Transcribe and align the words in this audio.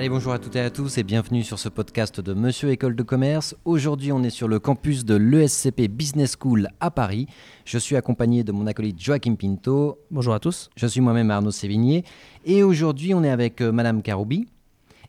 Allez, 0.00 0.08
bonjour 0.08 0.32
à 0.32 0.38
toutes 0.38 0.56
et 0.56 0.60
à 0.60 0.70
tous 0.70 0.96
et 0.96 1.02
bienvenue 1.02 1.42
sur 1.42 1.58
ce 1.58 1.68
podcast 1.68 2.22
de 2.22 2.32
Monsieur 2.32 2.70
École 2.70 2.96
de 2.96 3.02
Commerce. 3.02 3.54
Aujourd'hui, 3.66 4.12
on 4.12 4.22
est 4.22 4.30
sur 4.30 4.48
le 4.48 4.58
campus 4.58 5.04
de 5.04 5.14
l'ESCP 5.14 5.88
Business 5.90 6.36
School 6.40 6.68
à 6.80 6.90
Paris. 6.90 7.26
Je 7.66 7.76
suis 7.76 7.96
accompagné 7.96 8.42
de 8.42 8.50
mon 8.50 8.66
acolyte 8.66 8.98
Joachim 8.98 9.34
Pinto. 9.34 9.98
Bonjour 10.10 10.32
à 10.32 10.40
tous. 10.40 10.70
Je 10.74 10.86
suis 10.86 11.02
moi-même 11.02 11.30
Arnaud 11.30 11.50
Sévigné. 11.50 12.06
Et 12.46 12.62
aujourd'hui, 12.62 13.12
on 13.12 13.22
est 13.22 13.28
avec 13.28 13.60
euh, 13.60 13.72
Madame 13.72 14.00
Karoubi 14.00 14.48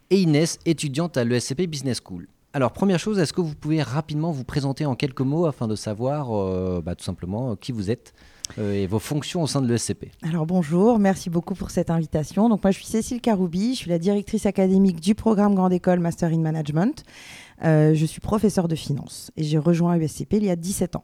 et 0.09 0.19
Inès, 0.19 0.59
étudiante 0.65 1.15
à 1.15 1.23
l'ESCP 1.23 1.67
Business 1.67 2.01
School. 2.05 2.27
Alors, 2.51 2.73
première 2.73 2.99
chose, 2.99 3.17
est-ce 3.17 3.31
que 3.31 3.39
vous 3.39 3.55
pouvez 3.55 3.81
rapidement 3.81 4.33
vous 4.33 4.43
présenter 4.43 4.85
en 4.85 4.95
quelques 4.95 5.21
mots 5.21 5.45
afin 5.45 5.69
de 5.69 5.75
savoir 5.77 6.37
euh, 6.37 6.81
bah, 6.83 6.95
tout 6.95 7.05
simplement 7.05 7.55
qui 7.55 7.71
vous 7.71 7.91
êtes? 7.91 8.13
euh, 8.13 8.40
et 8.57 8.87
vos 8.87 8.99
fonctions 8.99 9.43
au 9.43 9.47
sein 9.47 9.61
de 9.61 9.67
l'ESCP. 9.67 10.07
Alors 10.23 10.45
bonjour, 10.45 10.99
merci 10.99 11.29
beaucoup 11.29 11.53
pour 11.53 11.71
cette 11.71 11.89
invitation. 11.89 12.49
Donc 12.49 12.63
moi 12.63 12.71
je 12.71 12.77
suis 12.77 12.85
Cécile 12.85 13.21
Caroubi, 13.21 13.73
je 13.73 13.79
suis 13.79 13.89
la 13.89 13.99
directrice 13.99 14.45
académique 14.45 14.99
du 14.99 15.15
programme 15.15 15.55
Grande 15.55 15.73
École 15.73 15.99
Master 15.99 16.31
in 16.31 16.39
Management. 16.39 17.03
Euh, 17.63 17.93
je 17.93 18.05
suis 18.05 18.21
professeure 18.21 18.67
de 18.67 18.75
finance 18.75 19.31
et 19.37 19.43
j'ai 19.43 19.57
rejoint 19.57 19.97
l'ESCP 19.97 20.33
il 20.33 20.45
y 20.45 20.49
a 20.49 20.55
17 20.55 20.95
ans. 20.95 21.03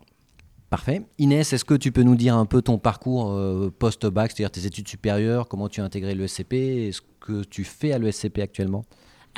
Parfait. 0.69 1.01
Inès, 1.17 1.53
est-ce 1.53 1.63
que 1.63 1.75
tu 1.75 1.93
peux 1.93 2.03
nous 2.03 2.15
dire 2.15 2.35
un 2.35 2.45
peu 2.45 2.61
ton 2.61 2.77
parcours 2.77 3.31
euh, 3.31 3.71
post-bac, 3.77 4.31
c'est-à-dire 4.31 4.51
tes 4.51 4.65
études 4.65 4.87
supérieures, 4.87 5.47
comment 5.47 5.69
tu 5.69 5.79
as 5.79 5.85
intégré 5.85 6.13
l'ESCP 6.13 6.53
et 6.53 6.91
ce 6.91 7.01
que 7.21 7.43
tu 7.43 7.63
fais 7.63 7.93
à 7.93 7.99
l'ESCP 7.99 8.39
actuellement? 8.39 8.83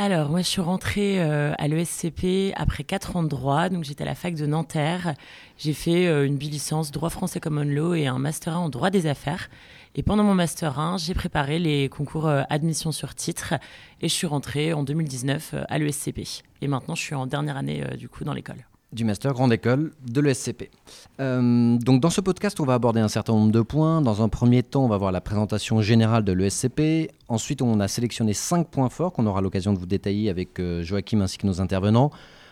Alors, 0.02 0.30
moi, 0.30 0.40
je 0.40 0.48
suis 0.48 0.62
rentrée 0.62 1.22
euh, 1.22 1.52
à 1.58 1.68
l'ESCP 1.68 2.54
après 2.56 2.86
4 2.86 3.18
ans 3.18 3.24
de 3.24 3.28
droit. 3.28 3.68
Donc, 3.68 3.84
j'étais 3.84 4.04
à 4.04 4.06
la 4.06 4.16
fac 4.16 4.34
de 4.34 4.46
Nanterre. 4.46 5.14
J'ai 5.58 5.74
fait 5.74 6.08
euh, 6.08 6.26
une 6.26 6.38
bi-licence 6.38 6.92
droit 6.92 7.10
français 7.10 7.42
common 7.42 7.66
law 7.66 7.94
et 7.94 8.08
un 8.08 8.18
master 8.18 8.56
1 8.56 8.60
en 8.60 8.70
droit 8.70 8.92
des 8.92 9.08
affaires. 9.08 9.50
Et 9.96 10.02
pendant 10.02 10.24
mon 10.24 10.36
master 10.36 10.80
1, 10.80 11.00
j'ai 11.00 11.14
préparé 11.14 11.60
les 11.60 11.90
concours 11.90 12.28
euh, 12.28 12.44
admission 12.50 12.94
sur 12.94 13.14
titre 13.14 13.56
et 14.00 14.08
je 14.08 14.14
suis 14.14 14.26
rentrée 14.26 14.72
en 14.72 14.84
2019 14.84 15.56
à 15.68 15.78
l'ESCP. 15.78 16.22
Et 16.62 16.70
maintenant, 16.70 16.96
je 16.96 17.02
suis 17.02 17.16
en 17.16 17.28
dernière 17.28 17.58
année 17.58 17.84
du 17.98 18.08
coup 18.08 18.24
dans 18.24 18.34
l'école 18.34 18.66
du 18.92 19.06
master 19.06 19.34
grande 19.34 19.54
école 19.54 19.92
de 20.08 20.20
l'ESCP. 20.20 20.72
Euh, 21.20 21.78
donc 21.78 22.02
dans 22.02 22.10
ce 22.10 22.22
podcast, 22.22 22.60
on 22.60 22.66
va 22.66 22.74
aborder 22.74 23.00
un 23.00 23.08
certain 23.08 23.34
nombre 23.34 23.52
de 23.52 23.62
points. 23.62 24.02
Dans 24.02 24.24
un 24.24 24.30
premier 24.30 24.64
temps, 24.64 24.86
on 24.86 24.88
va 24.88 24.98
voir 24.98 25.12
la 25.12 25.22
présentation 25.22 25.82
générale 25.82 26.24
de 26.24 26.34
l'ESCP. 26.34 27.12
Ensuite, 27.28 27.62
on 27.62 27.80
a 27.80 27.88
sélectionné 27.88 28.34
cinq 28.34 28.68
points 28.68 28.90
forts 28.90 29.14
qu'on 29.14 29.28
aura 29.28 29.42
l'occasion 29.42 29.74
de 29.74 29.80
vous 29.80 29.86
détailler 29.86 30.30
avec 30.30 30.60
euh, 30.60 30.84
Joachim 30.84 31.22
ainsi 31.22 31.38
que 31.38 31.46
nos 31.46 31.62
intervenants. 31.62 32.10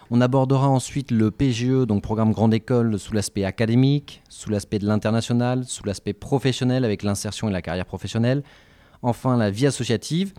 On 0.09 0.21
abordera 0.21 0.69
ensuite 0.69 1.11
le 1.11 1.31
PGE, 1.31 1.85
donc 1.85 2.02
programme 2.02 2.31
grande 2.31 2.53
école, 2.53 2.97
sous 2.97 3.13
l'aspect 3.13 3.44
académique, 3.44 4.22
sous 4.29 4.49
l'aspect 4.49 4.79
de 4.79 4.85
l'international, 4.85 5.66
sous 5.66 5.83
l'aspect 5.85 6.13
professionnel 6.13 6.85
avec 6.85 7.03
l'insertion 7.03 7.49
et 7.49 7.51
la 7.51 7.61
carrière 7.61 7.85
professionnelle. 7.85 8.44
Enfin, 9.01 9.35
la 9.35 9.49
vie 9.49 9.66
associative. 9.66 10.33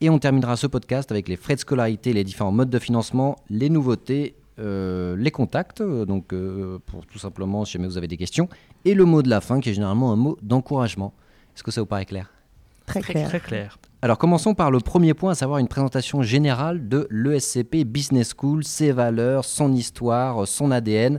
Et 0.00 0.10
on 0.10 0.18
terminera 0.18 0.56
ce 0.56 0.66
podcast 0.66 1.12
avec 1.12 1.28
les 1.28 1.36
frais 1.36 1.54
de 1.54 1.60
scolarité, 1.60 2.12
les 2.12 2.24
différents 2.24 2.50
modes 2.50 2.70
de 2.70 2.78
financement, 2.80 3.36
les 3.48 3.70
nouveautés 3.70 4.34
euh, 4.58 5.16
les 5.16 5.30
contacts, 5.30 5.80
euh, 5.80 6.04
donc 6.04 6.32
euh, 6.32 6.78
pour 6.84 7.06
tout 7.06 7.18
simplement 7.18 7.64
si 7.64 7.72
jamais 7.72 7.86
vous 7.86 7.96
avez 7.96 8.08
des 8.08 8.18
questions, 8.18 8.48
et 8.84 8.94
le 8.94 9.04
mot 9.04 9.22
de 9.22 9.30
la 9.30 9.40
fin 9.40 9.60
qui 9.60 9.70
est 9.70 9.74
généralement 9.74 10.12
un 10.12 10.16
mot 10.16 10.36
d'encouragement. 10.42 11.14
Est-ce 11.54 11.62
que 11.62 11.70
ça 11.70 11.80
vous 11.80 11.86
paraît 11.86 12.04
clair? 12.04 12.30
Très 12.86 13.00
clair. 13.00 13.28
Très 13.28 13.40
clair. 13.40 13.78
Alors 14.02 14.18
commençons 14.18 14.54
par 14.54 14.70
le 14.70 14.80
premier 14.80 15.14
point, 15.14 15.32
à 15.32 15.34
savoir 15.34 15.58
une 15.58 15.68
présentation 15.68 16.22
générale 16.22 16.88
de 16.88 17.06
l'ESCP 17.10 17.84
Business 17.84 18.34
School, 18.36 18.64
ses 18.64 18.92
valeurs, 18.92 19.44
son 19.44 19.72
histoire, 19.72 20.46
son 20.46 20.70
ADN. 20.70 21.18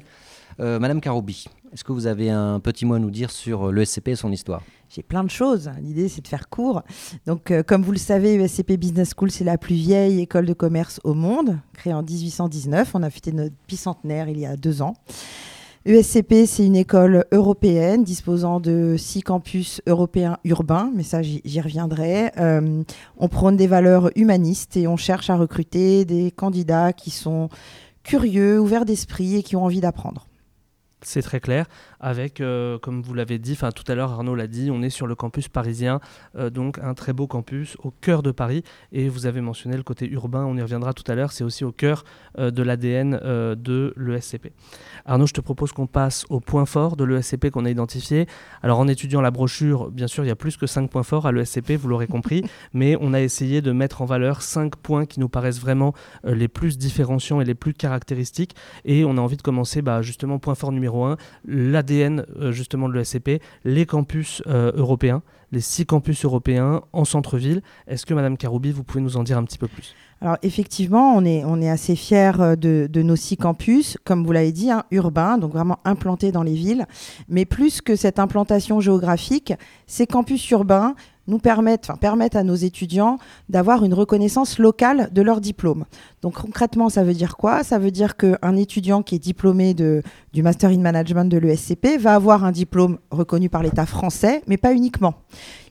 Madame 0.59 1.01
Karoubi, 1.01 1.45
est-ce 1.73 1.83
que 1.83 1.91
vous 1.91 2.05
avez 2.05 2.29
un 2.29 2.59
petit 2.59 2.85
mot 2.85 2.93
à 2.93 2.99
nous 2.99 3.09
dire 3.09 3.31
sur 3.31 3.71
l'ESCP 3.71 4.09
et 4.09 4.15
son 4.15 4.31
histoire? 4.31 4.61
J'ai 4.93 5.01
plein 5.01 5.23
de 5.23 5.29
choses. 5.29 5.71
L'idée, 5.81 6.07
c'est 6.07 6.21
de 6.21 6.27
faire 6.27 6.49
court. 6.49 6.83
Donc, 7.25 7.49
euh, 7.49 7.63
comme 7.63 7.81
vous 7.81 7.91
le 7.91 7.97
savez, 7.97 8.35
ESCP 8.35 8.77
Business 8.77 9.13
School, 9.17 9.31
c'est 9.31 9.43
la 9.43 9.57
plus 9.57 9.73
vieille 9.73 10.19
école 10.21 10.45
de 10.45 10.53
commerce 10.53 10.99
au 11.03 11.15
monde, 11.15 11.57
créée 11.73 11.93
en 11.93 12.03
1819. 12.03 12.91
On 12.93 13.01
a 13.01 13.09
fêté 13.09 13.31
notre 13.31 13.55
bicentenaire 13.67 14.29
il 14.29 14.39
y 14.39 14.45
a 14.45 14.55
deux 14.55 14.83
ans. 14.83 14.93
ESCP, 15.85 16.45
c'est 16.45 16.65
une 16.65 16.75
école 16.75 17.25
européenne 17.31 18.03
disposant 18.03 18.59
de 18.59 18.95
six 18.97 19.21
campus 19.21 19.81
européens 19.87 20.37
urbains, 20.45 20.91
mais 20.93 21.03
ça, 21.03 21.21
j'y 21.23 21.59
reviendrai. 21.59 22.31
Euh, 22.37 22.83
on 23.17 23.27
prône 23.27 23.57
des 23.57 23.67
valeurs 23.67 24.11
humanistes 24.15 24.77
et 24.77 24.87
on 24.87 24.95
cherche 24.95 25.31
à 25.31 25.35
recruter 25.35 26.05
des 26.05 26.29
candidats 26.29 26.93
qui 26.93 27.09
sont 27.09 27.49
curieux, 28.03 28.59
ouverts 28.59 28.85
d'esprit 28.85 29.37
et 29.37 29.43
qui 29.43 29.55
ont 29.55 29.65
envie 29.65 29.81
d'apprendre. 29.81 30.27
C'est 31.01 31.21
très 31.21 31.39
clair 31.39 31.67
avec, 32.03 32.41
euh, 32.41 32.77
comme 32.77 33.01
vous 33.01 33.13
l'avez 33.13 33.39
dit, 33.39 33.53
enfin 33.53 33.71
tout 33.71 33.89
à 33.89 33.95
l'heure 33.95 34.11
Arnaud 34.11 34.35
l'a 34.35 34.47
dit, 34.47 34.69
on 34.69 34.81
est 34.81 34.89
sur 34.89 35.07
le 35.07 35.15
campus 35.15 35.47
parisien, 35.47 36.01
euh, 36.37 36.49
donc 36.49 36.77
un 36.79 36.93
très 36.93 37.13
beau 37.13 37.27
campus 37.27 37.77
au 37.81 37.91
cœur 37.91 38.21
de 38.21 38.31
Paris. 38.31 38.63
Et 38.91 39.07
vous 39.07 39.25
avez 39.25 39.39
mentionné 39.39 39.77
le 39.77 39.83
côté 39.83 40.09
urbain, 40.09 40.43
on 40.45 40.57
y 40.57 40.61
reviendra 40.61 40.93
tout 40.93 41.09
à 41.09 41.15
l'heure, 41.15 41.31
c'est 41.31 41.45
aussi 41.45 41.63
au 41.63 41.71
cœur 41.71 42.03
euh, 42.37 42.51
de 42.51 42.61
l'ADN 42.61 43.13
de 43.13 43.93
l'ESCP. 43.95 44.51
Arnaud, 45.05 45.27
je 45.27 45.33
te 45.33 45.39
propose 45.39 45.71
qu'on 45.71 45.87
passe 45.87 46.25
au 46.29 46.41
point 46.41 46.65
fort 46.65 46.97
de 46.97 47.05
l'ESCP 47.05 47.49
qu'on 47.49 47.63
a 47.63 47.69
identifié. 47.69 48.27
Alors 48.61 48.79
en 48.79 48.87
étudiant 48.89 49.21
la 49.21 49.31
brochure, 49.31 49.89
bien 49.89 50.07
sûr, 50.07 50.25
il 50.25 50.27
y 50.27 50.31
a 50.31 50.35
plus 50.35 50.57
que 50.57 50.67
5 50.67 50.89
points 50.89 51.03
forts 51.03 51.25
à 51.25 51.31
l'ESCP, 51.31 51.77
vous 51.77 51.87
l'aurez 51.87 52.07
compris, 52.07 52.43
mais 52.73 52.97
on 52.99 53.13
a 53.13 53.21
essayé 53.21 53.61
de 53.61 53.71
mettre 53.71 54.01
en 54.01 54.05
valeur 54.05 54.41
5 54.41 54.75
points 54.75 55.05
qui 55.05 55.21
nous 55.21 55.29
paraissent 55.29 55.61
vraiment 55.61 55.93
les 56.25 56.49
plus 56.49 56.77
différenciants 56.77 57.39
et 57.39 57.45
les 57.45 57.55
plus 57.55 57.73
caractéristiques. 57.73 58.55
Et 58.83 59.05
on 59.05 59.17
a 59.17 59.21
envie 59.21 59.37
de 59.37 59.41
commencer 59.41 59.81
bah, 59.81 60.01
justement 60.01 60.37
point 60.37 60.55
fort 60.55 60.73
numéro 60.73 61.05
1, 61.05 61.17
l'ADN 61.45 61.92
euh, 62.01 62.51
justement 62.51 62.89
de 62.89 62.93
l'ESCP, 62.93 63.41
les 63.63 63.85
campus 63.85 64.41
euh, 64.47 64.71
européens, 64.75 65.21
les 65.51 65.61
six 65.61 65.85
campus 65.85 66.25
européens 66.25 66.81
en 66.93 67.05
centre-ville. 67.05 67.61
Est-ce 67.87 68.05
que 68.05 68.13
Madame 68.13 68.37
Karoubi, 68.37 68.71
vous 68.71 68.83
pouvez 68.83 69.01
nous 69.01 69.17
en 69.17 69.23
dire 69.23 69.37
un 69.37 69.43
petit 69.43 69.57
peu 69.57 69.67
plus? 69.67 69.95
Alors 70.21 70.37
effectivement, 70.41 71.15
on 71.15 71.25
est, 71.25 71.69
assez 71.69 71.95
fiers 71.95 72.31
euh, 72.39 72.55
de, 72.55 73.01
nos 73.01 73.15
six 73.15 73.37
campus, 73.37 73.97
comme 74.05 74.25
vous 74.25 74.31
l'avez 74.31 74.51
dit, 74.51 74.71
hein, 74.71 74.83
urbains, 74.91 75.37
donc 75.37 75.51
vraiment 75.51 75.79
implantés 75.83 76.31
dans 76.31 76.43
les 76.43 76.55
villes. 76.55 76.85
Mais 77.27 77.45
plus 77.45 77.81
que 77.81 77.95
cette 77.95 78.19
implantation 78.19 78.79
géographique, 78.79 79.53
ces 79.85 80.07
campus 80.07 80.49
urbains 80.51 80.95
nous 81.27 81.39
permettent, 81.39 81.89
à 82.35 82.43
nos 82.43 82.55
étudiants 82.55 83.17
d'avoir 83.49 83.85
une 83.85 83.93
reconnaissance 83.93 84.59
locale 84.59 85.09
de 85.13 85.21
leur 85.21 85.39
diplôme. 85.41 85.85
Donc 86.21 86.41
concrètement, 86.41 86.89
ça 86.89 87.03
veut 87.03 87.13
dire 87.13 87.37
quoi? 87.37 87.63
Ça 87.63 87.79
veut 87.79 87.91
dire 87.91 88.17
qu'un 88.17 88.55
étudiant 88.55 89.03
qui 89.03 89.15
est 89.15 89.19
diplômé 89.19 89.73
du 89.73 90.43
Master 90.43 90.69
in 90.71 90.79
Management 90.79 91.25
de 91.25 91.37
l'ESCP 91.37 91.97
va 91.97 92.15
avoir 92.15 92.43
un 92.43 92.51
diplôme 92.51 92.99
reconnu 93.11 93.49
par 93.49 93.63
l'État 93.63 93.85
français, 93.85 94.41
mais 94.47 94.57
pas 94.57 94.73
uniquement. 94.73 95.15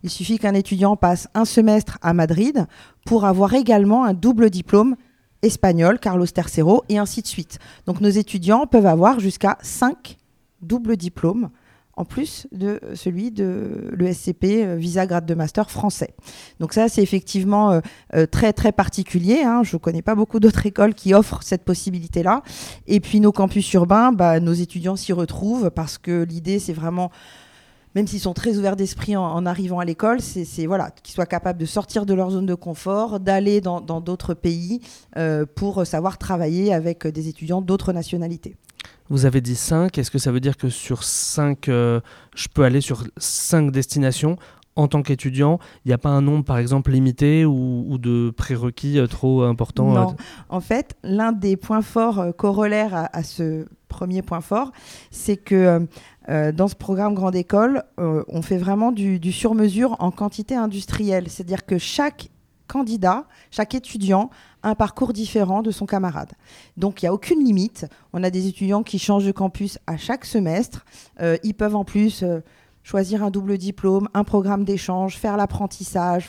Il 0.03 0.11
suffit 0.11 0.39
qu'un 0.39 0.55
étudiant 0.55 0.97
passe 0.97 1.29
un 1.35 1.45
semestre 1.45 1.99
à 2.03 2.15
Madrid 2.15 2.67
pour 3.05 3.25
avoir 3.25 3.55
également 3.55 4.05
un 4.05 4.15
double 4.15 4.51
diplôme 4.51 4.97
espagnol, 5.43 5.99
Carlos 5.99 6.27
Tercero, 6.27 6.83
et 6.89 6.99
ainsi 6.99 7.21
de 7.21 7.27
suite. 7.27 7.59
Donc 7.87 8.01
nos 8.01 8.09
étudiants 8.09 8.67
peuvent 8.67 8.87
avoir 8.87 9.21
jusqu'à 9.21 9.59
cinq 9.61 10.17
doubles 10.61 10.97
diplômes 10.97 11.51
en 11.97 12.05
plus 12.05 12.47
de 12.53 12.81
celui 12.95 13.31
de 13.31 13.91
l'ESCP 13.97 14.45
euh, 14.45 14.77
Visa 14.77 15.07
Grade 15.07 15.27
de 15.27 15.35
Master 15.35 15.71
français. 15.71 16.15
Donc 16.59 16.73
ça, 16.73 16.89
c'est 16.89 17.03
effectivement 17.03 17.71
euh, 17.71 17.81
euh, 18.15 18.27
très 18.27 18.53
très 18.53 18.73
particulier. 18.73 19.43
Hein. 19.43 19.63
Je 19.63 19.77
ne 19.77 19.79
connais 19.79 20.03
pas 20.03 20.15
beaucoup 20.15 20.41
d'autres 20.41 20.65
écoles 20.65 20.95
qui 20.95 21.13
offrent 21.13 21.43
cette 21.43 21.65
possibilité-là. 21.65 22.43
Et 22.87 23.01
puis 23.01 23.21
nos 23.21 23.33
campus 23.33 23.71
urbains, 23.75 24.13
bah, 24.13 24.41
nos 24.41 24.55
étudiants 24.55 24.97
s'y 24.97 25.13
retrouvent 25.13 25.71
parce 25.71 25.99
que 25.99 26.23
l'idée, 26.23 26.59
c'est 26.59 26.73
vraiment 26.73 27.11
même 27.95 28.07
s'ils 28.07 28.21
sont 28.21 28.35
très 28.35 28.57
ouverts 28.57 28.77
d'esprit 28.77 29.17
en, 29.17 29.47
arrivant 29.47 29.79
à 29.79 29.85
l'école, 29.85 30.21
c'est 30.21 30.67
voilà, 30.67 30.91
qu'ils 31.03 31.15
soient 31.15 31.27
capables 31.27 31.59
de 31.59 31.67
sortir 31.67 32.07
de 32.07 32.15
leur 32.15 32.31
zone 32.31 32.47
de 32.47 32.55
confort, 32.55 33.21
d'aller 33.21 33.61
dans 33.61 33.81
d'autres 34.01 34.35
pays 34.35 34.81
pour 35.55 35.87
savoir 35.87 36.19
travailler 36.19 36.73
avec 36.73 37.07
des 37.07 37.29
étudiants 37.29 37.61
d'autres 37.61 37.93
nationalités. 37.93 38.57
Vous 39.13 39.27
avez 39.27 39.43
dit 39.43 39.57
5. 39.57 39.99
Est-ce 39.99 40.11
que 40.11 40.19
ça 40.19 40.33
veut 40.33 40.41
dire 40.41 40.57
que 40.57 40.71
sur 40.71 41.05
5, 41.05 41.69
euh, 41.69 42.01
je 42.35 42.49
peux 42.49 42.63
aller 42.63 42.81
sur 42.81 43.05
5 43.19 43.71
destinations? 43.71 44.39
En 44.77 44.89
tant 44.89 45.03
qu'étudiant, 45.03 45.59
il 45.85 45.89
n'y 45.89 45.95
a 45.95 45.99
pas 45.99 46.09
un 46.09 46.23
nombre, 46.23 46.45
par 46.45 46.59
exemple, 46.59 46.91
limité 46.91 47.45
ou, 47.45 47.99
de 47.99 48.31
prérequis 48.31 48.99
euh, 48.99 49.07
trop 49.07 49.43
important 49.43 49.93
Non. 49.93 50.17
En 50.49 50.61
fait, 50.61 50.97
l'un 51.03 51.33
des 51.33 51.57
points 51.57 51.83
forts 51.83 52.19
euh, 52.19 52.33
corollaires 52.33 53.09
à, 53.13 53.23
ce 53.23 53.67
premier 53.89 54.23
point 54.23 54.41
fort, 54.41 54.73
c'est 55.11 55.37
que 55.37 55.87
dans 56.29 56.67
ce 56.69 56.75
programme 56.75 57.13
Grande 57.13 57.37
École, 57.37 57.83
on 57.99 58.41
fait 58.41 58.57
vraiment 58.57 58.91
du, 58.91 59.21
du 59.21 59.33
sur-mesure 59.33 59.97
en 59.99 60.11
quantité 60.11 60.55
industrielle. 60.55 61.29
C'est-à-dire 61.29 61.67
que 61.67 61.77
chaque 61.77 62.31
candidat, 62.73 63.27
chaque 63.51 63.75
étudiant 63.75 64.31
un 64.63 64.75
parcours 64.75 65.13
différent 65.13 65.63
de 65.63 65.71
son 65.71 65.85
camarade. 65.85 66.33
Donc 66.77 67.03
il 67.03 67.05
n'y 67.05 67.09
a 67.09 67.13
aucune 67.13 67.45
limite. 67.45 67.87
On 68.13 68.23
a 68.23 68.31
des 68.31 68.47
étudiants 68.47 68.83
qui 68.83 68.99
changent 68.99 69.27
de 69.27 69.33
campus 69.33 69.79
à 69.87 69.97
chaque 69.97 70.25
semestre. 70.25 70.85
Euh, 71.21 71.37
ils 71.43 71.55
peuvent 71.55 71.77
en 71.77 71.85
plus 71.85 72.23
euh, 72.23 72.41
choisir 72.83 73.23
un 73.23 73.31
double 73.31 73.59
diplôme, 73.59 74.09
un 74.15 74.25
programme 74.25 74.65
d'échange, 74.65 75.17
faire 75.17 75.37
l'apprentissage. 75.37 76.29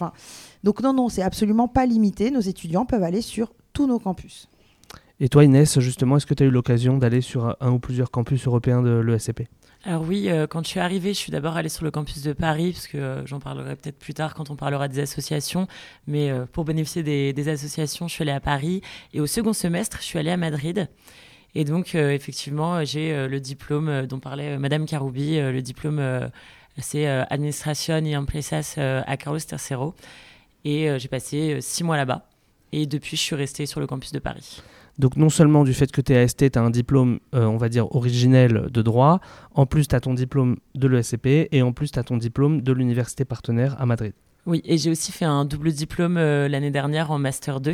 Donc 0.64 0.82
non, 0.82 0.94
non, 0.94 1.10
c'est 1.10 1.24
absolument 1.24 1.68
pas 1.68 1.86
limité. 1.86 2.32
Nos 2.32 2.42
étudiants 2.42 2.86
peuvent 2.86 3.04
aller 3.04 3.22
sur 3.22 3.54
tous 3.74 3.88
nos 3.88 4.00
campus. 4.00 4.50
Et 5.20 5.30
toi 5.30 5.44
Inès, 5.44 5.80
justement, 5.80 6.18
est-ce 6.18 6.26
que 6.26 6.34
tu 6.34 6.44
as 6.44 6.46
eu 6.48 6.52
l'occasion 6.52 6.98
d'aller 6.98 7.22
sur 7.22 7.56
un 7.60 7.72
ou 7.72 7.80
plusieurs 7.80 8.12
campus 8.12 8.46
européens 8.48 8.82
de 8.82 9.00
l'ESCP 9.00 9.48
alors 9.86 10.04
oui, 10.04 10.30
euh, 10.30 10.48
quand 10.48 10.64
je 10.64 10.70
suis 10.70 10.80
arrivée, 10.80 11.14
je 11.14 11.20
suis 11.20 11.32
d'abord 11.32 11.58
allée 11.58 11.68
sur 11.68 11.84
le 11.84 11.92
campus 11.92 12.22
de 12.22 12.32
Paris, 12.32 12.72
parce 12.72 12.88
que 12.88 12.98
euh, 12.98 13.26
j'en 13.26 13.42
parlerai 13.42 13.76
peut-être 13.76 14.00
plus 14.00 14.14
tard 14.14 14.34
quand 14.34 14.50
on 14.50 14.56
parlera 14.56 14.88
des 14.88 15.00
associations. 15.00 15.68
Mais 16.08 16.32
euh, 16.32 16.46
pour 16.46 16.64
bénéficier 16.64 17.04
des, 17.04 17.50
associations, 17.50 18.08
je 18.08 18.14
suis 18.14 18.22
allée 18.22 18.32
à 18.32 18.40
Paris. 18.40 18.82
Et 19.12 19.20
au 19.20 19.28
second 19.28 19.52
semestre, 19.52 19.98
je 20.00 20.06
suis 20.06 20.20
allée 20.20 20.32
à 20.32 20.38
Madrid. 20.38 20.88
Et 21.56 21.66
donc, 21.66 21.94
effectivement, 21.94 22.84
j'ai 22.84 23.28
le 23.28 23.40
diplôme 23.40 24.08
dont 24.08 24.20
parlait 24.20 24.58
Madame 24.58 24.86
Caroubi, 24.86 25.38
le 25.40 25.62
diplôme, 25.62 26.02
c'est 26.80 27.06
Administration 27.06 28.04
et 28.04 28.18
Empresas 28.18 28.76
à 28.78 29.18
Carlos 29.18 29.40
III. 29.40 29.92
Et 30.66 30.90
j'ai 30.98 31.08
passé 31.08 31.60
six 31.62 31.84
mois 31.84 31.96
là-bas. 31.96 32.28
Et 32.72 32.88
depuis, 32.88 33.18
je 33.18 33.22
suis 33.22 33.36
restée 33.36 33.68
sur 33.68 33.80
le 33.80 33.86
campus 33.86 34.12
de 34.12 34.20
Paris. 34.20 34.64
Donc 35.00 35.16
non 35.16 35.30
seulement 35.30 35.64
du 35.64 35.74
fait 35.74 35.92
que 35.92 36.02
tu 36.02 36.14
es 36.14 36.18
AST, 36.18 36.52
tu 36.52 36.60
as 36.60 36.62
un 36.62 36.70
diplôme, 36.70 37.20
euh, 37.34 37.46
on 37.46 37.58
va 37.58 37.70
dire, 37.70 37.94
originel 37.96 38.68
de 38.72 38.82
droit, 38.82 39.20
en 39.56 39.66
plus 39.66 39.88
tu 39.88 39.96
as 39.96 40.00
ton 40.00 40.14
diplôme 40.14 40.58
de 40.76 40.88
l'ESCP 40.88 41.48
et 41.52 41.62
en 41.64 41.72
plus 41.72 41.92
tu 41.92 42.00
as 42.00 42.04
ton 42.04 42.18
diplôme 42.18 42.62
de 42.62 42.72
l'université 42.72 43.26
partenaire 43.26 43.80
à 43.82 43.86
Madrid. 43.86 44.14
Oui, 44.46 44.62
et 44.66 44.78
j'ai 44.78 44.92
aussi 44.92 45.12
fait 45.12 45.26
un 45.26 45.46
double 45.46 45.72
diplôme 45.72 46.18
euh, 46.18 46.48
l'année 46.48 46.70
dernière 46.70 47.12
en 47.12 47.18
Master 47.18 47.60
2 47.60 47.74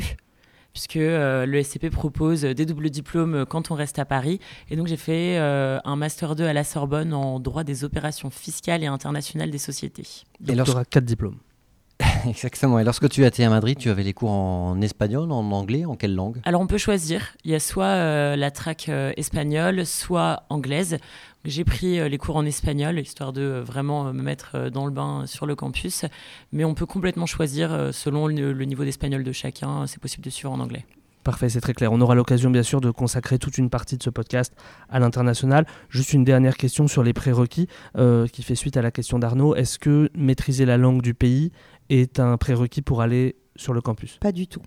puisque 0.74 0.98
euh, 0.98 1.46
l'ESCP 1.46 1.90
propose 1.90 2.42
des 2.42 2.66
doubles 2.66 2.90
diplômes 2.90 3.46
quand 3.48 3.72
on 3.72 3.76
reste 3.76 4.00
à 4.00 4.06
Paris. 4.06 4.40
Et 4.70 4.76
donc 4.76 4.88
j'ai 4.88 4.98
fait 4.98 5.38
un 5.38 5.96
Master 5.96 6.36
2 6.36 6.46
à 6.46 6.54
la 6.54 6.64
Sorbonne 6.64 7.14
en 7.14 7.40
droit 7.40 7.64
des 7.64 7.84
opérations 7.84 8.30
fiscales 8.30 8.84
et 8.84 8.88
internationales 8.88 9.52
des 9.52 9.58
sociétés. 9.58 10.08
Donc 10.40 10.64
tu 10.64 10.72
auras 10.72 10.86
quatre 10.86 11.06
diplômes. 11.06 11.38
Exactement. 12.28 12.80
Et 12.80 12.84
lorsque 12.84 13.10
tu 13.10 13.26
étais 13.26 13.44
à 13.44 13.50
Madrid, 13.50 13.78
tu 13.78 13.90
avais 13.90 14.04
les 14.04 14.14
cours 14.14 14.32
en 14.32 14.80
espagnol, 14.82 15.32
en 15.32 15.52
anglais, 15.52 15.86
en 15.86 15.96
quelle 15.96 16.16
langue? 16.16 16.38
Alors 16.46 16.62
on 16.62 16.68
peut 16.68 16.78
choisir. 16.78 17.36
Il 17.44 17.52
y 17.52 17.56
a 17.56 17.60
soit 17.60 17.86
euh, 17.86 18.36
la 18.36 18.52
track 18.52 18.88
euh, 18.90 19.12
espagnole, 19.18 19.86
soit 19.86 20.44
anglaise. 20.50 20.98
J'ai 21.46 21.64
pris 21.64 22.00
euh, 22.00 22.10
les 22.10 22.18
cours 22.18 22.36
en 22.36 22.46
espagnol, 22.46 23.00
histoire 23.00 23.34
de 23.34 23.64
vraiment 23.66 24.14
me 24.14 24.22
mettre 24.22 24.70
dans 24.70 24.86
le 24.86 24.92
bain 24.92 25.26
sur 25.26 25.46
le 25.46 25.56
campus. 25.56 26.06
Mais 26.52 26.66
on 26.66 26.74
peut 26.74 26.86
complètement 26.86 27.26
choisir 27.26 27.90
selon 27.94 28.28
le 28.28 28.66
niveau 28.66 28.84
d'espagnol 28.84 29.24
de 29.24 29.32
chacun. 29.32 29.88
C'est 29.88 30.00
possible 30.00 30.24
de 30.24 30.30
suivre 30.30 30.52
en 30.52 30.60
anglais. 30.60 30.86
Parfait, 31.24 31.50
c'est 31.50 31.62
très 31.62 31.74
clair. 31.74 31.92
On 31.92 32.02
aura 32.02 32.16
l'occasion 32.16 32.50
bien 32.50 32.64
sûr 32.64 32.82
de 32.82 32.92
consacrer 32.92 33.38
toute 33.40 33.58
une 33.58 33.70
partie 33.70 33.98
de 33.98 34.04
ce 34.04 34.10
podcast 34.10 34.54
à 34.90 35.00
l'international. 35.00 35.66
Juste 35.90 36.14
une 36.14 36.24
dernière 36.24 36.58
question 36.58 36.88
sur 36.88 37.04
les 37.04 37.14
prérequis 37.14 37.68
qui 38.32 38.44
fait 38.44 38.56
suite 38.56 38.78
à 38.78 38.82
la 38.82 38.92
question 38.92 39.20
d'Arnaud. 39.20 39.56
Est-ce 39.56 39.80
que 39.80 40.10
maîtriser 40.16 40.66
la 40.66 40.78
langue 40.78 41.02
du 41.02 41.14
pays 41.14 41.52
est 41.90 42.20
un 42.20 42.38
prérequis 42.38 42.82
pour 42.82 43.02
aller 43.02 43.36
sur 43.56 43.74
le 43.74 43.82
campus? 43.82 44.18
Pas 44.20 44.32
du 44.32 44.48
tout. 44.48 44.62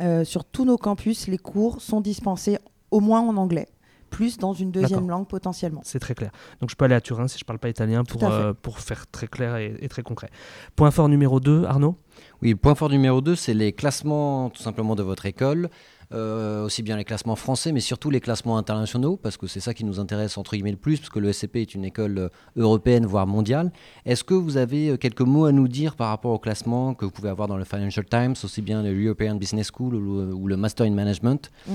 Euh, 0.00 0.24
sur 0.24 0.44
tous 0.44 0.64
nos 0.64 0.76
campus, 0.76 1.26
les 1.26 1.38
cours 1.38 1.82
sont 1.82 2.00
dispensés 2.00 2.58
au 2.90 3.00
moins 3.00 3.20
en 3.20 3.36
anglais, 3.36 3.66
plus 4.08 4.38
dans 4.38 4.52
une 4.52 4.70
deuxième 4.70 5.08
langue 5.08 5.26
potentiellement. 5.26 5.80
C'est 5.84 5.98
très 5.98 6.14
clair. 6.14 6.30
Donc 6.60 6.70
je 6.70 6.76
peux 6.76 6.84
aller 6.84 6.94
à 6.94 7.00
Turin 7.00 7.28
si 7.28 7.38
je 7.38 7.44
ne 7.44 7.46
parle 7.46 7.58
pas 7.58 7.68
italien 7.68 8.04
pour, 8.04 8.24
euh, 8.24 8.52
pour 8.60 8.78
faire 8.78 9.06
très 9.06 9.26
clair 9.26 9.56
et, 9.56 9.76
et, 9.80 9.88
très 9.88 10.02
concret. 10.02 10.30
Point 10.76 10.90
fort 10.90 11.08
numéro 11.08 11.40
2, 11.40 11.64
Arnaud? 11.64 11.96
Oui, 12.42 12.54
point 12.54 12.74
fort 12.74 12.88
numéro 12.88 13.20
2, 13.20 13.36
c'est 13.36 13.54
les 13.54 13.72
classements 13.72 14.50
tout 14.50 14.62
simplement 14.62 14.94
de 14.94 15.02
votre 15.02 15.26
école. 15.26 15.68
Euh, 16.14 16.64
aussi 16.64 16.82
bien 16.82 16.96
les 16.96 17.04
classements 17.04 17.36
français, 17.36 17.70
mais 17.70 17.80
surtout 17.80 18.08
les 18.08 18.20
classements 18.20 18.56
internationaux, 18.56 19.18
parce 19.22 19.36
que 19.36 19.46
c'est 19.46 19.60
ça 19.60 19.74
qui 19.74 19.84
nous 19.84 20.00
intéresse 20.00 20.38
entre 20.38 20.52
guillemets 20.52 20.70
le 20.70 20.78
plus, 20.78 20.98
parce 20.98 21.10
que 21.10 21.18
le 21.18 21.30
SCP 21.30 21.56
est 21.56 21.74
une 21.74 21.84
école 21.84 22.16
euh, 22.16 22.28
européenne, 22.56 23.04
voire 23.04 23.26
mondiale. 23.26 23.70
Est-ce 24.06 24.24
que 24.24 24.32
vous 24.32 24.56
avez 24.56 24.88
euh, 24.88 24.96
quelques 24.96 25.20
mots 25.20 25.44
à 25.44 25.52
nous 25.52 25.68
dire 25.68 25.96
par 25.96 26.08
rapport 26.08 26.32
au 26.32 26.38
classement 26.38 26.94
que 26.94 27.04
vous 27.04 27.10
pouvez 27.10 27.28
avoir 27.28 27.46
dans 27.46 27.58
le 27.58 27.64
Financial 27.64 28.06
Times, 28.06 28.34
aussi 28.42 28.62
bien 28.62 28.82
le 28.82 29.04
European 29.04 29.34
Business 29.34 29.70
School 29.70 29.94
ou 29.96 30.46
le, 30.46 30.56
Master 30.56 30.86
in 30.86 30.92
Management? 30.92 31.50
Mm. 31.66 31.72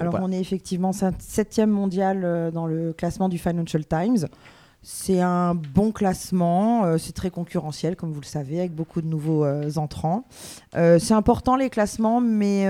Alors 0.00 0.16
on 0.22 0.32
est 0.32 0.40
effectivement 0.40 0.92
septième 1.18 1.68
mondial 1.68 2.50
dans 2.54 2.66
le 2.66 2.94
classement 2.94 3.28
du 3.28 3.36
Financial 3.36 3.84
Times. 3.84 4.26
C'est 4.82 5.20
un 5.20 5.54
bon 5.54 5.92
classement, 5.92 6.96
c'est 6.96 7.12
très 7.12 7.28
concurrentiel, 7.28 7.94
comme 7.94 8.10
vous 8.10 8.22
le 8.22 8.26
savez, 8.26 8.60
avec 8.60 8.74
beaucoup 8.74 9.02
de 9.02 9.06
nouveaux 9.06 9.44
entrants. 9.76 10.24
c'est 10.72 11.12
important 11.12 11.56
les 11.56 11.68
classements, 11.68 12.22
mais 12.22 12.66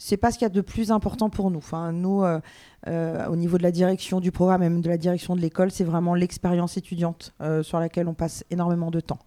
c'est 0.00 0.16
pas 0.16 0.32
ce 0.32 0.38
qu'il 0.38 0.46
y 0.46 0.50
a 0.50 0.52
de 0.52 0.62
plus 0.62 0.90
important 0.90 1.28
pour 1.28 1.50
nous. 1.50 1.58
Enfin, 1.58 1.92
nous, 1.92 2.24
euh, 2.24 2.40
euh, 2.88 3.26
au 3.26 3.36
niveau 3.36 3.58
de 3.58 3.62
la 3.62 3.70
direction 3.70 4.18
du 4.18 4.32
programme, 4.32 4.62
même 4.62 4.80
de 4.80 4.88
la 4.88 4.96
direction 4.96 5.36
de 5.36 5.42
l'école, 5.42 5.70
c'est 5.70 5.84
vraiment 5.84 6.14
l'expérience 6.14 6.78
étudiante 6.78 7.34
euh, 7.42 7.62
sur 7.62 7.78
laquelle 7.78 8.08
on 8.08 8.14
passe 8.14 8.42
énormément 8.50 8.90
de 8.90 9.00
temps. 9.00 9.18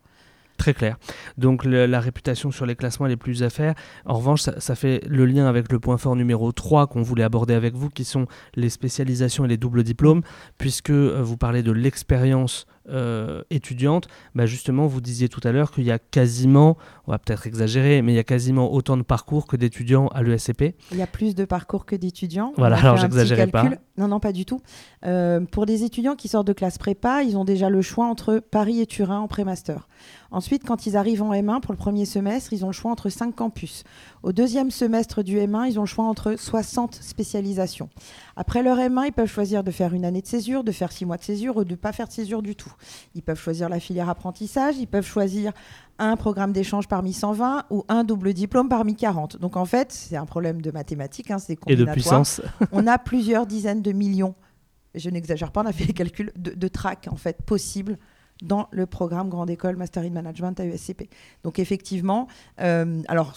Très 0.57 0.73
clair. 0.73 0.97
Donc 1.37 1.63
la 1.65 1.99
réputation 1.99 2.51
sur 2.51 2.65
les 2.65 2.75
classements 2.75 3.07
est 3.07 3.17
plus 3.17 3.43
à 3.43 3.49
faire. 3.49 3.75
En 4.05 4.15
revanche, 4.15 4.41
ça, 4.41 4.75
fait 4.75 5.03
le 5.07 5.25
lien 5.25 5.45
avec 5.47 5.71
le 5.71 5.79
point 5.79 5.97
fort 5.97 6.15
numéro 6.15 6.51
3 6.51 6.87
qu'on 6.87 7.01
voulait 7.01 7.23
aborder 7.23 7.53
avec 7.53 7.75
vous, 7.75 7.89
qui 7.89 8.03
sont 8.03 8.27
les 8.55 8.69
spécialisations 8.69 9.45
et 9.45 9.47
les 9.47 9.57
doubles 9.57 9.83
diplômes, 9.83 10.21
puisque 10.57 10.91
vous 10.91 11.37
parlez 11.37 11.63
de 11.63 11.71
l'expérience 11.71 12.65
euh, 12.89 13.43
étudiante, 13.49 14.07
bah 14.35 14.45
justement, 14.45 14.87
vous 14.87 15.01
disiez 15.01 15.29
tout 15.29 15.41
à 15.43 15.51
l'heure 15.51 15.71
qu'il 15.71 15.85
y 15.85 15.91
a 15.91 15.99
quasiment, 15.99 16.77
on 17.07 17.11
va 17.11 17.19
peut-être 17.19 17.47
exagérer, 17.47 18.01
mais 18.01 18.13
il 18.13 18.15
y 18.15 18.19
a 18.19 18.23
quasiment 18.23 18.73
autant 18.73 18.97
de 18.97 19.03
parcours 19.03 19.47
que 19.47 19.55
d'étudiants 19.55 20.07
à 20.07 20.21
l'ESCP. 20.21 20.75
Il 20.91 20.97
y 20.97 21.01
a 21.01 21.07
plus 21.07 21.35
de 21.35 21.45
parcours 21.45 21.85
que 21.85 21.95
d'étudiants. 21.95 22.53
Voilà, 22.57 22.77
alors 22.77 22.97
j'exagérais 22.97 23.47
pas. 23.47 23.69
Non, 23.97 24.07
non, 24.07 24.19
pas 24.19 24.31
du 24.31 24.45
tout. 24.45 24.59
Euh, 25.05 25.41
pour 25.41 25.65
des 25.65 25.83
étudiants 25.83 26.15
qui 26.15 26.27
sortent 26.27 26.47
de 26.47 26.53
classe 26.53 26.77
prépa, 26.77 27.23
ils 27.23 27.37
ont 27.37 27.45
déjà 27.45 27.69
le 27.69 27.81
choix 27.81 28.05
entre 28.07 28.39
Paris 28.39 28.81
et 28.81 28.85
Turin 28.85 29.19
en 29.19 29.27
pré-master. 29.27 29.87
Ensuite, 30.31 30.63
quand 30.65 30.87
ils 30.87 30.97
arrivent 30.97 31.21
en 31.21 31.31
M1 31.31 31.61
pour 31.61 31.73
le 31.73 31.77
premier 31.77 32.05
semestre, 32.05 32.53
ils 32.53 32.65
ont 32.65 32.69
le 32.69 32.73
choix 32.73 32.91
entre 32.91 33.09
5 33.09 33.35
campus. 33.35 33.83
Au 34.23 34.31
deuxième 34.31 34.71
semestre 34.71 35.21
du 35.21 35.37
M1, 35.37 35.69
ils 35.69 35.77
ont 35.77 35.83
le 35.83 35.87
choix 35.87 36.05
entre 36.05 36.35
60 36.35 36.95
spécialisations. 36.95 37.89
Après 38.35 38.63
leur 38.63 38.77
M1, 38.77 39.05
ils 39.05 39.13
peuvent 39.13 39.29
choisir 39.29 39.63
de 39.63 39.69
faire 39.69 39.93
une 39.93 40.05
année 40.05 40.23
de 40.23 40.27
césure, 40.27 40.63
de 40.63 40.71
faire 40.71 40.91
6 40.91 41.05
mois 41.05 41.17
de 41.17 41.23
césure 41.23 41.57
ou 41.57 41.63
de 41.63 41.71
ne 41.71 41.75
pas 41.75 41.91
faire 41.91 42.07
de 42.07 42.13
césure 42.13 42.41
du 42.41 42.55
tout. 42.55 42.72
Ils 43.15 43.23
peuvent 43.23 43.39
choisir 43.39 43.69
la 43.69 43.79
filière 43.79 44.09
apprentissage, 44.09 44.77
ils 44.77 44.87
peuvent 44.87 45.05
choisir 45.05 45.53
un 45.99 46.15
programme 46.15 46.53
d'échange 46.53 46.87
parmi 46.87 47.13
120 47.13 47.65
ou 47.69 47.85
un 47.87 48.03
double 48.03 48.33
diplôme 48.33 48.69
parmi 48.69 48.95
40. 48.95 49.39
Donc 49.39 49.57
en 49.57 49.65
fait, 49.65 49.91
c'est 49.91 50.17
un 50.17 50.25
problème 50.25 50.61
de 50.61 50.71
mathématiques, 50.71 51.31
hein, 51.31 51.39
c'est 51.39 51.57
Et 51.67 51.75
de 51.75 51.85
puissance. 51.85 52.41
on 52.71 52.87
a 52.87 52.97
plusieurs 52.97 53.45
dizaines 53.45 53.81
de 53.81 53.91
millions, 53.91 54.35
je 54.95 55.09
n'exagère 55.09 55.51
pas, 55.51 55.61
on 55.61 55.65
a 55.65 55.73
fait 55.73 55.85
les 55.85 55.93
calculs, 55.93 56.31
de, 56.35 56.51
de 56.51 56.67
tracks 56.67 57.07
en 57.11 57.15
fait 57.15 57.41
possibles 57.43 57.97
dans 58.41 58.67
le 58.71 58.85
programme 58.85 59.29
Grande 59.29 59.49
École 59.49 59.75
Master 59.75 60.03
in 60.03 60.09
Management 60.09 60.59
à 60.59 60.65
USCP. 60.65 61.09
Donc 61.43 61.59
effectivement, 61.59 62.27
euh, 62.59 63.01
alors 63.07 63.35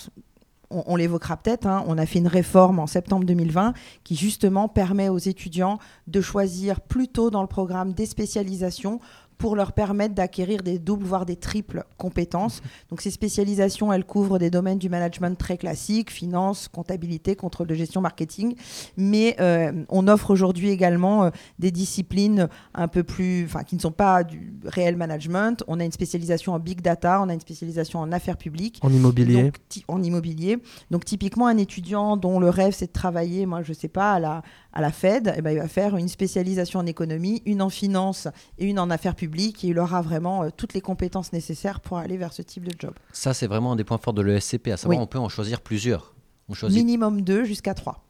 on, 0.70 0.96
l'évoquera 0.96 1.36
peut-être, 1.36 1.66
hein, 1.66 1.84
on 1.86 1.96
a 1.96 2.06
fait 2.06 2.18
une 2.18 2.26
réforme 2.26 2.78
en 2.78 2.86
septembre 2.86 3.24
2020 3.24 3.72
qui 4.04 4.16
justement 4.16 4.68
permet 4.68 5.08
aux 5.08 5.18
étudiants 5.18 5.78
de 6.06 6.20
choisir 6.20 6.80
plutôt 6.80 7.30
dans 7.30 7.42
le 7.42 7.48
programme 7.48 7.92
des 7.92 8.06
spécialisations 8.06 9.00
pour 9.38 9.56
leur 9.56 9.72
permettre 9.72 10.14
d'acquérir 10.14 10.62
des 10.62 10.78
doubles, 10.78 11.04
voire 11.04 11.26
des 11.26 11.36
triples 11.36 11.84
compétences. 11.98 12.62
Donc 12.90 13.00
ces 13.00 13.10
spécialisations, 13.10 13.92
elles 13.92 14.04
couvrent 14.04 14.38
des 14.38 14.50
domaines 14.50 14.78
du 14.78 14.88
management 14.88 15.36
très 15.36 15.56
classiques, 15.56 16.10
finance, 16.10 16.68
comptabilité, 16.68 17.36
contrôle 17.36 17.66
de 17.66 17.74
gestion, 17.74 18.00
marketing, 18.00 18.54
mais 18.96 19.36
euh, 19.40 19.84
on 19.88 20.08
offre 20.08 20.30
aujourd'hui 20.30 20.70
également 20.70 21.24
euh, 21.24 21.30
des 21.58 21.70
disciplines 21.70 22.48
un 22.74 22.88
peu 22.88 23.02
plus, 23.02 23.44
enfin 23.44 23.62
qui 23.62 23.76
ne 23.76 23.80
sont 23.80 23.92
pas 23.92 24.24
du 24.24 24.54
réel 24.64 24.96
management. 24.96 25.62
On 25.68 25.80
a 25.80 25.84
une 25.84 25.92
spécialisation 25.92 26.54
en 26.54 26.58
big 26.58 26.80
data, 26.80 27.20
on 27.22 27.28
a 27.28 27.34
une 27.34 27.40
spécialisation 27.40 28.00
en 28.00 28.12
affaires 28.12 28.36
publiques, 28.36 28.78
en 28.82 28.92
immobilier, 28.92 29.52
en 29.88 30.02
immobilier. 30.02 30.58
Donc 30.90 31.04
typiquement 31.04 31.46
un 31.46 31.58
étudiant 31.58 32.16
dont 32.16 32.40
le 32.40 32.48
rêve 32.48 32.74
c'est 32.74 32.86
de 32.86 32.92
travailler, 32.92 33.46
moi 33.46 33.62
je 33.62 33.72
sais 33.72 33.88
pas 33.88 34.14
à 34.14 34.20
la 34.20 34.42
à 34.76 34.82
la 34.82 34.92
Fed, 34.92 35.32
eh 35.34 35.40
ben, 35.40 35.52
il 35.52 35.58
va 35.58 35.68
faire 35.68 35.96
une 35.96 36.08
spécialisation 36.08 36.80
en 36.80 36.86
économie, 36.86 37.42
une 37.46 37.62
en 37.62 37.70
finance 37.70 38.28
et 38.58 38.66
une 38.66 38.78
en 38.78 38.90
affaires 38.90 39.14
publiques, 39.14 39.25
et 39.26 39.68
il 39.68 39.78
aura 39.78 40.02
vraiment 40.02 40.44
euh, 40.44 40.48
toutes 40.56 40.74
les 40.74 40.80
compétences 40.80 41.32
nécessaires 41.32 41.80
pour 41.80 41.98
aller 41.98 42.16
vers 42.16 42.32
ce 42.32 42.42
type 42.42 42.64
de 42.64 42.74
job. 42.78 42.94
Ça, 43.12 43.34
c'est 43.34 43.46
vraiment 43.46 43.72
un 43.72 43.76
des 43.76 43.84
points 43.84 43.98
forts 43.98 44.14
de 44.14 44.22
l'ESCP, 44.22 44.68
à 44.68 44.76
savoir 44.76 45.00
on 45.00 45.06
peut 45.06 45.18
en 45.18 45.28
choisir 45.28 45.60
plusieurs. 45.60 46.14
On 46.48 46.54
choisit... 46.54 46.78
Minimum 46.78 47.22
deux 47.22 47.44
jusqu'à 47.44 47.74
trois. 47.74 48.06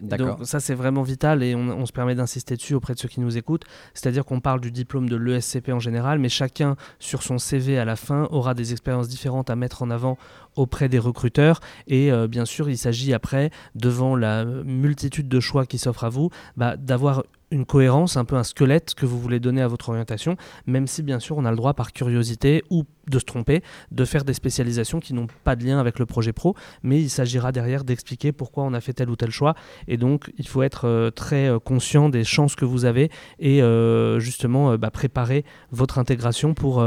Donc 0.00 0.44
ça 0.44 0.60
c'est 0.60 0.74
vraiment 0.74 1.02
vital 1.02 1.42
et 1.42 1.54
on, 1.54 1.86
se 1.86 1.92
permet 1.92 2.14
d'insister 2.14 2.56
dessus 2.56 2.74
auprès 2.74 2.94
de 2.94 2.98
ceux 2.98 3.08
qui 3.08 3.20
nous 3.20 3.36
écoutent. 3.36 3.64
C'est-à-dire 3.94 4.24
qu'on 4.24 4.40
parle 4.40 4.60
du 4.60 4.70
diplôme 4.70 5.08
de 5.08 5.16
l'ESCP 5.16 5.70
en 5.70 5.78
général, 5.78 6.18
mais 6.18 6.28
chacun 6.28 6.76
sur 6.98 7.22
son 7.22 7.38
CV 7.38 7.78
à 7.78 7.84
la 7.84 7.96
fin 7.96 8.28
aura 8.30 8.54
des 8.54 8.72
expériences 8.72 9.08
différentes 9.08 9.50
à 9.50 9.56
mettre 9.56 9.82
en 9.82 9.90
avant 9.90 10.18
auprès 10.56 10.88
des 10.88 10.98
recruteurs. 10.98 11.60
Et 11.86 12.12
euh, 12.12 12.28
bien 12.28 12.44
sûr, 12.44 12.68
il 12.68 12.78
s'agit 12.78 13.14
après, 13.14 13.50
devant 13.74 14.16
la 14.16 14.44
multitude 14.44 15.28
de 15.28 15.40
choix 15.40 15.66
qui 15.66 15.78
s'offrent 15.78 16.04
à 16.04 16.10
vous, 16.10 16.30
bah, 16.56 16.76
d'avoir 16.76 17.24
une 17.52 17.66
cohérence, 17.66 18.16
un 18.16 18.24
peu 18.24 18.36
un 18.36 18.42
squelette 18.42 18.94
que 18.94 19.06
vous 19.06 19.20
voulez 19.20 19.38
donner 19.38 19.62
à 19.62 19.68
votre 19.68 19.90
orientation, 19.90 20.36
même 20.66 20.86
si 20.86 21.02
bien 21.02 21.20
sûr 21.20 21.36
on 21.36 21.44
a 21.44 21.50
le 21.50 21.56
droit 21.56 21.74
par 21.74 21.92
curiosité 21.92 22.64
ou 22.70 22.84
de 23.08 23.18
se 23.18 23.24
tromper, 23.24 23.62
de 23.90 24.04
faire 24.04 24.24
des 24.24 24.34
spécialisations 24.34 25.00
qui 25.00 25.14
n'ont 25.14 25.26
pas 25.44 25.56
de 25.56 25.64
lien 25.64 25.78
avec 25.78 25.98
le 25.98 26.06
projet 26.06 26.32
pro, 26.32 26.54
mais 26.82 27.00
il 27.00 27.10
s'agira 27.10 27.52
derrière 27.52 27.84
d'expliquer 27.84 28.32
pourquoi 28.32 28.64
on 28.64 28.74
a 28.74 28.80
fait 28.80 28.92
tel 28.92 29.10
ou 29.10 29.16
tel 29.16 29.30
choix. 29.30 29.54
Et 29.88 29.96
donc, 29.96 30.32
il 30.38 30.46
faut 30.46 30.62
être 30.62 30.86
euh, 30.86 31.10
très 31.10 31.48
euh, 31.48 31.58
conscient 31.58 32.08
des 32.08 32.24
chances 32.24 32.54
que 32.54 32.64
vous 32.64 32.84
avez 32.84 33.10
et 33.38 33.62
euh, 33.62 34.18
justement 34.20 34.76
bah, 34.76 34.90
préparer 34.90 35.44
votre 35.70 35.98
intégration 35.98 36.54
pour 36.54 36.78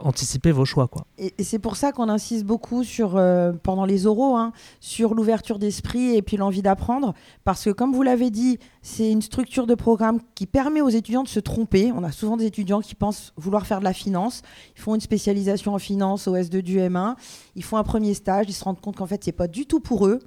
anticiper 0.00 0.52
vos 0.52 0.64
choix. 0.64 0.88
Quoi. 0.88 1.06
Et, 1.18 1.32
c'est 1.42 1.58
pour 1.58 1.76
ça 1.76 1.92
qu'on 1.92 2.08
insiste 2.08 2.44
beaucoup 2.44 2.84
sur, 2.84 3.20
pendant 3.62 3.84
les 3.84 4.06
oraux 4.06 4.36
hein, 4.36 4.52
sur 4.80 5.14
l'ouverture 5.14 5.58
d'esprit 5.58 6.16
et 6.16 6.22
puis 6.22 6.36
l'envie 6.36 6.62
d'apprendre, 6.62 7.14
parce 7.44 7.64
que 7.64 7.70
comme 7.70 7.92
vous 7.92 8.02
l'avez 8.02 8.30
dit, 8.30 8.58
c'est 8.82 9.10
une 9.10 9.22
structure 9.22 9.66
de 9.66 9.74
programme 9.74 10.20
qui 10.34 10.46
permet 10.46 10.80
aux 10.80 10.88
étudiants 10.88 11.22
de 11.22 11.28
se 11.28 11.40
tromper. 11.40 11.92
On 11.94 12.04
a 12.04 12.12
souvent 12.12 12.36
des 12.36 12.46
étudiants 12.46 12.80
qui 12.80 12.94
pensent 12.94 13.32
vouloir 13.36 13.66
faire 13.66 13.80
de 13.80 13.84
la 13.84 13.92
finance, 13.92 14.42
ils 14.76 14.80
font 14.80 14.94
une 14.94 15.00
spécialisation 15.12 15.74
en 15.74 15.78
finance 15.78 16.26
au 16.26 16.34
S2 16.34 16.62
du 16.62 16.78
M1, 16.78 17.16
ils 17.54 17.62
font 17.62 17.76
un 17.76 17.82
premier 17.82 18.14
stage, 18.14 18.46
ils 18.48 18.54
se 18.54 18.64
rendent 18.64 18.80
compte 18.80 18.96
qu'en 18.96 19.06
fait, 19.06 19.22
c'est 19.22 19.32
pas 19.32 19.46
du 19.46 19.66
tout 19.66 19.78
pour 19.78 20.06
eux. 20.06 20.20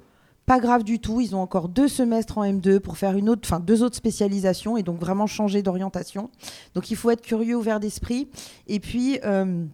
Pas 0.46 0.60
grave 0.60 0.84
du 0.84 1.00
tout, 1.00 1.20
ils 1.20 1.34
ont 1.34 1.40
encore 1.40 1.68
deux 1.68 1.88
semestres 1.88 2.38
en 2.38 2.44
M2 2.44 2.78
pour 2.78 2.96
faire 2.96 3.16
une 3.16 3.28
autre, 3.28 3.42
enfin 3.44 3.58
deux 3.58 3.82
autres 3.82 3.96
spécialisations 3.96 4.76
et 4.76 4.84
donc 4.84 5.00
vraiment 5.00 5.26
changer 5.26 5.60
d'orientation. 5.60 6.30
Donc 6.74 6.88
il 6.92 6.96
faut 6.96 7.10
être 7.10 7.22
curieux, 7.22 7.56
ouvert 7.56 7.80
d'esprit. 7.80 8.28
Et 8.68 8.78
puis 8.78 9.18
euh, 9.24 9.64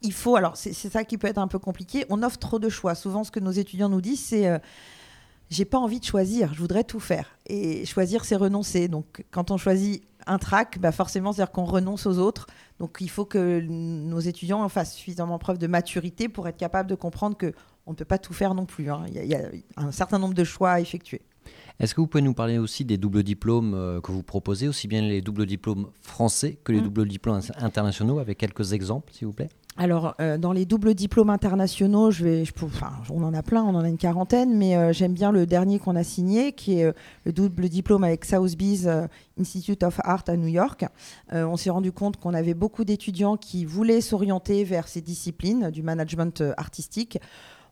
il 0.00 0.14
faut, 0.14 0.34
alors 0.34 0.56
c'est 0.56 0.72
ça 0.72 1.04
qui 1.04 1.18
peut 1.18 1.26
être 1.26 1.36
un 1.36 1.46
peu 1.46 1.58
compliqué, 1.58 2.06
on 2.08 2.22
offre 2.22 2.38
trop 2.38 2.58
de 2.58 2.70
choix. 2.70 2.94
Souvent 2.94 3.22
ce 3.22 3.30
que 3.30 3.40
nos 3.40 3.50
étudiants 3.50 3.90
nous 3.90 4.00
disent, 4.00 4.24
c'est 4.24 4.46
euh, 4.46 4.58
j'ai 5.50 5.66
pas 5.66 5.78
envie 5.78 6.00
de 6.00 6.06
choisir, 6.06 6.54
je 6.54 6.58
voudrais 6.58 6.84
tout 6.84 7.00
faire. 7.00 7.36
Et 7.46 7.84
choisir, 7.84 8.24
c'est 8.24 8.36
renoncer. 8.36 8.88
Donc 8.88 9.26
quand 9.30 9.50
on 9.50 9.58
choisit 9.58 10.02
un 10.26 10.38
track, 10.38 10.78
bah 10.78 10.92
forcément, 10.92 11.32
c'est-à-dire 11.32 11.52
qu'on 11.52 11.64
renonce 11.64 12.06
aux 12.06 12.18
autres. 12.18 12.46
Donc 12.78 12.98
il 13.00 13.10
faut 13.10 13.24
que 13.24 13.60
nos 13.60 14.20
étudiants 14.20 14.68
fassent 14.68 14.94
suffisamment 14.94 15.38
preuve 15.38 15.58
de 15.58 15.66
maturité 15.66 16.28
pour 16.28 16.46
être 16.48 16.56
capables 16.56 16.88
de 16.88 16.94
comprendre 16.94 17.36
qu'on 17.36 17.90
ne 17.90 17.96
peut 17.96 18.04
pas 18.04 18.18
tout 18.18 18.32
faire 18.32 18.54
non 18.54 18.66
plus. 18.66 18.90
Hein. 18.90 19.04
Il, 19.08 19.24
y 19.24 19.34
a, 19.34 19.50
un 19.76 19.92
certain 19.92 20.18
nombre 20.18 20.34
de 20.34 20.44
choix 20.44 20.72
à 20.72 20.80
effectuer. 20.80 21.22
Est-ce 21.80 21.94
que 21.94 22.00
vous 22.00 22.06
pouvez 22.06 22.22
nous 22.22 22.34
parler 22.34 22.58
aussi 22.58 22.84
des 22.84 22.98
doubles 22.98 23.22
diplômes 23.22 23.74
euh, 23.74 24.00
que 24.00 24.12
vous 24.12 24.22
proposez, 24.22 24.68
aussi 24.68 24.88
bien 24.88 25.00
les 25.00 25.20
doubles 25.22 25.46
diplômes 25.46 25.88
français 26.02 26.58
que 26.62 26.72
les 26.72 26.80
mmh. 26.80 26.84
doubles 26.84 27.08
diplômes 27.08 27.40
internationaux, 27.58 28.18
avec 28.18 28.38
quelques 28.38 28.72
exemples, 28.72 29.12
s'il 29.12 29.26
vous 29.26 29.32
plaît? 29.32 29.48
Alors, 29.80 30.16
euh, 30.20 30.38
dans 30.38 30.52
les 30.52 30.66
doubles 30.66 30.92
diplômes 30.92 31.30
internationaux, 31.30 32.10
on 32.10 33.22
en 33.22 33.32
a 33.32 33.42
plein, 33.44 33.62
on 33.62 33.76
en 33.76 33.84
a 33.84 33.88
une 33.88 33.96
quarantaine, 33.96 34.56
mais 34.56 34.76
euh, 34.76 34.92
j'aime 34.92 35.12
bien 35.12 35.30
le 35.30 35.46
dernier 35.46 35.78
qu'on 35.78 35.94
a 35.94 36.02
signé, 36.02 36.50
qui 36.50 36.80
est 36.80 36.84
euh, 36.86 36.92
le 37.24 37.32
double 37.32 37.68
diplôme 37.68 38.02
avec 38.02 38.24
Sotheby's 38.24 38.88
Institute 39.38 39.84
of 39.84 40.00
Art 40.02 40.24
à 40.26 40.36
New 40.36 40.48
York. 40.48 40.84
on 41.30 41.56
s'est 41.56 41.70
rendu 41.70 41.92
compte 41.92 42.16
qu'on 42.16 42.34
avait 42.34 42.54
beaucoup 42.54 42.84
d'étudiants 42.84 43.36
qui 43.36 43.64
voulaient 43.64 44.00
s'orienter 44.00 44.64
vers 44.64 44.88
ces 44.88 45.00
disciplines 45.00 45.70
du 45.70 45.84
management 45.84 46.42
artistique. 46.56 47.20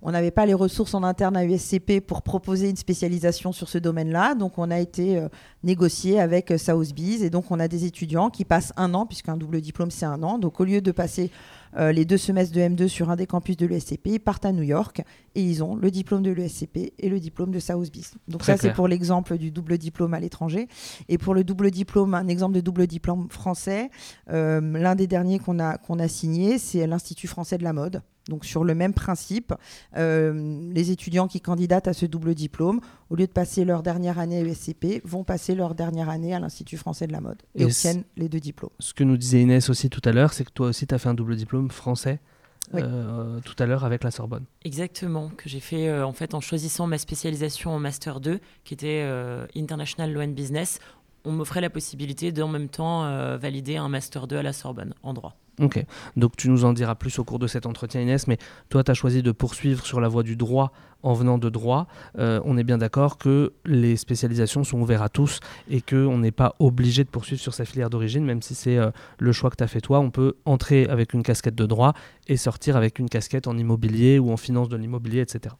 On 0.00 0.12
n'avait 0.12 0.30
pas 0.30 0.46
les 0.46 0.54
ressources 0.54 0.94
en 0.94 1.02
interne 1.02 1.36
à 1.36 1.44
USCP 1.44 2.00
pour 2.00 2.22
proposer 2.22 2.70
une 2.70 2.76
spécialisation 2.76 3.50
sur 3.50 3.68
ce 3.68 3.78
domaine-là. 3.78 4.36
Donc, 4.36 4.58
on 4.58 4.70
a 4.70 4.78
été 4.78 5.20
négocié 5.64 6.20
avec 6.20 6.52
Sotheby's. 6.56 7.22
Et 7.22 7.30
donc, 7.30 7.50
on 7.50 7.58
a 7.58 7.66
des 7.66 7.84
étudiants 7.84 8.30
qui 8.30 8.44
passent 8.44 8.72
un 8.76 8.94
an, 8.94 9.06
puisqu'un 9.06 9.36
double 9.36 9.60
diplôme, 9.60 9.90
c'est 9.90 10.06
un 10.06 10.22
an. 10.22 10.38
Donc, 10.38 10.60
au 10.60 10.64
lieu 10.64 10.80
de 10.80 10.92
passer 10.92 11.30
euh, 11.76 11.92
les 11.92 12.04
deux 12.04 12.16
semestres 12.16 12.54
de 12.54 12.60
M2 12.60 12.88
sur 12.88 13.10
un 13.10 13.16
des 13.16 13.26
campus 13.26 13.56
de 13.56 13.66
l'ESCP. 13.66 14.06
Ils 14.06 14.20
partent 14.20 14.44
à 14.44 14.52
New 14.52 14.62
York 14.62 15.02
et 15.34 15.42
ils 15.42 15.62
ont 15.62 15.74
le 15.74 15.90
diplôme 15.90 16.22
de 16.22 16.30
l'ESCP 16.30 16.92
et 16.98 17.08
le 17.08 17.20
diplôme 17.20 17.50
de 17.50 17.58
Sotheby's. 17.58 18.14
Donc 18.28 18.44
ça, 18.44 18.56
c'est 18.56 18.72
pour 18.72 18.88
l'exemple 18.88 19.36
du 19.38 19.50
double 19.50 19.78
diplôme 19.78 20.14
à 20.14 20.20
l'étranger. 20.20 20.68
Et 21.08 21.18
pour 21.18 21.34
le 21.34 21.44
double 21.44 21.70
diplôme, 21.70 22.14
un 22.14 22.28
exemple 22.28 22.54
de 22.54 22.60
double 22.60 22.86
diplôme 22.86 23.28
français, 23.30 23.90
euh, 24.30 24.60
l'un 24.60 24.94
des 24.94 25.06
derniers 25.06 25.38
qu'on 25.38 25.58
a, 25.58 25.78
qu'on 25.78 25.98
a 25.98 26.08
signé, 26.08 26.58
c'est 26.58 26.86
l'Institut 26.86 27.26
français 27.26 27.58
de 27.58 27.64
la 27.64 27.72
mode. 27.72 28.02
Donc 28.28 28.44
sur 28.44 28.64
le 28.64 28.74
même 28.74 28.92
principe, 28.92 29.54
euh, 29.96 30.70
les 30.72 30.90
étudiants 30.90 31.28
qui 31.28 31.40
candidatent 31.40 31.88
à 31.88 31.92
ce 31.92 32.06
double 32.06 32.34
diplôme, 32.34 32.80
au 33.10 33.16
lieu 33.16 33.26
de 33.26 33.32
passer 33.32 33.64
leur 33.64 33.82
dernière 33.82 34.18
année 34.18 34.40
à 34.40 34.42
l'ESCP, 34.42 35.00
vont 35.04 35.24
passer 35.24 35.54
leur 35.54 35.74
dernière 35.74 36.08
année 36.08 36.34
à 36.34 36.40
l'Institut 36.40 36.76
français 36.76 37.06
de 37.06 37.12
la 37.12 37.20
mode 37.20 37.42
et, 37.54 37.64
obtiennent 37.64 38.04
les 38.16 38.28
deux 38.28 38.40
diplômes. 38.40 38.70
Ce 38.80 38.94
que 38.94 39.04
nous 39.04 39.16
disait 39.16 39.42
Inès 39.42 39.70
aussi 39.70 39.90
tout 39.90 40.02
à 40.04 40.12
l'heure, 40.12 40.32
c'est 40.32 40.44
que 40.44 40.50
toi 40.50 40.68
aussi 40.68 40.86
tu 40.86 40.94
as 40.94 40.98
fait 40.98 41.08
un 41.08 41.14
double 41.14 41.36
diplôme 41.36 41.70
français. 41.70 42.20
Euh, 42.74 43.38
tout 43.44 43.54
à 43.60 43.66
l'heure 43.66 43.84
avec 43.84 44.02
la 44.02 44.10
Sorbonne. 44.10 44.44
Exactement, 44.64 45.28
que 45.36 45.48
j'ai 45.48 45.60
fait 45.60 45.88
euh, 45.88 46.04
en 46.04 46.12
fait 46.12 46.34
en 46.34 46.40
choisissant 46.40 46.88
ma 46.88 46.98
spécialisation 46.98 47.70
en 47.70 47.78
Master 47.78 48.18
2, 48.18 48.40
qui 48.64 48.74
était 48.74 49.08
International 49.54 50.12
Law 50.12 50.22
and 50.22 50.32
Business. 50.32 50.80
On 51.26 51.32
m'offrait 51.32 51.60
la 51.60 51.70
possibilité 51.70 52.32
d'en 52.32 52.48
même 52.48 52.68
temps 52.68 53.36
valider 53.36 53.76
un 53.76 53.88
Master 53.88 54.26
2 54.26 54.36
à 54.36 54.42
la 54.42 54.52
Sorbonne 54.52 54.94
en 55.02 55.12
droit. 55.12 55.36
Ok, 55.60 55.82
donc 56.16 56.36
tu 56.36 56.50
nous 56.50 56.66
en 56.66 56.74
diras 56.74 56.94
plus 56.94 57.18
au 57.18 57.24
cours 57.24 57.38
de 57.38 57.46
cet 57.46 57.64
entretien 57.64 58.02
Inès, 58.02 58.26
mais 58.26 58.36
toi 58.68 58.84
tu 58.84 58.90
as 58.90 58.94
choisi 58.94 59.22
de 59.22 59.32
poursuivre 59.32 59.86
sur 59.86 60.00
la 60.00 60.08
voie 60.08 60.22
du 60.22 60.36
droit 60.36 60.70
en 61.02 61.14
venant 61.14 61.38
de 61.38 61.48
droit. 61.48 61.86
Euh, 62.18 62.40
on 62.44 62.58
est 62.58 62.64
bien 62.64 62.76
d'accord 62.76 63.16
que 63.16 63.54
les 63.64 63.96
spécialisations 63.96 64.64
sont 64.64 64.78
ouvertes 64.80 65.04
à 65.04 65.08
tous 65.08 65.40
et 65.70 65.80
qu'on 65.80 66.18
n'est 66.18 66.32
pas 66.32 66.56
obligé 66.58 67.04
de 67.04 67.08
poursuivre 67.08 67.40
sur 67.40 67.54
sa 67.54 67.64
filière 67.64 67.88
d'origine, 67.88 68.24
même 68.24 68.42
si 68.42 68.54
c'est 68.54 68.76
euh, 68.76 68.90
le 69.18 69.32
choix 69.32 69.48
que 69.48 69.56
tu 69.56 69.64
as 69.64 69.68
fait 69.68 69.80
toi. 69.80 70.00
On 70.00 70.10
peut 70.10 70.34
entrer 70.44 70.86
avec 70.88 71.14
une 71.14 71.22
casquette 71.22 71.54
de 71.54 71.64
droit 71.64 71.94
et 72.26 72.36
sortir 72.36 72.76
avec 72.76 72.98
une 72.98 73.08
casquette 73.08 73.46
en 73.46 73.56
immobilier 73.56 74.18
ou 74.18 74.32
en 74.32 74.36
finance 74.36 74.68
de 74.68 74.76
l'immobilier, 74.76 75.20
etc. 75.20 75.54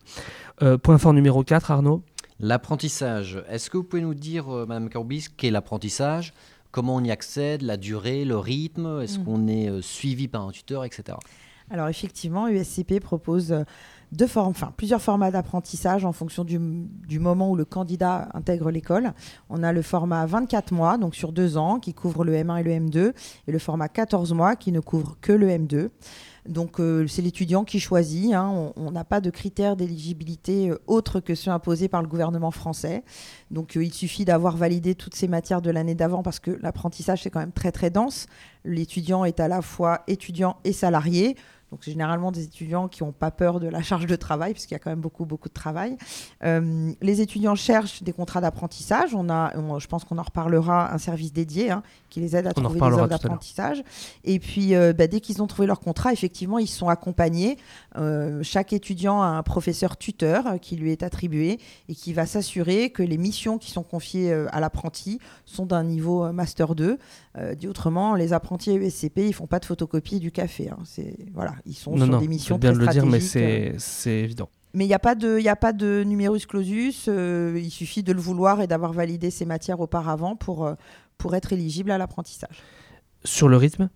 Euh, 0.62 0.76
point 0.76 0.98
fort 0.98 1.14
numéro 1.14 1.42
4, 1.42 1.70
Arnaud 1.70 2.02
L'apprentissage. 2.38 3.42
Est-ce 3.48 3.70
que 3.70 3.78
vous 3.78 3.84
pouvez 3.84 4.02
nous 4.02 4.14
dire, 4.14 4.48
Madame 4.48 4.90
Corbis, 4.90 5.28
qu'est 5.36 5.50
l'apprentissage? 5.50 6.34
Comment 6.76 6.96
on 6.96 7.04
y 7.04 7.10
accède, 7.10 7.62
la 7.62 7.78
durée, 7.78 8.26
le 8.26 8.36
rythme, 8.36 9.00
est-ce 9.00 9.18
mm. 9.18 9.24
qu'on 9.24 9.48
est 9.48 9.70
euh, 9.70 9.80
suivi 9.80 10.28
par 10.28 10.46
un 10.46 10.50
tuteur, 10.50 10.84
etc. 10.84 11.16
Alors 11.70 11.88
effectivement, 11.88 12.48
USCP 12.48 13.00
propose 13.00 13.50
euh, 13.50 13.62
deux 14.12 14.26
formes, 14.26 14.50
enfin, 14.50 14.74
plusieurs 14.76 15.00
formats 15.00 15.30
d'apprentissage 15.30 16.04
en 16.04 16.12
fonction 16.12 16.44
du, 16.44 16.58
moment 17.18 17.50
où 17.50 17.56
le 17.56 17.64
candidat 17.64 18.28
intègre 18.34 18.70
l'école. 18.70 19.14
On 19.48 19.62
a 19.62 19.72
le 19.72 19.80
format 19.80 20.26
24 20.26 20.72
mois, 20.72 20.98
donc 20.98 21.14
sur 21.14 21.32
deux 21.32 21.56
ans, 21.56 21.80
qui 21.80 21.94
couvre 21.94 22.26
le 22.26 22.34
M1 22.34 22.60
et 22.60 22.62
le 22.62 22.70
M2, 22.72 23.14
et 23.48 23.52
le 23.52 23.58
format 23.58 23.88
14 23.88 24.34
mois 24.34 24.54
qui 24.54 24.70
ne 24.70 24.80
couvre 24.80 25.16
que 25.22 25.32
le 25.32 25.48
M2. 25.48 25.88
Donc 26.48 26.80
euh, 26.80 27.06
c'est 27.06 27.22
l'étudiant 27.22 27.64
qui 27.64 27.80
choisit. 27.80 28.32
Hein. 28.32 28.72
On 28.76 28.90
n'a 28.90 29.04
pas 29.04 29.20
de 29.20 29.30
critères 29.30 29.76
d'éligibilité 29.76 30.70
euh, 30.70 30.78
autres 30.86 31.20
que 31.20 31.34
ceux 31.34 31.50
imposés 31.50 31.88
par 31.88 32.02
le 32.02 32.08
gouvernement 32.08 32.50
français. 32.50 33.02
Donc 33.50 33.76
euh, 33.76 33.84
il 33.84 33.92
suffit 33.92 34.24
d'avoir 34.24 34.56
validé 34.56 34.94
toutes 34.94 35.14
ces 35.14 35.28
matières 35.28 35.62
de 35.62 35.70
l'année 35.70 35.94
d'avant 35.94 36.22
parce 36.22 36.38
que 36.38 36.50
l'apprentissage 36.62 37.22
c'est 37.22 37.30
quand 37.30 37.40
même 37.40 37.52
très 37.52 37.72
très 37.72 37.90
dense. 37.90 38.26
L'étudiant 38.64 39.24
est 39.24 39.40
à 39.40 39.48
la 39.48 39.62
fois 39.62 40.02
étudiant 40.06 40.56
et 40.64 40.72
salarié. 40.72 41.36
Donc 41.72 41.80
c'est 41.82 41.90
généralement 41.90 42.30
des 42.30 42.44
étudiants 42.44 42.86
qui 42.86 43.02
n'ont 43.02 43.12
pas 43.12 43.32
peur 43.32 43.58
de 43.58 43.66
la 43.66 43.82
charge 43.82 44.06
de 44.06 44.14
travail, 44.14 44.52
puisqu'il 44.52 44.74
y 44.74 44.76
a 44.76 44.78
quand 44.78 44.90
même 44.90 45.00
beaucoup, 45.00 45.24
beaucoup 45.24 45.48
de 45.48 45.54
travail. 45.54 45.96
Euh, 46.44 46.92
les 47.00 47.20
étudiants 47.20 47.56
cherchent 47.56 48.04
des 48.04 48.12
contrats 48.12 48.40
d'apprentissage. 48.40 49.14
On 49.14 49.28
a, 49.28 49.52
je 49.78 49.86
pense 49.88 50.04
qu'on 50.04 50.18
en 50.18 50.22
reparlera, 50.22 50.94
un 50.94 50.98
service 50.98 51.32
dédié 51.32 51.72
hein, 51.72 51.82
qui 52.08 52.20
les 52.20 52.36
aide 52.36 52.46
à 52.46 52.52
trouver 52.52 52.78
des 52.78 52.86
offres 52.86 53.08
d'apprentissage. 53.08 53.82
Et 54.22 54.38
puis, 54.38 54.76
euh, 54.76 54.92
bah, 54.92 55.08
dès 55.08 55.20
qu'ils 55.20 55.42
ont 55.42 55.48
trouvé 55.48 55.66
leur 55.66 55.80
contrat, 55.80 56.12
effectivement, 56.12 56.58
ils 56.58 56.68
sont 56.68 56.88
accompagnés. 56.88 57.58
Euh, 57.96 58.42
chaque 58.44 58.72
étudiant 58.72 59.20
a 59.20 59.26
un 59.26 59.42
professeur 59.42 59.96
tuteur 59.96 60.60
qui 60.60 60.76
lui 60.76 60.92
est 60.92 61.02
attribué 61.02 61.58
et 61.88 61.96
qui 61.96 62.12
va 62.12 62.26
s'assurer 62.26 62.90
que 62.90 63.02
les 63.02 63.18
missions 63.18 63.58
qui 63.58 63.72
sont 63.72 63.82
confiées 63.82 64.32
à 64.32 64.60
l'apprenti 64.60 65.18
sont 65.44 65.66
d'un 65.66 65.82
niveau 65.82 66.32
Master 66.32 66.76
2. 66.76 66.98
Dit 67.56 67.68
autrement, 67.68 68.14
les 68.14 68.32
apprentis 68.32 68.74
USCP, 68.74 69.18
ils 69.18 69.34
font 69.34 69.46
pas 69.46 69.58
de 69.58 69.64
photocopie 69.64 70.20
du 70.20 70.32
café. 70.32 70.70
Hein. 70.70 70.78
C'est 70.84 71.16
voilà, 71.34 71.54
ils 71.66 71.74
sont 71.74 71.96
sur 71.96 72.18
des 72.18 72.28
missions 72.28 72.58
bien 72.58 72.72
de 72.72 72.78
le 72.78 72.86
dire, 72.86 73.06
mais 73.06 73.20
c'est 73.20 73.76
évident. 74.06 74.48
Mais 74.76 74.84
il 74.84 74.88
n'y 74.88 74.94
a, 74.94 74.98
pas 74.98 75.14
de, 75.14 75.40
a 75.48 75.56
pas 75.56 75.72
de 75.72 76.04
numerus 76.04 76.44
clausus. 76.44 77.06
Euh, 77.08 77.58
il 77.58 77.70
suffit 77.70 78.02
de 78.02 78.12
le 78.12 78.20
vouloir 78.20 78.60
et 78.60 78.66
d'avoir 78.66 78.92
validé 78.92 79.30
ces 79.30 79.46
matières 79.46 79.80
auparavant 79.80 80.36
pour, 80.36 80.66
euh, 80.66 80.74
pour 81.16 81.34
être 81.34 81.54
éligible 81.54 81.90
à 81.90 81.96
l'apprentissage. 81.96 82.62
Sur 83.24 83.48
le 83.48 83.56
rythme? 83.56 83.88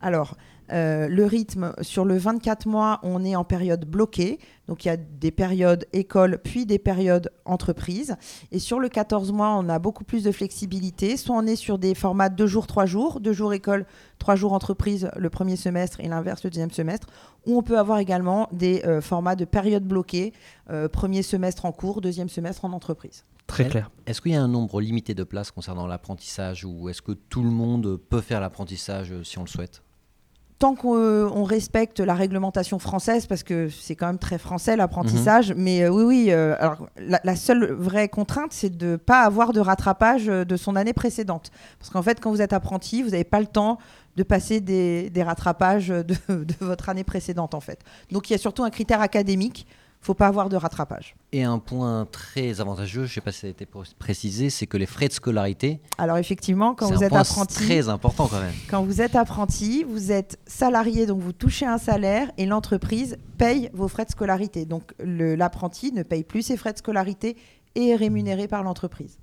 Alors, 0.00 0.36
euh, 0.72 1.08
le 1.08 1.24
rythme, 1.24 1.72
sur 1.82 2.04
le 2.04 2.16
24 2.16 2.66
mois, 2.66 3.00
on 3.02 3.24
est 3.24 3.36
en 3.36 3.44
période 3.44 3.84
bloquée. 3.84 4.38
Donc 4.66 4.84
il 4.84 4.88
y 4.88 4.90
a 4.90 4.96
des 4.96 5.30
périodes 5.30 5.84
école, 5.92 6.38
puis 6.42 6.64
des 6.64 6.78
périodes 6.78 7.30
entreprise. 7.44 8.16
Et 8.50 8.58
sur 8.58 8.80
le 8.80 8.88
14 8.88 9.32
mois, 9.32 9.50
on 9.58 9.68
a 9.68 9.78
beaucoup 9.78 10.04
plus 10.04 10.24
de 10.24 10.32
flexibilité. 10.32 11.16
Soit 11.16 11.36
on 11.36 11.46
est 11.46 11.56
sur 11.56 11.78
des 11.78 11.94
formats 11.94 12.30
2 12.30 12.46
jours, 12.46 12.66
3 12.66 12.86
jours, 12.86 13.20
2 13.20 13.32
jours 13.32 13.52
école, 13.52 13.86
3 14.18 14.36
jours 14.36 14.52
entreprise 14.52 15.10
le 15.16 15.30
premier 15.30 15.56
semestre 15.56 16.00
et 16.00 16.08
l'inverse 16.08 16.42
le 16.44 16.50
deuxième 16.50 16.70
semestre. 16.70 17.08
Ou 17.46 17.58
on 17.58 17.62
peut 17.62 17.78
avoir 17.78 17.98
également 17.98 18.48
des 18.52 18.82
euh, 18.86 19.02
formats 19.02 19.36
de 19.36 19.44
période 19.44 19.84
bloquée, 19.84 20.32
euh, 20.70 20.88
premier 20.88 21.22
semestre 21.22 21.66
en 21.66 21.72
cours, 21.72 22.00
deuxième 22.00 22.30
semestre 22.30 22.64
en 22.64 22.72
entreprise. 22.72 23.24
Très 23.46 23.68
clair. 23.68 23.90
Est-ce 24.06 24.22
qu'il 24.22 24.32
y 24.32 24.36
a 24.36 24.42
un 24.42 24.48
nombre 24.48 24.80
limité 24.80 25.12
de 25.14 25.22
places 25.22 25.50
concernant 25.50 25.86
l'apprentissage 25.86 26.64
ou 26.64 26.88
est-ce 26.88 27.02
que 27.02 27.12
tout 27.12 27.42
le 27.42 27.50
monde 27.50 27.98
peut 27.98 28.22
faire 28.22 28.40
l'apprentissage 28.40 29.12
si 29.22 29.38
on 29.38 29.42
le 29.42 29.48
souhaite? 29.48 29.83
Tant 30.58 30.74
qu'on 30.76 31.42
respecte 31.44 32.00
la 32.00 32.14
réglementation 32.14 32.78
française, 32.78 33.26
parce 33.26 33.42
que 33.42 33.68
c'est 33.68 33.96
quand 33.96 34.06
même 34.06 34.18
très 34.18 34.38
français 34.38 34.76
l'apprentissage, 34.76 35.50
Mhm. 35.52 35.62
mais 35.62 35.82
euh, 35.82 35.88
oui, 35.90 36.04
oui, 36.04 36.26
euh, 36.30 36.54
alors, 36.58 36.86
la, 36.96 37.20
la 37.24 37.36
seule 37.36 37.72
vraie 37.72 38.08
contrainte, 38.08 38.52
c'est 38.52 38.74
de 38.74 38.86
ne 38.92 38.96
pas 38.96 39.22
avoir 39.22 39.52
de 39.52 39.60
rattrapage 39.60 40.28
euh, 40.28 40.44
de 40.44 40.56
son 40.56 40.76
année 40.76 40.92
précédente. 40.92 41.50
Parce 41.78 41.90
qu'en 41.90 42.02
fait, 42.02 42.20
quand 42.20 42.30
vous 42.30 42.40
êtes 42.40 42.52
apprenti, 42.52 43.02
vous 43.02 43.10
n'avez 43.10 43.24
pas 43.24 43.40
le 43.40 43.46
temps 43.46 43.78
de 44.16 44.22
passer 44.22 44.60
des, 44.60 45.10
des 45.10 45.22
rattrapages 45.24 45.88
de, 45.88 46.04
de 46.28 46.54
votre 46.60 46.88
année 46.88 47.04
précédente, 47.04 47.54
en 47.54 47.60
fait. 47.60 47.80
Donc 48.12 48.30
il 48.30 48.32
y 48.32 48.36
a 48.36 48.38
surtout 48.38 48.62
un 48.62 48.70
critère 48.70 49.00
académique, 49.00 49.66
faut 50.04 50.14
pas 50.14 50.26
avoir 50.26 50.48
de 50.50 50.56
rattrapage. 50.56 51.16
Et 51.32 51.42
un 51.44 51.58
point 51.58 52.06
très 52.10 52.60
avantageux, 52.60 53.04
je 53.06 53.10
ne 53.10 53.14
sais 53.14 53.20
pas 53.22 53.32
si 53.32 53.40
ça 53.40 53.46
a 53.46 53.50
été 53.50 53.64
pr- 53.64 53.94
précisé, 53.98 54.50
c'est 54.50 54.66
que 54.66 54.76
les 54.76 54.86
frais 54.86 55.08
de 55.08 55.14
scolarité, 55.14 55.80
Alors 55.98 56.18
effectivement, 56.18 56.74
quand 56.74 56.88
vous 56.88 56.98
un 57.02 57.06
êtes 57.06 57.08
point 57.08 57.20
apprenti, 57.20 57.54
très 57.54 57.88
important 57.88 58.28
quand 58.28 58.40
même. 58.40 58.52
Quand 58.68 58.82
vous 58.84 59.00
êtes 59.00 59.16
apprenti, 59.16 59.82
vous 59.82 60.12
êtes 60.12 60.38
salarié, 60.46 61.06
donc 61.06 61.20
vous 61.20 61.32
touchez 61.32 61.64
un 61.66 61.78
salaire 61.78 62.30
et 62.36 62.44
l'entreprise 62.44 63.16
paye 63.38 63.70
vos 63.72 63.88
frais 63.88 64.04
de 64.04 64.10
scolarité. 64.10 64.66
Donc 64.66 64.92
l'apprenti 64.98 65.90
ne 65.92 66.02
paye 66.02 66.22
plus 66.22 66.42
ses 66.42 66.56
frais 66.56 66.72
de 66.74 66.78
scolarité 66.78 67.36
et 67.74 67.88
est 67.88 67.96
rémunéré 67.96 68.46
par 68.46 68.62
l'entreprise. 68.62 69.18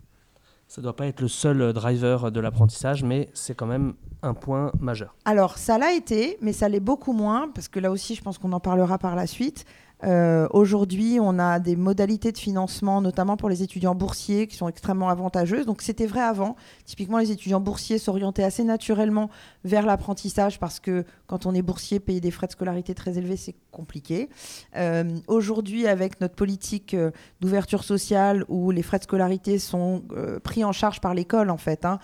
Ça 0.67 0.81
ne 0.81 0.83
doit 0.83 0.95
pas 0.95 1.05
être 1.07 1.19
le 1.21 1.27
seul 1.27 1.73
driver 1.73 2.31
de 2.31 2.39
l'apprentissage, 2.39 3.03
mais 3.03 3.29
c'est 3.33 3.53
quand 3.55 3.65
même 3.65 3.93
un 4.23 4.33
point 4.33 4.71
majeur. 4.79 5.15
Alors 5.25 5.57
ça 5.57 5.77
l'a 5.77 5.91
été, 5.93 6.37
mais 6.41 6.53
ça 6.53 6.69
l'est 6.69 6.79
beaucoup 6.79 7.11
moins, 7.13 7.49
parce 7.53 7.67
que 7.67 7.79
là 7.79 7.91
aussi 7.91 8.15
je 8.15 8.21
pense 8.21 8.37
qu'on 8.37 8.53
en 8.53 8.59
parlera 8.61 8.97
par 8.97 9.15
la 9.15 9.27
suite. 9.27 9.65
Euh, 10.03 10.47
Aujourd'hui, 10.51 11.19
on 11.21 11.37
a 11.39 11.59
des 11.59 11.75
modalités 11.75 12.31
de 12.31 12.37
financement, 12.37 13.01
notamment 13.01 13.37
pour 13.37 13.49
les 13.49 13.63
étudiants 13.63 13.95
boursiers, 13.95 14.47
qui 14.47 14.55
sont 14.55 14.67
extrêmement 14.67 15.09
avantageuses. 15.09 15.65
Donc 15.65 15.81
c'était 15.81 16.07
vrai 16.07 16.21
avant. 16.21 16.55
Typiquement, 16.85 17.17
les 17.19 17.31
étudiants 17.31 17.59
boursiers 17.59 17.97
s'orientaient 17.99 18.43
assez 18.43 18.63
naturellement 18.63 19.29
vers 19.63 19.85
l'apprentissage, 19.85 20.59
parce 20.59 20.79
que 20.79 21.05
quand 21.27 21.45
on 21.45 21.53
est 21.53 21.61
boursier, 21.61 21.99
payer 21.99 22.19
des 22.21 22.31
frais 22.31 22.47
de 22.47 22.51
scolarité 22.51 22.93
très 22.95 23.17
élevés, 23.17 23.37
c'est 23.37 23.55
compliqué. 23.71 24.29
Euh, 24.75 25.03
Aujourd'hui, 25.27 25.87
avec 25.87 26.19
notre 26.19 26.35
politique 26.35 26.93
euh, 26.93 27.11
d'ouverture 27.39 27.83
sociale, 27.83 28.43
où 28.49 28.71
les 28.71 28.81
frais 28.83 28.97
de 28.97 29.03
scolarité 29.03 29.59
sont 29.59 30.03
pris 30.43 30.63
en 30.65 30.71
charge 30.71 30.99
par 31.01 31.13
l'école, 31.13 31.49
en 31.49 31.57
fait, 31.57 31.85
hein, 31.85 31.99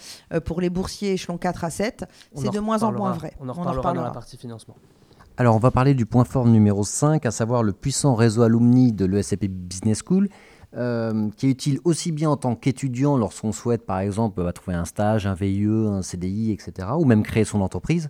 pour 0.45 0.61
les 0.61 0.69
boursiers 0.69 1.13
échelon 1.13 1.37
4 1.37 1.63
à 1.63 1.69
7, 1.69 2.05
On 2.35 2.41
c'est 2.41 2.49
de 2.51 2.59
moins 2.59 2.83
en 2.83 2.91
moins 2.91 3.11
reparlera- 3.13 3.17
vrai. 3.17 3.33
On 3.39 3.43
en 3.43 3.47
On 3.47 3.49
en 3.49 3.53
reparlera 3.61 3.73
dans 3.73 3.73
la 3.73 3.79
reparlera. 3.91 4.11
partie 4.13 4.37
financement. 4.37 4.75
Alors, 5.39 5.55
on 5.55 5.59
va 5.59 5.69
parler 5.69 5.93
du 5.93 6.07
point 6.07 6.23
fort 6.23 6.47
numéro 6.47 6.83
5, 6.83 7.23
à 7.23 7.29
savoir 7.29 7.61
le 7.61 7.71
puissant 7.71 8.15
réseau 8.15 8.41
alumni 8.41 8.91
de 8.91 9.05
l'ESCP 9.05 9.45
Business 9.47 10.01
School, 10.03 10.29
euh, 10.75 11.29
qui 11.37 11.45
est 11.45 11.51
utile 11.51 11.79
aussi 11.83 12.11
bien 12.11 12.31
en 12.31 12.37
tant 12.37 12.55
qu'étudiant 12.55 13.17
lorsqu'on 13.17 13.51
souhaite, 13.51 13.85
par 13.85 13.99
exemple, 13.99 14.43
bah, 14.43 14.51
trouver 14.51 14.75
un 14.75 14.85
stage, 14.85 15.27
un 15.27 15.35
VIE, 15.35 15.67
un 15.67 16.01
CDI, 16.01 16.51
etc., 16.53 16.87
ou 16.97 17.05
même 17.05 17.21
créer 17.21 17.43
son 17.43 17.61
entreprise. 17.61 18.09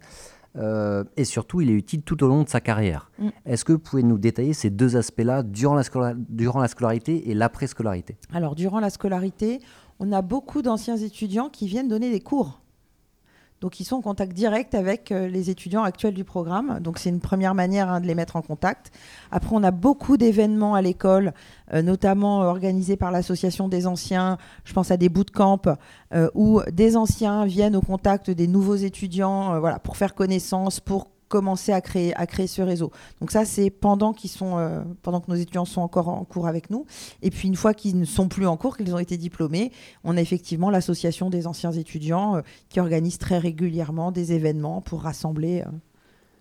Euh, 0.55 1.03
et 1.17 1.25
surtout, 1.25 1.59
il 1.59 1.69
est 1.69 1.73
utile 1.73 2.01
tout 2.01 2.23
au 2.23 2.29
long 2.29 2.43
de 2.43 2.49
sa 2.49 2.61
carrière. 2.61 3.11
Mm. 3.19 3.27
Est-ce 3.45 3.65
que 3.65 3.73
vous 3.73 3.79
pouvez 3.79 4.03
nous 4.03 4.17
détailler 4.17 4.53
ces 4.53 4.69
deux 4.69 4.95
aspects-là 4.95 5.43
durant 5.43 5.75
la, 5.75 6.13
durant 6.29 6.61
la 6.61 6.69
scolarité 6.69 7.29
et 7.29 7.33
l'après-scolarité? 7.33 8.15
Alors, 8.31 8.55
durant 8.55 8.79
la 8.79 8.89
scolarité, 8.89 9.59
on 9.99 10.13
a 10.13 10.21
beaucoup 10.21 10.61
d'anciens 10.61 10.95
étudiants 10.95 11.49
qui 11.49 11.67
viennent 11.67 11.89
donner 11.89 12.09
des 12.09 12.21
cours. 12.21 12.61
Donc, 13.61 13.79
ils 13.79 13.85
sont 13.85 13.95
en 13.95 14.01
contact 14.01 14.33
direct 14.33 14.75
avec 14.75 15.11
euh, 15.11 15.27
les 15.27 15.49
étudiants 15.49 15.83
actuels 15.83 16.13
du 16.13 16.23
programme. 16.23 16.79
Donc, 16.79 16.99
c'est 16.99 17.09
une 17.09 17.19
première 17.19 17.55
manière 17.55 17.89
hein, 17.89 17.99
de 17.99 18.05
les 18.05 18.13
mettre 18.13 18.35
en 18.35 18.41
contact. 18.41 18.91
Après, 19.31 19.49
on 19.53 19.63
a 19.63 19.71
beaucoup 19.71 20.15
d'événements 20.15 20.75
à 20.75 20.81
l'école, 20.81 21.33
euh, 21.73 21.81
notamment 21.81 22.43
euh, 22.43 22.45
organisés 22.45 22.97
par 22.97 23.11
l'association 23.11 23.67
des 23.67 23.87
anciens. 23.87 24.37
Je 24.63 24.73
pense 24.73 24.91
à 24.91 24.97
des 24.97 25.09
bootcamps 25.09 25.61
euh, 26.13 26.29
où 26.35 26.61
des 26.71 26.95
anciens 26.95 27.45
viennent 27.45 27.75
au 27.75 27.81
contact 27.81 28.29
des 28.29 28.47
nouveaux 28.47 28.75
étudiants 28.75 29.59
voilà, 29.59 29.79
pour 29.79 29.97
faire 29.97 30.13
connaissance, 30.13 30.79
pour 30.79 31.07
commencer 31.27 31.71
à 31.71 31.81
créer, 31.81 32.15
à 32.15 32.25
créer 32.25 32.47
ce 32.47 32.61
réseau. 32.61 32.91
Donc 33.19 33.31
ça, 33.31 33.45
c'est 33.45 33.69
pendant, 33.69 34.13
euh, 34.41 34.83
pendant 35.01 35.21
que 35.21 35.29
nos 35.29 35.37
étudiants 35.37 35.65
sont 35.65 35.81
encore 35.81 36.09
en 36.09 36.23
cours 36.23 36.47
avec 36.47 36.69
nous. 36.69 36.85
Et 37.21 37.29
puis 37.29 37.47
une 37.47 37.55
fois 37.55 37.73
qu'ils 37.73 37.99
ne 37.99 38.05
sont 38.05 38.27
plus 38.27 38.47
en 38.47 38.57
cours, 38.57 38.77
qu'ils 38.77 38.93
ont 38.93 38.99
été 38.99 39.17
diplômés, 39.17 39.71
on 40.03 40.17
a 40.17 40.21
effectivement 40.21 40.69
l'association 40.69 41.29
des 41.29 41.47
anciens 41.47 41.71
étudiants 41.71 42.37
euh, 42.37 42.41
qui 42.69 42.79
organise 42.79 43.17
très 43.17 43.37
régulièrement 43.37 44.11
des 44.11 44.33
événements 44.33 44.81
pour 44.81 45.01
rassembler 45.01 45.61
euh, 45.61 45.71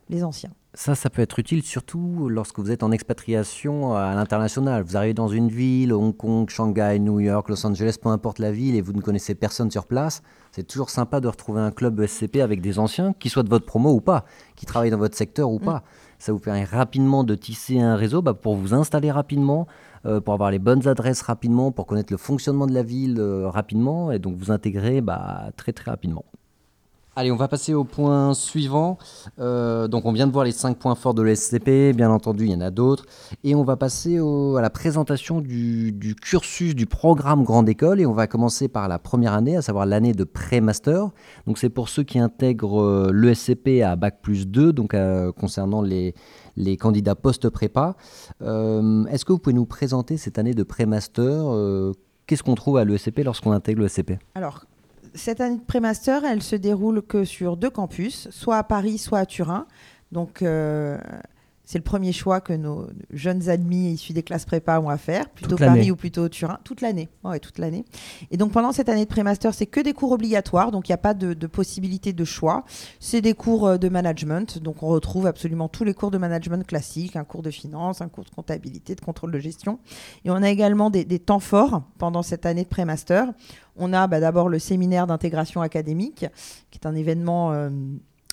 les 0.09 0.25
anciens. 0.25 0.51
Ça, 0.79 0.95
ça 0.95 1.09
peut 1.09 1.23
être 1.23 1.39
utile 1.39 1.63
surtout 1.63 2.29
lorsque 2.29 2.59
vous 2.59 2.71
êtes 2.71 2.83
en 2.83 2.93
expatriation 2.93 3.95
à 3.97 4.15
l'international. 4.15 4.83
Vous 4.83 4.99
arrivez 4.99 5.15
dans 5.15 5.29
une 5.29 5.49
ville, 5.49 5.91
Hong 5.95 6.15
Kong, 6.15 6.51
Shanghai, 6.51 6.99
New 6.99 7.19
York, 7.19 7.49
Los 7.49 7.67
Angeles, 7.67 7.97
peu 8.01 8.11
importe 8.11 8.39
la 8.39 8.53
ville, 8.53 8.75
et 8.75 8.83
vous 8.83 8.93
ne 8.93 9.01
connaissez 9.01 9.35
personne 9.35 9.71
sur 9.71 9.87
place. 9.87 10.23
C'est 10.53 10.67
toujours 10.67 10.91
sympa 10.91 11.21
de 11.21 11.29
retrouver 11.29 11.63
un 11.63 11.71
club 11.71 11.99
ESCP 11.99 12.43
avec 12.43 12.61
des 12.61 12.79
anciens, 12.79 13.15
qui 13.15 13.31
soient 13.31 13.43
de 13.43 13.49
votre 13.49 13.65
promo 13.65 13.91
ou 13.91 14.03
pas, 14.03 14.27
qui 14.55 14.67
travaillent 14.67 14.91
dans 14.91 14.99
votre 14.99 15.17
secteur 15.17 15.51
ou 15.51 15.59
pas. 15.59 15.83
Ça 16.19 16.33
vous 16.33 16.41
permet 16.41 16.65
rapidement 16.65 17.25
de 17.25 17.35
tisser 17.35 17.81
un 17.81 17.97
réseau 17.97 18.21
bah, 18.21 18.35
pour 18.35 18.55
vous 18.55 18.75
installer 18.75 19.11
rapidement, 19.11 19.67
euh, 20.05 20.21
pour 20.21 20.35
avoir 20.35 20.51
les 20.51 20.59
bonnes 20.59 20.87
adresses 20.87 21.23
rapidement, 21.23 21.73
pour 21.73 21.87
connaître 21.87 22.13
le 22.13 22.19
fonctionnement 22.19 22.67
de 22.67 22.75
la 22.75 22.83
ville 22.83 23.17
euh, 23.19 23.49
rapidement, 23.49 24.13
et 24.13 24.19
donc 24.19 24.37
vous 24.37 24.51
intégrer 24.51 25.01
bah, 25.01 25.53
très 25.57 25.73
très 25.73 25.91
rapidement. 25.91 26.27
Allez, 27.19 27.33
on 27.33 27.37
va 27.37 27.49
passer 27.49 27.73
au 27.73 27.85
point 27.85 28.35
suivant. 28.35 28.99
Euh, 29.39 29.89
donc, 29.89 30.05
on 30.05 30.13
vient 30.13 30.27
de 30.27 30.33
voir 30.33 30.45
les 30.45 30.53
cinq 30.53 30.77
points 30.77 30.95
forts 30.95 31.15
de 31.15 31.23
l'ESCP. 31.23 31.97
Bien 31.97 32.11
entendu, 32.11 32.45
il 32.45 32.53
y 32.53 32.55
en 32.55 32.61
a 32.61 32.71
d'autres. 32.71 33.07
Et 33.43 33.55
on 33.55 33.65
va 33.65 33.79
passer 33.79 34.19
à 34.19 34.61
la 34.61 34.69
présentation 34.69 35.41
du, 35.41 36.15
cursus 36.21 36.75
du 36.75 36.85
programme 36.85 37.43
Grande 37.43 37.71
École. 37.71 38.03
Et 38.03 38.07
on 38.07 38.13
va 38.13 38.27
commencer 38.27 38.69
par 38.69 38.87
la 38.87 38.99
première 38.99 39.33
année, 39.33 39.57
à 39.57 39.63
savoir 39.63 39.87
l'année 39.87 40.13
de 40.13 40.25
pré-master. 40.25 41.09
Donc, 41.47 41.57
c'est 41.57 41.71
pour 41.71 41.89
ceux 41.89 42.03
qui 42.03 42.19
intègrent 42.19 42.83
euh, 42.83 43.11
l'ESCP 43.15 43.81
à 43.83 43.97
Bac 43.97 44.21
plus 44.21 44.47
2, 44.47 44.75
donc 44.75 44.93
euh, 44.93 45.33
concernant 45.33 45.81
les, 45.81 46.13
candidats 46.79 47.15
post-prépa. 47.15 47.97
Est-ce 48.43 49.25
que 49.25 49.33
vous 49.33 49.39
pouvez 49.39 49.55
nous 49.55 49.65
présenter 49.65 50.19
cette 50.19 50.39
année 50.39 50.53
de 50.53 50.65
pré-master 50.65 51.47
Qu'est-ce 52.27 52.43
qu'on 52.43 52.57
trouve 52.57 52.77
à 52.77 52.85
l'ESCP 52.85 53.21
lorsqu'on 53.25 53.53
intègre 53.53 53.81
l'ESCP 53.81 54.19
Alors, 54.35 54.67
cette 55.17 55.41
année 55.41 55.57
de 55.57 55.65
pré-master, 55.65 56.25
elle 56.25 56.43
se 56.43 56.57
déroule 56.57 57.03
que 57.03 57.25
sur 57.25 57.57
deux 57.57 57.71
campus, 57.71 58.29
soit 58.31 58.59
à 58.59 58.63
Paris, 58.63 58.99
soit 58.99 59.19
à 59.21 59.27
Turin. 59.27 59.67
Donc, 60.13 60.43
euh, 60.43 60.99
c'est 61.67 61.79
le 61.79 61.85
premier 61.85 62.13
choix 62.13 62.41
que 62.41 62.53
nos 62.53 62.87
jeunes 63.13 63.49
admis 63.49 63.93
issus 63.93 64.13
des 64.13 64.23
classes 64.23 64.45
prépa 64.45 64.79
ont 64.79 64.89
à 64.89 64.97
faire, 64.97 65.29
plutôt. 65.29 65.57
Paris 65.57 65.91
ou 65.91 65.97
plutôt 65.97 66.29
Turin, 66.29 66.61
toute 66.63 66.81
l'année. 66.81 67.09
Ouais, 67.25 67.41
toute 67.41 67.59
l'année. 67.59 67.85
Et 68.31 68.37
donc, 68.37 68.53
pendant 68.53 68.71
cette 68.71 68.89
année 68.89 69.05
de 69.05 69.11
pré-master, 69.11 69.53
c'est 69.53 69.67
que 69.67 69.81
des 69.81 69.93
cours 69.93 70.13
obligatoires, 70.13 70.71
donc 70.71 70.89
il 70.89 70.93
n'y 70.93 70.95
a 70.95 70.99
pas 70.99 71.13
de, 71.13 71.35
de 71.35 71.47
possibilité 71.49 72.13
de 72.13 72.25
choix. 72.25 72.65
C'est 73.01 73.21
des 73.21 73.35
cours 73.35 73.67
euh, 73.67 73.79
de 73.79 73.89
management, 73.89 74.59
donc 74.61 74.83
on 74.85 74.87
retrouve 74.87 75.27
absolument 75.27 75.69
tous 75.69 75.83
les 75.83 75.93
cours 75.93 76.13
de 76.13 76.19
management 76.19 76.65
classiques, 76.65 77.17
un 77.17 77.25
cours 77.25 77.43
de 77.43 77.51
finance, 77.51 78.01
un 78.01 78.09
cours 78.09 78.25
de 78.25 78.31
comptabilité, 78.31 78.95
de 78.95 79.01
contrôle 79.01 79.33
de 79.33 79.39
gestion. 79.41 79.81
Et 80.25 80.31
on 80.31 80.37
a 80.37 80.49
également 80.49 80.89
des, 80.89 81.05
des 81.05 81.19
temps 81.19 81.41
forts 81.41 81.83
pendant 81.99 82.23
cette 82.23 82.47
année 82.47 82.63
de 82.63 82.69
pré-master. 82.69 83.33
On 83.77 83.93
a 83.93 84.07
bah, 84.07 84.21
d'abord 84.21 84.49
le 84.49 84.61
séminaire 84.61 85.09
d'intégration 85.09 85.63
académique, 85.63 86.27
qui 86.71 86.79
est 86.79 86.87
un 86.87 86.95
événement 86.95 87.53
euh, 87.53 87.71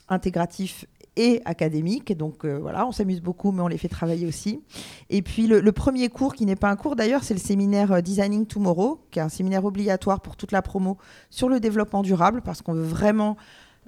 intégratif 0.09 0.85
et 1.15 1.41
académique. 1.45 2.15
Donc 2.17 2.45
euh, 2.45 2.57
voilà, 2.59 2.87
on 2.87 2.91
s'amuse 2.91 3.21
beaucoup, 3.21 3.51
mais 3.51 3.61
on 3.61 3.67
les 3.67 3.77
fait 3.77 3.87
travailler 3.87 4.25
aussi. 4.25 4.61
Et 5.09 5.21
puis 5.21 5.47
le, 5.47 5.59
le 5.59 5.71
premier 5.71 6.09
cours, 6.09 6.33
qui 6.33 6.45
n'est 6.45 6.55
pas 6.55 6.69
un 6.69 6.75
cours 6.75 6.95
d'ailleurs, 6.95 7.23
c'est 7.23 7.33
le 7.33 7.39
séminaire 7.39 7.91
euh, 7.91 8.01
Designing 8.01 8.45
Tomorrow, 8.45 8.99
qui 9.11 9.19
est 9.19 9.21
un 9.21 9.29
séminaire 9.29 9.65
obligatoire 9.65 10.21
pour 10.21 10.35
toute 10.35 10.51
la 10.51 10.61
promo 10.61 10.97
sur 11.29 11.49
le 11.49 11.59
développement 11.59 12.01
durable, 12.01 12.41
parce 12.41 12.61
qu'on 12.61 12.73
veut 12.73 12.83
vraiment 12.83 13.37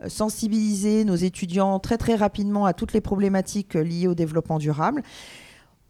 euh, 0.03 0.09
sensibiliser 0.09 1.05
nos 1.05 1.15
étudiants 1.15 1.79
très 1.79 1.97
très 1.97 2.15
rapidement 2.15 2.65
à 2.65 2.73
toutes 2.73 2.93
les 2.93 3.01
problématiques 3.01 3.73
liées 3.73 4.07
au 4.07 4.15
développement 4.15 4.59
durable. 4.59 5.01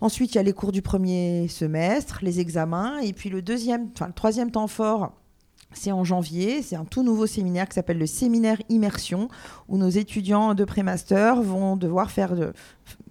Ensuite, 0.02 0.34
il 0.34 0.36
y 0.36 0.40
a 0.40 0.44
les 0.44 0.54
cours 0.54 0.74
du 0.74 0.82
premier 0.82 1.48
semestre, 1.48 2.20
les 2.22 2.42
examens, 2.42 3.00
et 3.00 3.14
puis 3.14 3.30
le 3.30 3.42
deuxième, 3.42 3.90
enfin 3.94 4.08
le 4.08 4.14
troisième 4.14 4.52
temps 4.52 4.68
fort, 4.68 5.14
c'est 5.76 5.92
en 5.92 6.04
janvier. 6.04 6.62
C'est 6.62 6.76
un 6.76 6.86
tout 6.86 7.04
nouveau 7.04 7.28
séminaire 7.28 7.68
qui 7.70 7.76
s'appelle 7.76 7.98
le 8.00 8.08
séminaire 8.08 8.58
immersion, 8.70 9.30
où 9.70 9.78
nos 9.78 9.90
étudiants 9.90 10.54
de 10.56 10.66
pré-master 10.66 11.42
vont 11.42 11.76
devoir 11.78 12.10
faire 12.12 12.36
de- 12.36 12.54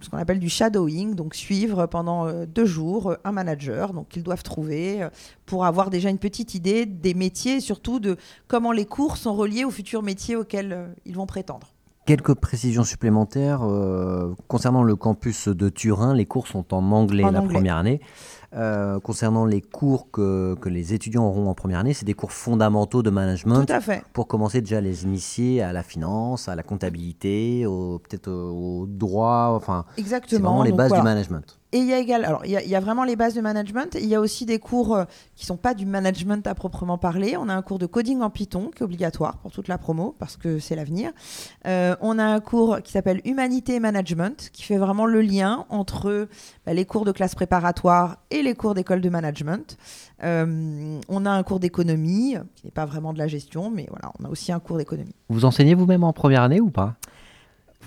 ce 0.01 0.09
qu'on 0.09 0.17
appelle 0.17 0.39
du 0.39 0.49
shadowing, 0.49 1.15
donc 1.15 1.35
suivre 1.35 1.85
pendant 1.85 2.27
euh, 2.27 2.45
deux 2.45 2.65
jours 2.65 3.11
euh, 3.11 3.15
un 3.23 3.31
manager, 3.31 3.93
donc 3.93 4.09
qu'ils 4.09 4.23
doivent 4.23 4.43
trouver 4.43 5.03
euh, 5.03 5.09
pour 5.45 5.65
avoir 5.65 5.89
déjà 5.89 6.09
une 6.09 6.17
petite 6.19 6.55
idée 6.55 6.85
des 6.85 7.13
métiers, 7.13 7.55
et 7.57 7.61
surtout 7.61 7.99
de 7.99 8.17
comment 8.47 8.71
les 8.71 8.85
cours 8.85 9.17
sont 9.17 9.33
reliés 9.33 9.63
aux 9.65 9.71
futurs 9.71 10.03
métiers 10.03 10.35
auxquels 10.35 10.89
ils 11.05 11.15
vont 11.15 11.25
prétendre. 11.25 11.67
Quelques 12.05 12.35
précisions 12.35 12.83
supplémentaires 12.83 13.63
euh, 13.63 14.35
concernant 14.47 14.83
le 14.83 14.95
campus 14.95 15.47
de 15.47 15.69
Turin. 15.69 16.13
Les 16.13 16.25
cours 16.27 16.47
sont 16.47 16.71
en 16.71 16.91
anglais 16.91 17.23
En 17.23 17.31
la 17.31 17.39
anglais. 17.41 17.53
première 17.55 17.77
année. 17.77 17.99
Euh, 18.55 18.99
concernant 18.99 19.45
les 19.45 19.61
cours 19.61 20.09
que, 20.11 20.55
que 20.61 20.69
les 20.69 20.93
étudiants 20.93 21.25
auront 21.25 21.49
en 21.49 21.53
première 21.53 21.79
année, 21.79 21.93
c'est 21.93 22.05
des 22.05 22.13
cours 22.13 22.31
fondamentaux 22.31 23.03
de 23.03 23.09
management 23.09 23.65
Tout 23.65 23.73
à 23.73 23.81
fait. 23.81 24.03
pour 24.13 24.27
commencer 24.27 24.61
déjà 24.61 24.77
à 24.77 24.81
les 24.81 25.03
initier 25.03 25.61
à 25.61 25.73
la 25.73 25.83
finance, 25.83 26.47
à 26.47 26.55
la 26.55 26.63
comptabilité, 26.63 27.65
au- 27.65 27.99
peut-être 27.99 28.29
au, 28.29 28.81
au 28.81 28.85
droit, 28.87 29.51
enfin, 29.55 29.85
c'est 29.95 30.01
Exactement. 30.01 30.49
vraiment 30.49 30.63
les 30.63 30.71
bases 30.71 30.89
voilà. 30.89 31.01
du 31.01 31.05
management. 31.05 31.57
Et 31.71 31.79
il 31.79 31.87
y 31.87 31.93
a 31.93 31.99
également, 31.99 32.27
alors 32.27 32.45
il 32.45 32.51
y, 32.51 32.55
a- 32.55 32.63
il 32.63 32.69
y 32.69 32.75
a 32.75 32.79
vraiment 32.79 33.03
les 33.03 33.17
bases 33.17 33.33
de 33.33 33.41
management. 33.41 33.97
Il 33.99 34.05
y 34.05 34.15
a 34.15 34.21
aussi 34.21 34.45
des 34.45 34.59
cours 34.59 34.95
euh, 34.95 35.03
qui 35.35 35.45
sont 35.45 35.57
pas 35.57 35.73
du 35.73 35.85
management 35.85 36.47
à 36.47 36.55
proprement 36.55 36.97
parler. 36.97 37.35
On 37.37 37.49
a 37.49 37.53
un 37.53 37.61
cours 37.61 37.79
de 37.79 37.85
coding 37.85 38.21
en 38.21 38.29
Python 38.29 38.71
qui 38.73 38.81
est 38.81 38.85
obligatoire 38.85 39.39
pour 39.39 39.51
toute 39.51 39.67
la 39.67 39.77
promo 39.77 40.15
parce 40.17 40.37
que 40.37 40.59
c'est 40.59 40.77
l'avenir. 40.77 41.11
Euh, 41.67 41.95
on 41.99 42.17
a 42.17 42.23
un 42.23 42.39
cours 42.39 42.77
qui 42.81 42.93
s'appelle 42.93 43.19
Humanité 43.25 43.75
et 43.75 43.79
Management 43.81 44.49
qui 44.53 44.63
fait 44.63 44.77
vraiment 44.77 45.05
le 45.05 45.19
lien 45.19 45.65
entre 45.69 46.29
bah, 46.65 46.73
les 46.73 46.85
cours 46.85 47.03
de 47.03 47.11
classe 47.11 47.35
préparatoire 47.35 48.19
et 48.31 48.41
les 48.45 48.55
cours 48.55 48.73
d'école 48.73 49.01
de 49.01 49.09
management. 49.09 49.77
Euh, 50.23 50.99
on 51.09 51.25
a 51.25 51.29
un 51.29 51.43
cours 51.43 51.59
d'économie 51.59 52.35
qui 52.55 52.65
n'est 52.65 52.71
pas 52.71 52.85
vraiment 52.85 53.11
de 53.11 53.17
la 53.17 53.27
gestion, 53.27 53.69
mais 53.69 53.87
voilà, 53.89 54.11
on 54.19 54.25
a 54.25 54.29
aussi 54.29 54.51
un 54.51 54.59
cours 54.59 54.77
d'économie. 54.77 55.15
Vous 55.29 55.43
enseignez 55.43 55.75
vous-même 55.75 56.03
en 56.03 56.13
première 56.13 56.43
année 56.43 56.61
ou 56.61 56.69
pas? 56.69 56.95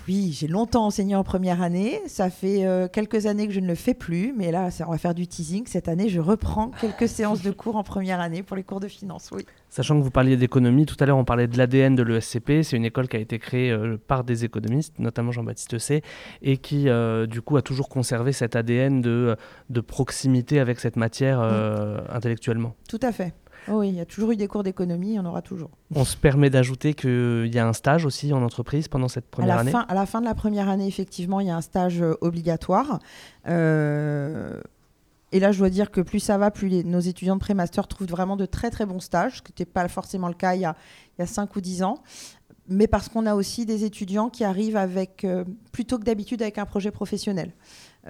Oui, 0.09 0.31
j'ai 0.35 0.47
longtemps 0.47 0.87
enseigné 0.87 1.15
en 1.15 1.23
première 1.23 1.61
année. 1.61 2.01
Ça 2.07 2.31
fait 2.31 2.65
euh, 2.65 2.87
quelques 2.87 3.27
années 3.27 3.45
que 3.47 3.53
je 3.53 3.59
ne 3.59 3.67
le 3.67 3.75
fais 3.75 3.93
plus, 3.93 4.33
mais 4.35 4.51
là, 4.51 4.71
ça- 4.71 4.85
on 4.87 4.91
va 4.91 4.97
faire 4.97 5.13
du 5.13 5.27
teasing. 5.27 5.67
Cette 5.67 5.87
année, 5.87 6.09
je 6.09 6.19
reprends 6.19 6.69
quelques 6.81 7.07
séances 7.07 7.43
de 7.43 7.51
cours 7.51 7.75
en 7.75 7.83
première 7.83 8.19
année 8.19 8.41
pour 8.41 8.57
les 8.57 8.63
cours 8.63 8.79
de 8.79 8.87
finance. 8.87 9.29
Oui. 9.31 9.45
Sachant 9.69 9.99
que 9.99 10.03
vous 10.03 10.09
parliez 10.09 10.35
d'économie, 10.35 10.87
tout 10.87 10.95
à 10.99 11.05
l'heure 11.05 11.17
on 11.19 11.25
parlait 11.25 11.45
de 11.45 11.55
l'ADN 11.55 11.93
de 11.93 12.01
l'ESCP, 12.01 12.63
c'est 12.63 12.75
une 12.75 12.85
école 12.85 13.07
qui 13.07 13.17
a 13.17 13.19
été 13.19 13.37
créée 13.37 13.69
euh, 13.69 13.97
par 14.07 14.23
des 14.23 14.43
économistes, 14.45 14.97
notamment 14.97 15.31
Jean-Baptiste 15.31 15.77
C, 15.77 16.01
et 16.41 16.57
qui 16.57 16.89
euh, 16.89 17.27
du 17.27 17.43
coup 17.43 17.55
a 17.57 17.61
toujours 17.61 17.87
conservé 17.87 18.31
cet 18.31 18.55
ADN 18.55 19.01
de, 19.01 19.35
de 19.69 19.79
proximité 19.81 20.59
avec 20.59 20.79
cette 20.79 20.95
matière 20.95 21.39
euh, 21.39 21.99
intellectuellement. 22.09 22.73
Tout 22.89 22.97
à 23.03 23.11
fait. 23.11 23.35
Oh 23.67 23.79
oui, 23.79 23.89
il 23.89 23.95
y 23.95 23.99
a 23.99 24.05
toujours 24.05 24.31
eu 24.31 24.35
des 24.35 24.47
cours 24.47 24.63
d'économie, 24.63 25.09
il 25.09 25.13
y 25.15 25.19
en 25.19 25.25
aura 25.25 25.41
toujours. 25.41 25.69
On 25.93 26.05
se 26.05 26.17
permet 26.17 26.49
d'ajouter 26.49 26.93
qu'il 26.93 27.51
y 27.53 27.59
a 27.59 27.67
un 27.67 27.73
stage 27.73 28.05
aussi 28.05 28.31
en 28.33 28.41
entreprise 28.41 28.87
pendant 28.87 29.07
cette 29.07 29.25
À 29.25 29.29
première 29.31 29.55
la, 29.55 29.61
année. 29.61 29.71
fin, 29.71 29.85
à 29.87 29.93
la 29.93 30.05
fin 30.05 30.21
de 30.21 30.25
la 30.25 30.33
première 30.35 30.69
année, 30.69 30.87
effectivement, 30.87 31.39
il 31.39 31.47
y 31.47 31.51
a 31.51 31.55
un 31.55 31.61
stage 31.61 32.01
euh, 32.01 32.15
obligatoire. 32.21 32.99
Euh, 33.47 34.59
et 35.31 35.39
là, 35.39 35.51
je 35.51 35.59
dois 35.59 35.69
dire 35.69 35.91
que 35.91 36.01
plus 36.01 36.19
ça 36.19 36.37
va, 36.37 36.49
plus 36.51 36.67
les- 36.69 36.83
nos 36.83 36.99
étudiants 36.99 37.35
de 37.35 37.39
pré-master 37.39 37.87
trouvent 37.87 38.07
vraiment 38.07 38.35
de 38.35 38.45
très 38.45 38.71
très 38.71 38.85
bons 38.85 38.99
stages, 38.99 39.37
ce 39.37 39.41
qui 39.43 39.51
n'était 39.51 39.65
pas 39.65 39.87
forcément 39.87 40.27
le 40.27 40.33
cas 40.33 40.55
il 40.55 40.61
y 40.61 40.65
a, 40.65 40.75
il 41.17 41.21
y 41.21 41.23
a 41.23 41.27
5 41.27 41.55
ou 41.55 41.61
10 41.61 41.83
ans. 41.83 41.99
Mais 42.71 42.87
parce 42.87 43.09
qu'on 43.09 43.25
a 43.25 43.33
aussi 43.33 43.65
des 43.65 43.83
étudiants 43.83 44.29
qui 44.29 44.43
arrivent 44.43 44.77
avec, 44.77 45.23
euh, 45.25 45.43
plutôt 45.71 45.97
que 45.97 46.03
d'habitude, 46.03 46.41
avec 46.41 46.57
un 46.59 46.65
projet 46.65 46.91
professionnel. 46.91 47.51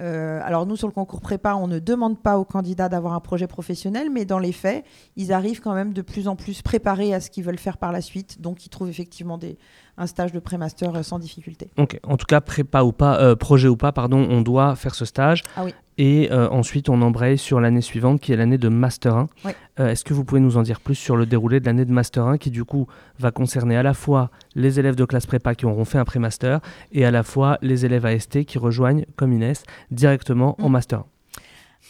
Euh, 0.00 0.40
alors 0.44 0.66
nous, 0.66 0.76
sur 0.76 0.88
le 0.88 0.92
concours 0.92 1.20
prépa, 1.20 1.54
on 1.54 1.66
ne 1.66 1.78
demande 1.78 2.18
pas 2.18 2.38
aux 2.38 2.44
candidats 2.44 2.88
d'avoir 2.88 3.12
un 3.12 3.20
projet 3.20 3.46
professionnel, 3.46 4.08
mais 4.10 4.24
dans 4.24 4.38
les 4.38 4.52
faits, 4.52 4.84
ils 5.16 5.32
arrivent 5.32 5.60
quand 5.60 5.74
même 5.74 5.92
de 5.92 6.02
plus 6.02 6.28
en 6.28 6.36
plus 6.36 6.62
préparés 6.62 7.12
à 7.14 7.20
ce 7.20 7.30
qu'ils 7.30 7.44
veulent 7.44 7.58
faire 7.58 7.76
par 7.76 7.92
la 7.92 8.00
suite. 8.00 8.40
Donc, 8.40 8.64
ils 8.64 8.68
trouvent 8.70 8.88
effectivement 8.88 9.38
des, 9.38 9.58
un 9.98 10.06
stage 10.06 10.32
de 10.32 10.38
pré-master 10.40 10.94
euh, 10.94 11.02
sans 11.02 11.18
difficulté. 11.18 11.70
Ok, 11.76 12.00
en 12.02 12.16
tout 12.16 12.26
cas, 12.26 12.40
prépa 12.40 12.82
ou 12.82 12.92
pas, 12.92 13.20
euh, 13.20 13.36
projet 13.36 13.68
ou 13.68 13.76
pas, 13.76 13.92
pardon, 13.92 14.26
on 14.30 14.40
doit 14.40 14.74
faire 14.76 14.94
ce 14.94 15.04
stage. 15.04 15.42
Ah 15.56 15.64
oui. 15.64 15.74
Et 16.02 16.32
euh, 16.32 16.48
ensuite, 16.48 16.88
on 16.88 17.02
embraye 17.02 17.36
sur 17.36 17.60
l'année 17.60 17.82
suivante, 17.82 18.22
qui 18.22 18.32
est 18.32 18.36
l'année 18.36 18.56
de 18.56 18.70
Master 18.70 19.14
1. 19.14 19.28
Oui. 19.44 19.52
Euh, 19.80 19.88
Est-ce 19.88 20.02
que 20.02 20.14
vous 20.14 20.24
pouvez 20.24 20.40
nous 20.40 20.56
en 20.56 20.62
dire 20.62 20.80
plus 20.80 20.94
sur 20.94 21.14
le 21.14 21.26
déroulé 21.26 21.60
de 21.60 21.66
l'année 21.66 21.84
de 21.84 21.92
Master 21.92 22.24
1, 22.24 22.38
qui 22.38 22.50
du 22.50 22.64
coup 22.64 22.86
va 23.18 23.30
concerner 23.30 23.76
à 23.76 23.82
la 23.82 23.92
fois 23.92 24.30
les 24.54 24.80
élèves 24.80 24.96
de 24.96 25.04
classe 25.04 25.26
prépa 25.26 25.54
qui 25.54 25.66
auront 25.66 25.84
fait 25.84 25.98
un 25.98 26.06
pré-master, 26.06 26.60
et 26.92 27.04
à 27.04 27.10
la 27.10 27.22
fois 27.22 27.58
les 27.60 27.84
élèves 27.84 28.06
AST 28.06 28.44
qui 28.46 28.56
rejoignent, 28.56 29.04
comme 29.16 29.34
Inès, 29.34 29.64
directement 29.90 30.56
en 30.60 30.68
Mm. 30.68 30.72
Master 30.72 30.98
1 31.00 31.04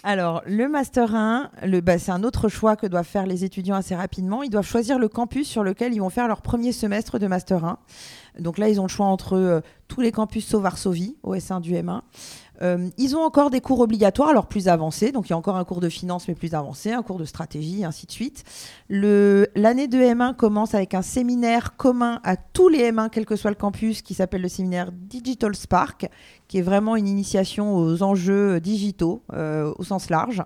Alors, 0.02 0.42
le 0.46 0.68
Master 0.68 1.14
1, 1.14 1.50
le, 1.64 1.80
bah, 1.80 1.98
c'est 1.98 2.12
un 2.12 2.22
autre 2.22 2.48
choix 2.48 2.76
que 2.76 2.86
doivent 2.86 3.06
faire 3.06 3.26
les 3.26 3.44
étudiants 3.44 3.76
assez 3.76 3.94
rapidement. 3.94 4.42
Ils 4.42 4.50
doivent 4.50 4.66
choisir 4.66 4.98
le 4.98 5.08
campus 5.08 5.48
sur 5.48 5.62
lequel 5.62 5.92
ils 5.92 6.00
vont 6.00 6.10
faire 6.10 6.28
leur 6.28 6.42
premier 6.42 6.72
semestre 6.72 7.18
de 7.18 7.26
Master 7.26 7.64
1. 7.64 7.78
Donc 8.38 8.58
là, 8.58 8.68
ils 8.68 8.80
ont 8.80 8.84
le 8.84 8.88
choix 8.88 9.06
entre 9.06 9.36
euh, 9.36 9.60
tous 9.88 10.00
les 10.00 10.12
campus 10.12 10.46
sauf 10.46 10.62
Varsovie, 10.62 11.16
au 11.22 11.34
S1 11.34 11.60
du 11.60 11.74
M1. 11.74 12.00
Euh, 12.62 12.88
ils 12.98 13.16
ont 13.16 13.22
encore 13.22 13.50
des 13.50 13.60
cours 13.60 13.80
obligatoires, 13.80 14.28
alors 14.28 14.46
plus 14.46 14.68
avancés. 14.68 15.12
Donc 15.12 15.28
il 15.28 15.30
y 15.30 15.32
a 15.32 15.36
encore 15.36 15.56
un 15.56 15.64
cours 15.64 15.80
de 15.80 15.88
finance, 15.88 16.28
mais 16.28 16.34
plus 16.34 16.54
avancé, 16.54 16.92
un 16.92 17.02
cours 17.02 17.18
de 17.18 17.24
stratégie, 17.24 17.80
et 17.80 17.84
ainsi 17.84 18.06
de 18.06 18.12
suite. 18.12 18.44
L'année 18.88 19.88
de 19.88 19.98
M1 19.98 20.34
commence 20.34 20.74
avec 20.74 20.94
un 20.94 21.02
séminaire 21.02 21.76
commun 21.76 22.20
à 22.22 22.36
tous 22.36 22.68
les 22.68 22.90
M1, 22.90 23.08
quel 23.10 23.24
que 23.24 23.36
soit 23.36 23.50
le 23.50 23.56
campus, 23.56 24.02
qui 24.02 24.14
s'appelle 24.14 24.42
le 24.42 24.48
séminaire 24.48 24.90
Digital 24.92 25.54
Spark, 25.54 26.08
qui 26.50 26.58
est 26.58 26.62
vraiment 26.62 26.96
une 26.96 27.06
initiation 27.06 27.76
aux 27.76 28.02
enjeux 28.02 28.58
digitaux 28.58 29.22
euh, 29.32 29.72
au 29.78 29.84
sens 29.84 30.10
large. 30.10 30.42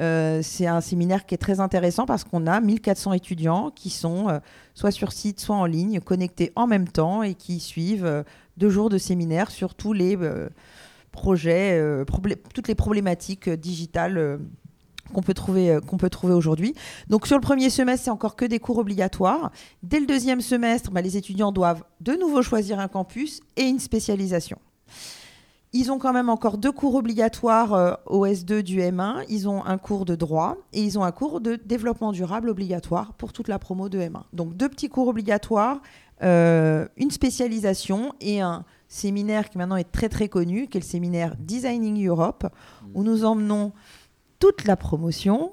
Euh, 0.00 0.40
c'est 0.42 0.66
un 0.66 0.80
séminaire 0.80 1.24
qui 1.24 1.36
est 1.36 1.38
très 1.38 1.60
intéressant 1.60 2.04
parce 2.04 2.24
qu'on 2.24 2.48
a 2.48 2.60
1400 2.60 3.12
étudiants 3.12 3.70
qui 3.70 3.90
sont 3.90 4.28
euh, 4.28 4.40
soit 4.74 4.90
sur 4.90 5.12
site, 5.12 5.38
soit 5.38 5.54
en 5.54 5.64
ligne, 5.64 6.00
connectés 6.00 6.50
en 6.56 6.66
même 6.66 6.88
temps 6.88 7.22
et 7.22 7.34
qui 7.34 7.60
suivent 7.60 8.04
euh, 8.04 8.24
deux 8.56 8.70
jours 8.70 8.88
de 8.88 8.98
séminaire 8.98 9.52
sur 9.52 9.76
tous 9.76 9.92
les 9.92 10.16
euh, 10.16 10.48
projets, 11.12 11.78
euh, 11.78 12.04
toutes 12.52 12.66
les 12.66 12.74
problématiques 12.74 13.46
euh, 13.46 13.56
digitales. 13.56 14.18
euh, 14.18 14.38
qu'on 15.14 15.22
peut 15.22 15.34
trouver, 15.34 15.70
euh, 15.70 15.80
qu'on 15.80 15.98
peut 15.98 16.10
trouver 16.10 16.34
aujourd'hui. 16.34 16.74
Donc 17.08 17.28
sur 17.28 17.36
le 17.36 17.40
premier 17.40 17.70
semestre, 17.70 18.06
c'est 18.06 18.10
encore 18.10 18.34
que 18.34 18.44
des 18.44 18.58
cours 18.58 18.78
obligatoires. 18.78 19.52
Dès 19.84 20.00
le 20.00 20.06
deuxième 20.06 20.40
semestre, 20.40 20.90
bah, 20.90 21.02
les 21.02 21.16
étudiants 21.16 21.52
doivent 21.52 21.84
de 22.00 22.14
nouveau 22.14 22.42
choisir 22.42 22.80
un 22.80 22.88
campus 22.88 23.38
et 23.56 23.62
une 23.62 23.78
spécialisation. 23.78 24.58
Ils 25.78 25.92
ont 25.92 25.98
quand 25.98 26.14
même 26.14 26.30
encore 26.30 26.56
deux 26.56 26.72
cours 26.72 26.94
obligatoires 26.94 27.74
euh, 27.74 27.92
au 28.06 28.26
S2 28.26 28.62
du 28.62 28.78
M1. 28.78 29.26
Ils 29.28 29.46
ont 29.46 29.62
un 29.62 29.76
cours 29.76 30.06
de 30.06 30.14
droit 30.14 30.56
et 30.72 30.82
ils 30.82 30.98
ont 30.98 31.04
un 31.04 31.12
cours 31.12 31.42
de 31.42 31.56
développement 31.56 32.12
durable 32.12 32.48
obligatoire 32.48 33.12
pour 33.12 33.34
toute 33.34 33.46
la 33.46 33.58
promo 33.58 33.90
de 33.90 33.98
M1. 33.98 34.22
Donc 34.32 34.56
deux 34.56 34.70
petits 34.70 34.88
cours 34.88 35.08
obligatoires, 35.08 35.82
euh, 36.22 36.88
une 36.96 37.10
spécialisation 37.10 38.14
et 38.22 38.40
un 38.40 38.64
séminaire 38.88 39.50
qui 39.50 39.58
maintenant 39.58 39.76
est 39.76 39.92
très 39.92 40.08
très 40.08 40.30
connu, 40.30 40.66
qui 40.66 40.78
est 40.78 40.80
le 40.80 40.86
séminaire 40.86 41.36
Designing 41.38 42.06
Europe, 42.06 42.46
où 42.94 43.02
nous 43.02 43.26
emmenons 43.26 43.72
toute 44.38 44.64
la 44.64 44.76
promotion, 44.76 45.52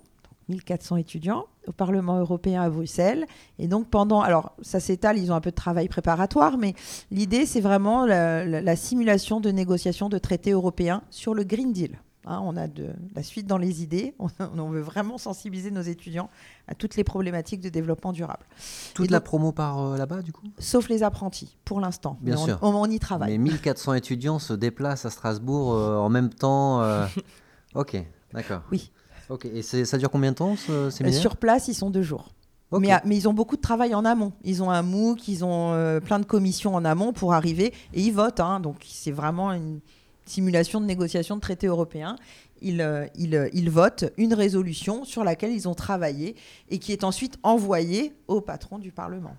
1400 0.49 0.97
étudiants, 0.97 1.45
au 1.67 1.71
Parlement 1.71 2.19
européen 2.19 2.61
à 2.61 2.69
Bruxelles. 2.69 3.25
Et 3.59 3.67
donc 3.67 3.89
pendant, 3.89 4.21
alors 4.21 4.53
ça 4.61 4.79
s'étale, 4.79 5.17
ils 5.17 5.31
ont 5.31 5.35
un 5.35 5.41
peu 5.41 5.51
de 5.51 5.55
travail 5.55 5.87
préparatoire, 5.87 6.57
mais 6.57 6.73
l'idée 7.11 7.45
c'est 7.45 7.61
vraiment 7.61 8.05
la, 8.05 8.45
la- 8.45 8.61
la 8.61 8.75
simulation 8.75 9.39
de 9.39 9.49
négociations 9.51 10.09
de 10.09 10.17
traités 10.17 10.51
européens 10.51 11.01
sur 11.09 11.33
le 11.33 11.43
Green 11.43 11.71
Deal. 11.73 11.97
Hein, 12.25 12.39
on 12.45 12.55
a 12.55 12.67
de 12.67 12.87
la 13.17 13.21
suite 13.21 13.47
dans 13.47 13.57
les 13.57 13.83
idées. 13.83 14.15
On, 14.19 14.29
on 14.57 14.69
veut 14.69 14.79
vraiment 14.79 15.17
sensibiliser 15.17 15.71
nos 15.71 15.81
étudiants 15.81 16.29
à 16.69 16.73
toutes 16.73 16.95
les 16.95 17.03
problématiques 17.03 17.59
de 17.59 17.67
développement 17.67 18.13
durable. 18.13 18.45
Toute 18.93 19.07
Et 19.07 19.11
la 19.11 19.19
donc- 19.19 19.25
promo 19.25 19.51
par 19.51 19.79
euh, 19.81 19.97
là-bas, 19.97 20.21
du 20.21 20.31
coup? 20.31 20.47
Sauf 20.57 20.87
les 20.87 21.03
apprentis, 21.03 21.57
pour 21.65 21.81
l'instant. 21.81 22.17
Bien 22.21 22.35
Mais 22.35 22.41
sûr. 22.41 22.59
On, 22.61 22.69
on 22.75 22.85
y 22.85 22.97
travaille. 22.97 23.29
Mais 23.37 23.37
1400 23.51 23.95
étudiants 23.95 24.39
se 24.39 24.53
déplacent 24.53 25.03
à 25.05 25.09
Strasbourg 25.09 25.73
euh, 25.73 25.97
en 25.97 26.07
même 26.07 26.29
temps. 26.29 26.81
euh, 26.81 27.05
Ok, 27.75 28.01
d'accord. 28.33 28.61
Oui. 28.71 28.89
Ok, 29.29 29.45
et 29.45 29.61
ça 29.61 29.97
dure 29.97 30.09
combien 30.09 30.31
de 30.31 30.35
temps 30.37 30.55
ce 30.55 30.71
Euh, 30.71 30.89
séminaire 30.89 31.19
Sur 31.19 31.37
place, 31.37 31.67
ils 31.67 31.73
sont 31.75 31.89
deux 31.89 32.01
jours. 32.01 32.29
Ok. 32.71 32.81
Mais, 32.81 32.91
mais 33.05 33.15
ils 33.15 33.27
ont 33.29 33.33
beaucoup 33.33 33.55
de 33.55 33.61
travail 33.61 33.93
en 33.95 34.03
amont. 34.03 34.33
Ils 34.43 34.63
ont 34.63 34.71
un 34.71 34.81
MOOC, 34.81 35.27
ils 35.27 35.45
ont 35.45 35.73
euh, 35.73 35.99
plein 35.99 36.19
de 36.19 36.25
commissions 36.25 36.73
en 36.75 36.83
amont 36.85 37.13
pour 37.13 37.33
arriver 37.33 37.73
et 37.93 38.01
ils 38.01 38.11
votent. 38.13 38.39
hein. 38.39 38.59
donc 38.59 38.77
c'est 38.87 39.11
vraiment 39.11 39.51
une 39.53 39.79
simulation 40.25 40.81
de 40.81 40.85
négociation 40.85 41.35
de 41.35 41.41
traités 41.41 41.67
européens. 41.67 42.15
Ils, 42.61 42.81
euh, 42.81 43.05
ils, 43.15 43.35
euh, 43.35 43.49
ils 43.53 43.69
votent 43.69 44.05
une 44.17 44.33
résolution 44.33 45.03
sur 45.05 45.23
laquelle 45.23 45.51
ils 45.51 45.67
ont 45.67 45.73
travaillé 45.75 46.35
et 46.69 46.79
qui 46.79 46.91
est 46.93 47.03
ensuite 47.03 47.37
envoyée 47.43 48.13
au 48.27 48.41
patron 48.41 48.79
du 48.79 48.91
Parlement. 48.91 49.35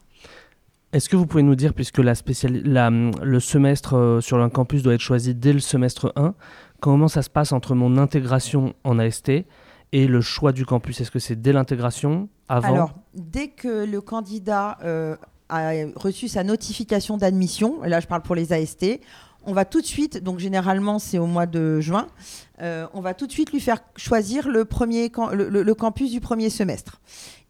Est-ce 0.92 1.08
que 1.08 1.16
vous 1.16 1.26
pouvez 1.26 1.42
nous 1.42 1.56
dire, 1.56 1.74
puisque 1.74 1.98
la 1.98 2.14
spéciali- 2.14 2.62
la, 2.64 2.88
le 2.90 3.40
semestre 3.40 3.94
euh, 3.96 4.20
sur 4.20 4.38
un 4.40 4.48
campus 4.50 4.82
doit 4.82 4.94
être 4.94 5.00
choisi 5.00 5.34
dès 5.34 5.52
le 5.52 5.58
semestre 5.58 6.12
1, 6.14 6.34
comment 6.80 7.08
ça 7.08 7.22
se 7.22 7.30
passe 7.30 7.50
entre 7.50 7.74
mon 7.74 7.96
intégration 7.98 8.74
en 8.84 8.98
AST 9.00 9.32
et 9.94 10.08
le 10.08 10.20
choix 10.20 10.50
du 10.50 10.66
campus 10.66 11.00
Est-ce 11.00 11.12
que 11.12 11.20
c'est 11.20 11.40
dès 11.40 11.52
l'intégration, 11.52 12.28
avant? 12.48 12.74
Alors, 12.74 12.94
dès 13.14 13.48
que 13.48 13.86
le 13.86 14.00
candidat 14.00 14.76
euh, 14.82 15.16
a 15.48 15.70
reçu 15.94 16.26
sa 16.26 16.42
notification 16.42 17.16
d'admission, 17.16 17.80
là 17.82 18.00
je 18.00 18.08
parle 18.08 18.22
pour 18.22 18.34
les 18.34 18.52
AST, 18.52 18.84
on 19.46 19.52
va 19.52 19.64
tout 19.64 19.80
de 19.80 19.86
suite, 19.86 20.18
donc 20.18 20.40
généralement 20.40 20.98
c'est 20.98 21.18
au 21.18 21.26
mois 21.26 21.46
de 21.46 21.78
juin, 21.78 22.08
euh, 22.60 22.88
on 22.92 23.02
va 23.02 23.14
tout 23.14 23.28
de 23.28 23.32
suite 23.32 23.52
lui 23.52 23.60
faire 23.60 23.78
choisir 23.94 24.48
le, 24.48 24.64
premier 24.64 25.12
le 25.32 25.72
campus 25.74 26.10
du 26.10 26.20
premier 26.20 26.50
semestre. 26.50 27.00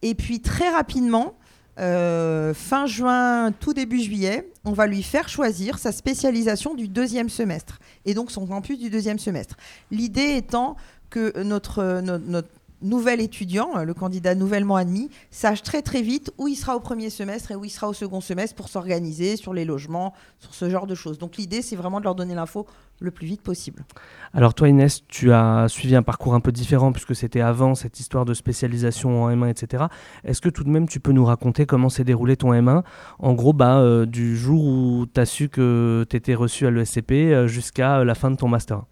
Et 0.02 0.14
puis 0.14 0.40
très 0.40 0.68
rapidement, 0.68 1.37
euh, 1.80 2.52
fin 2.52 2.85
juin, 2.87 3.52
tout 3.52 3.72
début 3.72 4.00
juillet, 4.00 4.52
on 4.64 4.72
va 4.72 4.87
lui 4.87 5.02
faire 5.02 5.30
choisir 5.30 5.78
sa 5.78 5.92
spécialisation 5.92 6.74
du 6.74 6.88
deuxième 6.88 7.30
semestre, 7.30 7.78
et 8.04 8.12
donc 8.12 8.30
son 8.30 8.46
campus 8.46 8.78
du 8.78 8.90
deuxième 8.90 9.18
semestre. 9.18 9.57
L'idée 9.90 10.37
étant 10.37 10.76
que 11.14 11.42
notre, 11.44 12.00
notre, 12.00 12.24
notre 12.27 12.48
nouvel 12.83 13.20
étudiant, 13.20 13.83
le 13.85 13.94
candidat 13.94 14.35
nouvellement 14.35 14.77
admis, 14.77 15.11
sache 15.31 15.62
très 15.62 15.81
très 15.81 16.03
vite 16.03 16.33
où 16.38 16.48
il 16.48 16.57
sera 16.57 16.74
au 16.74 16.81
premier 16.81 17.09
semestre 17.09 17.53
et 17.53 17.55
où 17.55 17.64
il 17.64 17.70
sera 17.70 17.88
au 17.88 17.92
second 17.92 18.20
semestre 18.20 18.57
pour 18.57 18.68
s'organiser 18.68 19.37
sur 19.37 19.55
les 19.55 19.64
logements, 19.64 20.12
sur 20.40 20.55
ce 20.55 20.68
genre 20.68 20.87
de 20.87 20.94
choses. 20.96 21.18
Donc 21.18 21.37
l'idée, 21.37 21.62
c'est 21.62 21.77
vraiment 21.77 22.00
de 22.00 22.05
leur 22.05 22.16
donner 22.16 22.35
l'info 22.35 22.66
le 23.00 23.11
plus 23.12 23.27
vite 23.27 23.42
possible. 23.42 23.85
Alors 24.33 24.55
toi 24.55 24.68
Inès, 24.68 25.03
tu 25.07 25.33
as 25.33 25.66
suivi 25.68 25.94
un 25.94 26.03
parcours 26.03 26.35
un 26.35 26.40
peu 26.40 26.53
différent 26.53 26.92
puisque 26.92 27.14
c'était 27.14 27.40
avant 27.40 27.74
cette 27.74 28.00
histoire 28.00 28.24
de 28.24 28.35
spécialisation 28.35 29.24
en 29.24 29.31
M1, 29.31 29.50
etc. 29.50 29.85
Est-ce 30.24 30.40
que 30.40 30.48
tout 30.48 30.64
de 30.64 30.70
même 30.70 30.88
tu 30.88 31.00
peux 31.00 31.12
nous 31.12 31.24
raconter 31.24 31.66
comment 31.66 31.88
s'est 31.88 32.05
déroulé 32.05 32.37
ton 32.37 32.53
M1 32.53 32.83
En 33.18 33.35
gros, 33.35 33.53
bah, 33.53 33.79
euh, 33.79 34.05
du 34.05 34.37
jour 34.37 34.64
où 34.64 35.07
tu 35.07 35.20
as 35.20 35.27
su 35.27 35.48
que 35.48 36.05
tu 36.11 36.16
étais 36.16 36.35
reçu 36.35 36.66
à 36.66 36.70
l'ESCP 36.70 37.12
euh, 37.12 37.46
jusqu'à 37.46 37.98
euh, 37.98 38.05
la 38.05 38.14
fin 38.14 38.31
de 38.31 38.37
ton 38.37 38.48
master 38.48 38.83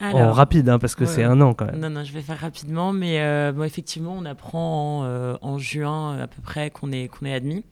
en 0.00 0.32
rapide, 0.32 0.68
hein, 0.68 0.78
parce 0.78 0.94
que 0.94 1.06
c'est 1.06 1.24
un 1.24 1.40
an 1.40 1.54
quand 1.54 1.66
même. 1.66 1.80
Non, 1.80 1.90
non, 1.90 2.04
je 2.04 2.12
vais 2.12 2.20
faire 2.20 2.38
rapidement, 2.38 2.92
mais 2.92 3.52
bon, 3.52 3.64
effectivement, 3.64 4.14
on 4.18 4.24
apprend 4.24 5.04
en, 5.04 5.38
en, 5.40 5.58
juin 5.58 6.18
à 6.18 6.26
peu 6.26 6.42
près 6.42 6.70
qu'on 6.70 6.92
est, 6.92 7.08
qu'on 7.08 7.26
est 7.26 7.34
admis. 7.34 7.64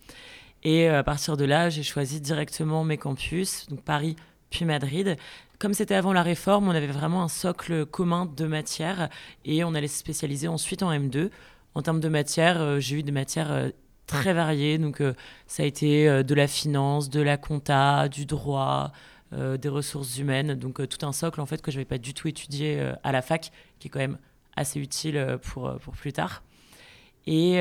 Et 0.65 0.89
à 0.89 1.03
partir 1.03 1.37
de 1.37 1.45
là, 1.45 1.71
j'ai 1.71 1.83
choisi 1.83 2.21
directement 2.21 2.85
mes 2.85 2.97
campus, 2.97 3.67
donc 3.69 3.83
Paris, 3.83 4.17
puis 4.51 4.65
Madrid. 4.65 5.17
Comme 5.63 5.75
c'était 5.75 5.95
avant 5.95 6.13
la 6.13 6.23
réforme, 6.23 6.69
on 6.69 6.73
avait 6.73 6.89
vraiment 6.89 7.23
un 7.23 7.29
socle 7.29 7.87
commun 7.87 8.27
de 8.27 8.47
matières 8.47 9.09
et 9.45 9.63
on 9.63 9.75
allait 9.75 9.87
se 9.87 9.99
spécialiser 9.99 10.49
ensuite 10.49 10.83
en 10.83 10.93
M2. 10.93 11.31
En 11.75 11.83
termes 11.83 12.01
de 12.01 12.09
matières, 12.09 12.61
euh, 12.61 12.81
j'ai 12.81 12.97
eu 12.97 13.03
des 13.05 13.13
matières 13.13 13.53
euh, 13.53 13.69
très 14.09 14.33
variées. 14.33 14.79
Donc, 14.79 15.01
euh, 15.01 15.15
ça 15.47 15.63
a 15.63 15.67
été 15.67 16.25
de 16.25 16.35
la 16.35 16.49
finance, 16.49 17.11
de 17.11 17.21
la 17.21 17.37
compta, 17.37 18.09
du 18.09 18.27
droit, 18.27 18.91
des 19.33 19.69
ressources 19.69 20.19
humaines. 20.19 20.55
Donc, 20.55 20.87
tout 20.89 21.07
un 21.07 21.13
socle 21.13 21.41
en 21.41 21.47
fait 21.47 21.63
que 21.63 21.71
je 21.71 21.77
n'avais 21.77 21.87
pas 21.87 21.99
du 21.99 22.15
tout 22.15 22.29
étudié 22.29 22.93
à 23.03 23.13
la 23.13 23.23
fac, 23.23 23.51
qui 23.79 23.89
est 23.89 23.91
quand 23.91 23.99
même 23.99 24.19
assez 24.57 24.79
utile 24.81 25.39
pour, 25.43 25.75
pour 25.79 25.95
plus 25.95 26.13
tard. 26.13 26.43
Et 27.27 27.59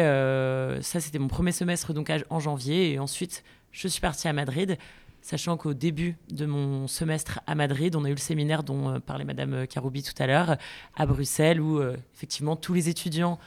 ça, 0.81 0.99
c'était 0.99 1.19
mon 1.19 1.27
premier 1.27 1.51
semestre 1.51 1.93
donc 1.93 2.12
en 2.29 2.39
janvier. 2.39 2.91
Et 2.91 2.99
ensuite, 2.99 3.43
je 3.71 3.88
suis 3.88 4.01
partie 4.01 4.27
à 4.27 4.34
Madrid 4.34 4.77
sachant 5.21 5.57
qu'au 5.57 5.73
début 5.73 6.17
de 6.31 6.45
mon 6.45 6.88
semestre 6.88 7.39
à 7.47 7.55
Madrid, 7.55 7.95
on 7.95 8.03
a 8.03 8.10
eu 8.10 8.13
le 8.13 8.17
séminaire 8.17 8.63
dont 8.63 8.89
euh, 8.89 8.99
parlait 8.99 9.23
Madame 9.23 9.67
Karoubi 9.67 10.03
tout 10.03 10.21
à 10.21 10.27
l'heure, 10.27 10.57
à 10.95 11.05
Bruxelles, 11.05 11.62
où 11.62 11.79
euh, 11.79 11.95
effectivement 12.15 12.55
tous 12.55 12.73
les 12.73 12.89
étudiants 12.89 13.39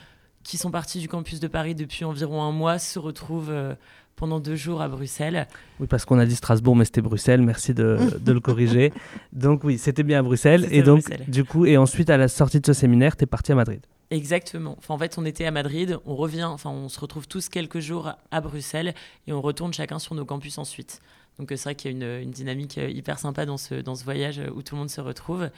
qui 0.44 0.58
sont 0.58 0.70
partis 0.70 1.00
du 1.00 1.08
campus 1.08 1.40
de 1.40 1.48
Paris 1.48 1.74
depuis 1.74 2.04
environ 2.04 2.42
un 2.42 2.52
mois 2.52 2.78
se 2.78 2.98
retrouvent 2.98 3.50
euh, 3.50 3.74
pendant 4.14 4.38
deux 4.38 4.54
jours 4.54 4.82
à 4.82 4.88
Bruxelles. 4.88 5.48
Oui, 5.80 5.86
parce 5.88 6.04
qu'on 6.04 6.18
a 6.18 6.26
dit 6.26 6.36
Strasbourg, 6.36 6.76
mais 6.76 6.84
c'était 6.84 7.00
Bruxelles. 7.00 7.42
Merci 7.42 7.74
de, 7.74 7.98
le 8.24 8.40
corriger. 8.40 8.92
Donc 9.32 9.64
oui, 9.64 9.78
c'était 9.78 10.02
bien 10.02 10.20
à 10.20 10.22
Bruxelles. 10.22 10.68
Et 10.70 10.82
donc, 10.82 11.02
du 11.28 11.44
coup, 11.44 11.66
et 11.66 11.76
ensuite, 11.76 12.10
à 12.10 12.16
la 12.16 12.28
sortie 12.28 12.60
de 12.60 12.66
ce 12.66 12.74
séminaire, 12.74 13.16
tu 13.16 13.24
es 13.24 13.26
parti 13.26 13.50
à 13.52 13.54
Madrid. 13.54 13.80
Exactement. 14.10 14.76
Enfin, 14.78 14.94
en 14.94 14.98
fait, 14.98 15.16
on 15.18 15.24
était 15.24 15.46
à 15.46 15.50
Madrid, 15.50 15.98
on 16.04 16.14
revient, 16.14 16.44
enfin, 16.44 16.70
on 16.70 16.88
se 16.88 17.00
retrouve 17.00 17.26
tous 17.26 17.48
quelques 17.48 17.80
jours 17.80 18.12
à 18.30 18.40
Bruxelles 18.40 18.94
et 19.26 19.32
on 19.32 19.40
retourne 19.40 19.72
chacun 19.72 19.98
sur 19.98 20.14
nos 20.14 20.24
campus 20.24 20.58
ensuite. 20.58 21.00
Donc 21.38 21.50
euh, 21.50 21.56
c'est 21.56 21.64
vrai 21.64 21.74
qu'il 21.74 21.98
y 21.98 22.04
a 22.04 22.20
une, 22.20 22.30
dynamique 22.30 22.78
euh, 22.78 22.88
hyper 22.88 23.18
sympa 23.18 23.44
dans 23.46 23.56
ce, 23.56 23.74
dans 23.74 23.96
ce 23.96 24.04
voyage 24.04 24.40
où 24.54 24.62
tout 24.62 24.76
le 24.76 24.80
monde 24.80 24.90
se 24.90 25.00
retrouve. 25.00 25.48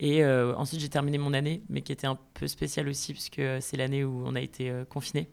Et 0.00 0.24
ensuite, 0.24 0.80
j'ai 0.80 0.88
terminé 0.88 1.18
mon 1.18 1.32
année, 1.32 1.62
mais 1.68 1.82
qui 1.82 1.92
était 1.92 2.06
un 2.06 2.18
peu 2.34 2.46
spéciale 2.46 2.88
aussi, 2.88 3.12
puisque 3.12 3.42
c'est 3.60 3.76
l'année 3.76 4.04
où 4.04 4.22
on 4.24 4.34
a 4.34 4.40
été 4.40 4.72
confiné. 4.88 5.28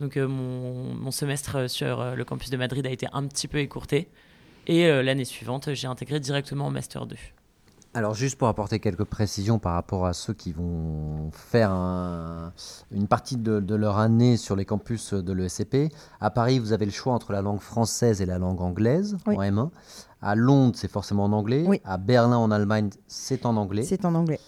Donc 0.00 0.16
mon, 0.16 0.94
mon, 0.94 1.10
semestre 1.10 1.70
sur 1.70 2.14
le 2.14 2.24
campus 2.24 2.50
de 2.50 2.56
Madrid 2.56 2.86
a 2.86 2.90
été 2.90 3.06
un 3.12 3.26
petit 3.26 3.48
peu 3.48 3.58
écourté. 3.58 4.10
Et 4.66 4.86
l'année 5.02 5.24
suivante, 5.24 5.72
j'ai 5.72 5.86
intégré 5.86 6.20
directement 6.20 6.66
en 6.66 6.70
Master 6.70 7.06
2. 7.06 7.16
Alors 7.96 8.12
juste 8.12 8.36
pour 8.36 8.48
apporter 8.48 8.80
quelques 8.80 9.04
précisions 9.04 9.60
par 9.60 9.74
rapport 9.74 10.04
à 10.04 10.14
ceux 10.14 10.32
qui 10.34 10.50
vont 10.50 11.30
faire 11.30 11.70
une 12.90 13.06
partie 13.08 13.36
de, 13.36 13.74
leur 13.76 13.98
année 13.98 14.36
sur 14.36 14.56
les 14.56 14.64
campus 14.64 15.14
de 15.14 15.32
l'ESCP, 15.32 15.94
à 16.20 16.30
Paris 16.30 16.58
vous 16.58 16.72
avez 16.72 16.86
le 16.86 16.90
choix 16.90 17.12
entre 17.12 17.30
la 17.30 17.40
langue 17.40 17.60
française 17.60 18.20
et 18.20 18.26
la 18.26 18.38
langue 18.38 18.60
anglaise 18.60 19.16
en 19.26 19.34
M1. 19.34 19.70
À 20.24 20.34
Londres 20.34 20.74
c'est 20.76 20.90
forcément 20.90 21.24
en 21.24 21.32
anglais. 21.32 21.64
À 21.84 21.98
Berlin 21.98 22.38
en 22.38 22.50
Allemagne 22.50 22.90
c'est 23.06 23.46
en 23.46 23.56
anglais. 23.56 23.82
C'est 23.82 24.04
en 24.04 24.14
anglais. 24.14 24.40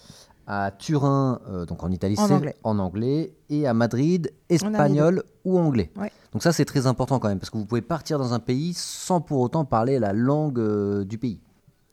À 0.49 0.71
Turin, 0.71 1.41
euh, 1.49 1.65
donc 1.65 1.83
en 1.83 1.91
Italie, 1.91 2.15
c'est 2.15 2.55
en 2.63 2.79
anglais. 2.79 3.33
Et 3.49 3.67
à 3.67 3.73
Madrid, 3.73 4.31
espagnol 4.47 5.23
ou 5.43 5.59
anglais. 5.59 5.91
Donc 6.33 6.41
ça 6.41 6.51
c'est 6.51 6.65
très 6.65 6.87
important 6.87 7.19
quand 7.19 7.27
même 7.27 7.39
parce 7.39 7.49
que 7.49 7.57
vous 7.57 7.65
pouvez 7.65 7.81
partir 7.81 8.17
dans 8.17 8.33
un 8.33 8.39
pays 8.39 8.73
sans 8.73 9.21
pour 9.21 9.41
autant 9.41 9.65
parler 9.65 9.99
la 9.99 10.13
langue 10.13 10.59
euh, 10.59 11.03
du 11.03 11.17
pays. 11.17 11.41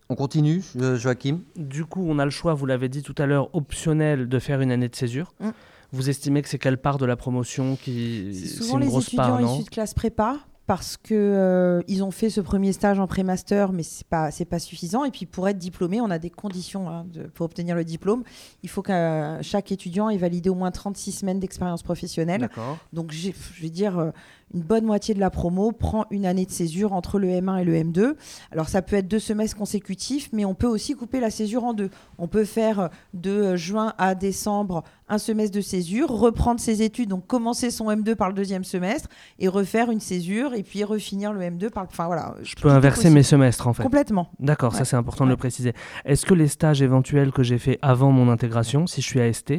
On 0.08 0.14
continue, 0.14 0.62
Joachim? 0.76 1.40
Du 1.56 1.84
coup, 1.86 2.04
on 2.06 2.18
a 2.18 2.24
le 2.24 2.30
choix, 2.30 2.52
vous 2.54 2.66
l'avez 2.66 2.88
dit 2.88 3.02
tout 3.02 3.14
à 3.18 3.26
l'heure, 3.26 3.48
optionnel 3.54 4.28
de 4.28 4.38
faire 4.38 4.60
une 4.60 4.70
année 4.70 4.88
de 4.88 4.94
césure. 4.94 5.32
Mm. 5.40 5.48
Vous 5.92 6.10
estimez 6.10 6.42
que 6.42 6.48
c'est 6.48 6.58
quelle 6.58 6.78
part 6.78 6.98
de 6.98 7.06
la 7.06 7.16
promotion 7.16 7.76
qui 7.76 8.30
C'est 8.34 8.62
souvent 8.62 8.78
les 8.78 8.94
étudiants 8.94 9.38
issus 9.38 9.64
de 9.64 9.70
classe 9.70 9.94
prépa 9.94 10.38
parce 10.66 10.96
que 10.96 11.14
euh, 11.14 11.82
ils 11.88 12.02
ont 12.02 12.10
fait 12.10 12.30
ce 12.30 12.40
premier 12.40 12.72
stage 12.72 12.98
en 12.98 13.06
pré-master, 13.06 13.72
mais 13.72 13.82
c'est 13.82 14.06
pas 14.06 14.30
c'est 14.30 14.46
pas 14.46 14.58
suffisant. 14.58 15.04
Et 15.04 15.10
puis 15.10 15.26
pour 15.26 15.48
être 15.48 15.58
diplômé, 15.58 16.00
on 16.00 16.10
a 16.10 16.18
des 16.18 16.30
conditions 16.30 16.88
hein, 16.88 17.06
pour 17.34 17.44
obtenir 17.44 17.76
le 17.76 17.84
diplôme. 17.84 18.24
Il 18.62 18.70
faut 18.70 18.82
que 18.82 19.38
chaque 19.42 19.72
étudiant 19.72 20.08
ait 20.08 20.16
validé 20.16 20.48
au 20.48 20.54
moins 20.54 20.70
36 20.70 21.12
semaines 21.12 21.40
d'expérience 21.40 21.82
professionnelle. 21.82 22.48
Donc 22.92 23.12
je 23.12 23.32
vais 23.60 23.70
dire 23.70 23.98
euh, 23.98 24.10
une 24.52 24.62
bonne 24.62 24.84
moitié 24.84 25.14
de 25.14 25.20
la 25.20 25.30
promo 25.30 25.72
prend 25.72 26.06
une 26.10 26.26
année 26.26 26.46
de 26.46 26.50
césure 26.50 26.92
entre 26.92 27.18
le 27.18 27.28
M1 27.28 27.60
et 27.60 27.64
le 27.64 27.74
M2. 27.74 28.14
Alors 28.52 28.68
ça 28.68 28.82
peut 28.82 28.96
être 28.96 29.08
deux 29.08 29.18
semestres 29.18 29.56
consécutifs, 29.56 30.30
mais 30.32 30.44
on 30.44 30.54
peut 30.54 30.66
aussi 30.66 30.94
couper 30.94 31.20
la 31.20 31.30
césure 31.30 31.64
en 31.64 31.74
deux. 31.74 31.90
On 32.18 32.28
peut 32.28 32.44
faire 32.44 32.90
de 33.14 33.56
juin 33.56 33.94
à 33.98 34.14
décembre 34.14 34.84
un 35.08 35.18
semestre 35.18 35.54
de 35.54 35.60
césure, 35.60 36.08
reprendre 36.08 36.60
ses 36.60 36.82
études, 36.82 37.10
donc 37.10 37.26
commencer 37.26 37.70
son 37.70 37.90
M2 37.90 38.14
par 38.14 38.28
le 38.28 38.34
deuxième 38.34 38.64
semestre 38.64 39.08
et 39.38 39.48
refaire 39.48 39.90
une 39.90 40.00
césure 40.00 40.54
et 40.54 40.62
puis 40.62 40.82
refinir 40.82 41.32
le 41.32 41.40
M2 41.40 41.70
par. 41.70 41.84
Enfin 41.84 42.06
voilà. 42.06 42.34
Je 42.42 42.54
peux 42.54 42.70
inverser 42.70 43.10
mes 43.10 43.22
semestres 43.22 43.66
en 43.66 43.74
fait. 43.74 43.82
Complètement. 43.82 44.30
D'accord, 44.40 44.74
ça 44.74 44.84
c'est 44.84 44.96
important 44.96 45.24
de 45.24 45.30
le 45.30 45.36
préciser. 45.36 45.74
Est-ce 46.04 46.24
que 46.24 46.34
les 46.34 46.48
stages 46.48 46.80
éventuels 46.80 47.32
que 47.32 47.42
j'ai 47.42 47.58
fait 47.58 47.78
avant 47.82 48.12
mon 48.12 48.30
intégration, 48.30 48.86
si 48.86 49.02
je 49.02 49.06
suis 49.06 49.20
AST, 49.20 49.52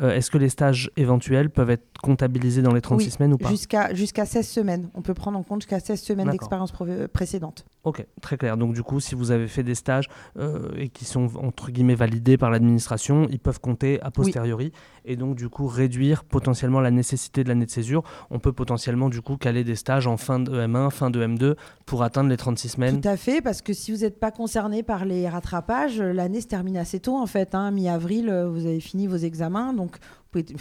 euh, 0.00 0.14
est-ce 0.14 0.30
que 0.30 0.38
les 0.38 0.48
stages 0.48 0.90
éventuels 0.96 1.50
peuvent 1.50 1.70
être 1.70 1.86
comptabilisés 2.02 2.62
dans 2.62 2.74
les 2.74 2.80
36 2.80 3.10
semaines 3.10 3.32
ou 3.32 3.38
pas? 3.38 3.48
Jusqu'à 3.48 3.94
jusqu'à 3.94 4.26
16 4.28 4.48
semaines. 4.48 4.90
On 4.94 5.02
peut 5.02 5.14
prendre 5.14 5.38
en 5.38 5.42
compte 5.42 5.62
jusqu'à 5.62 5.80
16 5.80 6.00
semaines 6.00 6.30
d'expérience 6.30 6.72
précédente. 7.12 7.64
Ok, 7.84 8.06
très 8.20 8.36
clair. 8.36 8.56
Donc 8.56 8.74
du 8.74 8.82
coup, 8.82 9.00
si 9.00 9.14
vous 9.14 9.30
avez 9.30 9.48
fait 9.48 9.62
des 9.62 9.74
stages 9.74 10.08
euh, 10.38 10.70
et 10.76 10.88
qui 10.88 11.04
sont 11.04 11.30
entre 11.36 11.70
guillemets 11.70 11.94
validés 11.94 12.36
par 12.36 12.50
l'administration, 12.50 13.26
ils 13.30 13.40
peuvent 13.40 13.60
compter 13.60 14.00
a 14.02 14.10
posteriori 14.10 14.72
et 15.04 15.16
donc 15.16 15.36
du 15.36 15.48
coup 15.48 15.66
réduire 15.66 16.24
potentiellement 16.24 16.80
la 16.80 16.90
nécessité 16.90 17.42
de 17.42 17.48
l'année 17.48 17.66
de 17.66 17.70
césure. 17.70 18.02
On 18.30 18.38
peut 18.38 18.52
potentiellement 18.52 19.08
du 19.08 19.22
coup 19.22 19.36
caler 19.36 19.64
des 19.64 19.74
stages 19.74 20.06
en 20.06 20.16
fin 20.16 20.38
de 20.38 20.52
M1, 20.52 20.90
fin 20.90 21.10
de 21.10 21.24
M2 21.24 21.54
pour 21.86 22.02
atteindre 22.02 22.28
les 22.28 22.36
36 22.36 22.68
semaines. 22.68 23.00
Tout 23.00 23.08
à 23.08 23.16
fait, 23.16 23.40
parce 23.40 23.62
que 23.62 23.72
si 23.72 23.90
vous 23.90 23.98
n'êtes 23.98 24.20
pas 24.20 24.30
concerné 24.30 24.82
par 24.82 25.04
les 25.04 25.28
rattrapages, 25.28 26.00
l'année 26.00 26.40
se 26.40 26.46
termine 26.46 26.76
assez 26.76 27.00
tôt 27.00 27.16
en 27.16 27.26
fait. 27.26 27.54
Hein. 27.54 27.70
Mi-avril, 27.70 28.28
euh, 28.28 28.48
vous 28.48 28.66
avez 28.66 28.80
fini 28.80 29.06
vos 29.06 29.16
examens, 29.16 29.72
donc 29.72 29.96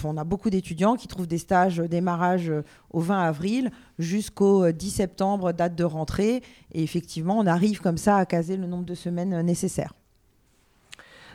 on 0.04 0.18
a 0.18 0.24
beaucoup 0.24 0.50
d'étudiants 0.50 0.96
qui 0.96 1.08
trouvent 1.08 1.28
des 1.28 1.38
stages 1.38 1.80
euh, 1.80 1.88
démarrage 1.88 2.50
euh, 2.50 2.64
au 2.92 3.00
20 3.00 3.22
avril 3.22 3.72
jusqu'au 4.00 4.72
10 4.72 4.90
septembre, 4.90 5.52
date 5.52 5.76
de 5.76 5.84
rentrée. 5.84 6.42
Et 6.74 6.84
effectivement, 6.84 7.38
on 7.38 7.46
arrive 7.46 7.82
comme 7.82 7.98
ça 7.98 8.18
à 8.18 8.26
caser 8.26 8.58
le 8.58 8.68
nombre 8.68 8.86
de 8.86 8.96
semaines 8.96 9.42
nécessaires. 9.42 9.94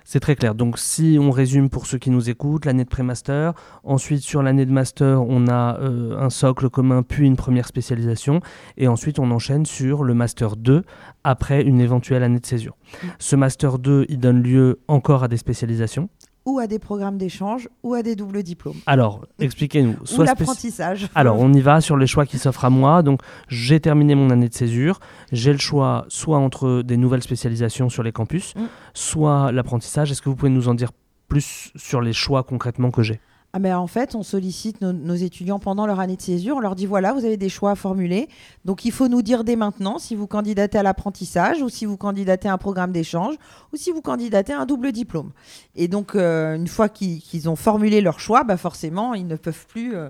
C'est 0.04 0.20
très 0.20 0.36
clair. 0.36 0.54
Donc 0.54 0.78
si 0.78 1.18
on 1.20 1.30
résume 1.30 1.70
pour 1.70 1.86
ceux 1.86 1.98
qui 1.98 2.10
nous 2.10 2.28
écoutent, 2.28 2.64
l'année 2.64 2.84
de 2.84 2.88
pré-master, 2.88 3.54
ensuite 3.84 4.22
sur 4.22 4.42
l'année 4.42 4.66
de 4.66 4.72
master, 4.72 5.22
on 5.22 5.46
a 5.48 5.78
euh, 5.78 6.18
un 6.18 6.30
socle 6.30 6.68
commun 6.70 7.02
puis 7.02 7.26
une 7.26 7.36
première 7.36 7.66
spécialisation, 7.66 8.40
et 8.76 8.88
ensuite 8.88 9.18
on 9.18 9.30
enchaîne 9.30 9.66
sur 9.66 10.04
le 10.04 10.14
master 10.14 10.56
2 10.56 10.82
après 11.24 11.62
une 11.62 11.80
éventuelle 11.80 12.22
année 12.22 12.40
de 12.40 12.46
césure. 12.46 12.76
Mmh. 12.76 13.06
Ce 13.18 13.36
master 13.36 13.78
2, 13.78 14.06
il 14.08 14.18
donne 14.18 14.42
lieu 14.42 14.80
encore 14.88 15.24
à 15.24 15.28
des 15.28 15.36
spécialisations 15.36 16.08
ou 16.44 16.58
à 16.58 16.66
des 16.66 16.78
programmes 16.78 17.18
d'échange 17.18 17.68
ou 17.82 17.94
à 17.94 18.02
des 18.02 18.16
doubles 18.16 18.42
diplômes. 18.42 18.76
Alors, 18.86 19.26
expliquez-nous. 19.38 19.96
Ou 20.18 20.22
l'apprentissage. 20.22 21.08
Alors, 21.14 21.38
on 21.38 21.52
y 21.52 21.60
va 21.60 21.80
sur 21.80 21.96
les 21.96 22.06
choix 22.06 22.26
qui 22.26 22.38
s'offrent 22.38 22.64
à 22.64 22.70
moi. 22.70 23.02
Donc, 23.02 23.20
j'ai 23.48 23.80
terminé 23.80 24.14
mon 24.14 24.30
année 24.30 24.48
de 24.48 24.54
césure. 24.54 25.00
J'ai 25.30 25.52
le 25.52 25.58
choix 25.58 26.04
soit 26.08 26.38
entre 26.38 26.82
des 26.82 26.96
nouvelles 26.96 27.22
spécialisations 27.22 27.88
sur 27.88 28.02
les 28.02 28.12
campus, 28.12 28.54
mm. 28.56 28.60
soit 28.94 29.52
l'apprentissage. 29.52 30.10
Est-ce 30.10 30.22
que 30.22 30.28
vous 30.28 30.36
pouvez 30.36 30.50
nous 30.50 30.68
en 30.68 30.74
dire 30.74 30.90
plus 31.28 31.72
sur 31.76 32.00
les 32.00 32.12
choix 32.12 32.42
concrètement 32.42 32.90
que 32.90 33.02
j'ai? 33.02 33.20
Ah 33.54 33.58
ben 33.58 33.76
en 33.76 33.86
fait, 33.86 34.14
on 34.14 34.22
sollicite 34.22 34.80
nos, 34.80 35.14
étudiants 35.14 35.58
pendant 35.58 35.86
leur 35.86 36.00
année 36.00 36.16
de 36.16 36.22
césure. 36.22 36.56
On 36.56 36.60
leur 36.60 36.74
dit 36.74 36.86
voilà, 36.86 37.12
vous 37.12 37.26
avez 37.26 37.36
des 37.36 37.50
choix 37.50 37.72
à 37.72 37.74
formuler. 37.74 38.30
Donc 38.64 38.86
il 38.86 38.92
faut 38.92 39.08
nous 39.08 39.20
dire 39.20 39.44
dès 39.44 39.56
maintenant 39.56 39.98
si 39.98 40.14
vous 40.14 40.26
candidatez 40.26 40.78
à 40.78 40.82
l'apprentissage 40.82 41.60
ou 41.60 41.68
si 41.68 41.84
vous 41.84 41.98
candidatez 41.98 42.48
à 42.48 42.54
un 42.54 42.58
programme 42.58 42.92
d'échange 42.92 43.34
ou 43.72 43.76
si 43.76 43.90
vous 43.90 44.00
candidatez 44.00 44.54
à 44.54 44.60
un 44.60 44.64
double 44.64 44.90
diplôme. 44.90 45.32
Et 45.74 45.86
donc 45.86 46.14
euh, 46.14 46.56
une 46.56 46.66
fois 46.66 46.88
qu'ils 46.88 47.50
ont 47.50 47.56
formulé 47.56 48.00
leur 48.00 48.20
choix, 48.20 48.42
bah 48.42 48.56
forcément, 48.56 49.12
ils 49.12 49.26
ne 49.26 49.36
peuvent 49.36 49.66
plus 49.66 49.96
euh, 49.96 50.08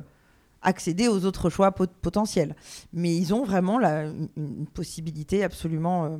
accéder 0.63 1.09
aux 1.09 1.25
autres 1.25 1.51
choix 1.51 1.73
potentiels. 1.73 2.55
Mais 2.93 3.17
ils 3.17 3.35
ont 3.35 3.43
vraiment 3.43 3.81
la, 3.81 4.05
une, 4.37 4.67
possibilité 4.73 5.43
absolument. 5.43 6.05
Euh, 6.05 6.17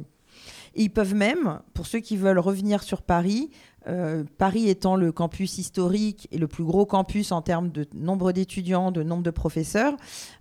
Et 0.75 0.85
ils 0.85 0.91
peuvent 0.91 1.15
même, 1.15 1.61
pour 1.75 1.87
ceux 1.87 2.01
qui 2.01 2.17
veulent 2.17 2.39
revenir 2.39 2.83
sur 2.83 3.03
Paris, 3.03 3.51
euh, 3.89 4.25
Paris 4.39 4.69
étant 4.69 4.97
le 4.97 5.11
campus 5.11 5.59
historique 5.59 6.29
et 6.31 6.39
le 6.39 6.47
plus 6.47 6.65
gros 6.65 6.87
campus 6.87 7.33
en 7.33 7.43
termes 7.43 7.71
de 7.71 7.87
nombre 7.95 8.33
d'étudiants, 8.33 8.93
de 8.93 9.03
nombre 9.03 9.23
de 9.23 9.31
professeurs, 9.31 9.97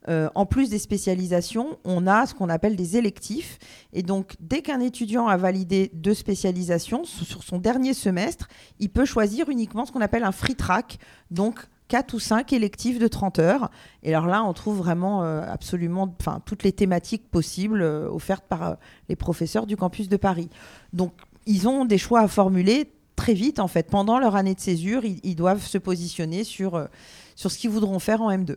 euh, 0.09 0.29
en 0.35 0.45
plus 0.45 0.69
des 0.69 0.79
spécialisations, 0.79 1.79
on 1.83 2.05
a 2.07 2.25
ce 2.27 2.35
qu'on 2.35 2.49
appelle 2.49 2.75
des 2.75 2.97
électifs. 2.97 3.57
Et 3.93 4.03
donc, 4.03 4.35
dès 4.39 4.61
qu'un 4.61 4.79
étudiant 4.79 5.27
a 5.27 5.37
validé 5.37 5.89
deux 5.93 6.13
spécialisations 6.13 7.03
sur 7.03 7.43
son 7.43 7.57
dernier 7.57 7.93
semestre, 7.93 8.47
il 8.79 8.89
peut 8.89 9.05
choisir 9.05 9.49
uniquement 9.49 9.85
ce 9.85 9.91
qu'on 9.91 10.01
appelle 10.01 10.23
un 10.23 10.31
free 10.31 10.55
track, 10.55 10.99
donc 11.31 11.65
4 11.91 12.13
ou 12.13 12.19
5 12.19 12.53
électifs 12.53 12.99
de 12.99 13.07
30 13.09 13.39
heures. 13.39 13.69
Et 14.01 14.15
alors 14.15 14.25
là, 14.25 14.45
on 14.45 14.53
trouve 14.53 14.77
vraiment 14.77 15.23
euh, 15.23 15.41
absolument 15.45 16.07
toutes 16.45 16.63
les 16.63 16.71
thématiques 16.71 17.29
possibles 17.29 17.83
offertes 17.83 18.45
par 18.47 18.77
les 19.09 19.17
professeurs 19.17 19.65
du 19.65 19.75
campus 19.75 20.07
de 20.07 20.15
Paris. 20.15 20.49
Donc, 20.93 21.11
ils 21.45 21.67
ont 21.67 21.83
des 21.83 21.97
choix 21.97 22.21
à 22.21 22.29
formuler 22.29 22.93
très 23.17 23.33
vite, 23.33 23.59
en 23.59 23.67
fait. 23.67 23.89
Pendant 23.89 24.19
leur 24.19 24.37
année 24.37 24.55
de 24.55 24.59
césure, 24.61 25.03
ils, 25.03 25.35
doivent 25.35 25.65
se 25.65 25.77
positionner 25.77 26.45
sur, 26.45 26.75
euh, 26.75 26.85
sur 27.35 27.51
ce 27.51 27.57
qu'ils 27.57 27.71
voudront 27.71 27.99
faire 27.99 28.21
en 28.21 28.31
M2. 28.31 28.55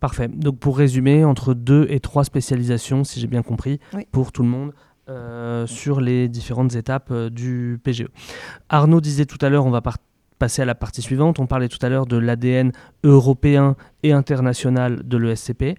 Parfait. 0.00 0.28
Donc 0.28 0.58
pour 0.58 0.78
résumer, 0.78 1.26
entre 1.26 1.52
deux 1.52 1.86
et 1.90 2.00
trois 2.00 2.24
spécialisations, 2.24 3.04
si 3.04 3.20
j'ai 3.20 3.26
bien 3.26 3.42
compris, 3.42 3.78
pour 4.10 4.32
tout 4.32 4.42
le 4.42 4.48
monde. 4.48 4.72
Euh, 5.08 5.66
sur 5.66 6.00
les 6.00 6.28
différentes 6.28 6.76
étapes 6.76 7.08
euh, 7.10 7.28
du 7.28 7.80
PGE. 7.82 8.06
Arnaud 8.68 9.00
disait 9.00 9.26
tout 9.26 9.36
à 9.40 9.48
l'heure, 9.48 9.66
on 9.66 9.70
va 9.70 9.82
passer 10.42 10.62
à 10.62 10.64
la 10.64 10.74
partie 10.74 11.02
suivante. 11.02 11.38
On 11.38 11.46
parlait 11.46 11.68
tout 11.68 11.78
à 11.82 11.88
l'heure 11.88 12.06
de 12.06 12.16
l'ADN 12.16 12.72
européen 13.04 13.76
et 14.02 14.12
international 14.12 15.06
de 15.06 15.16
l'ESCP. 15.16 15.78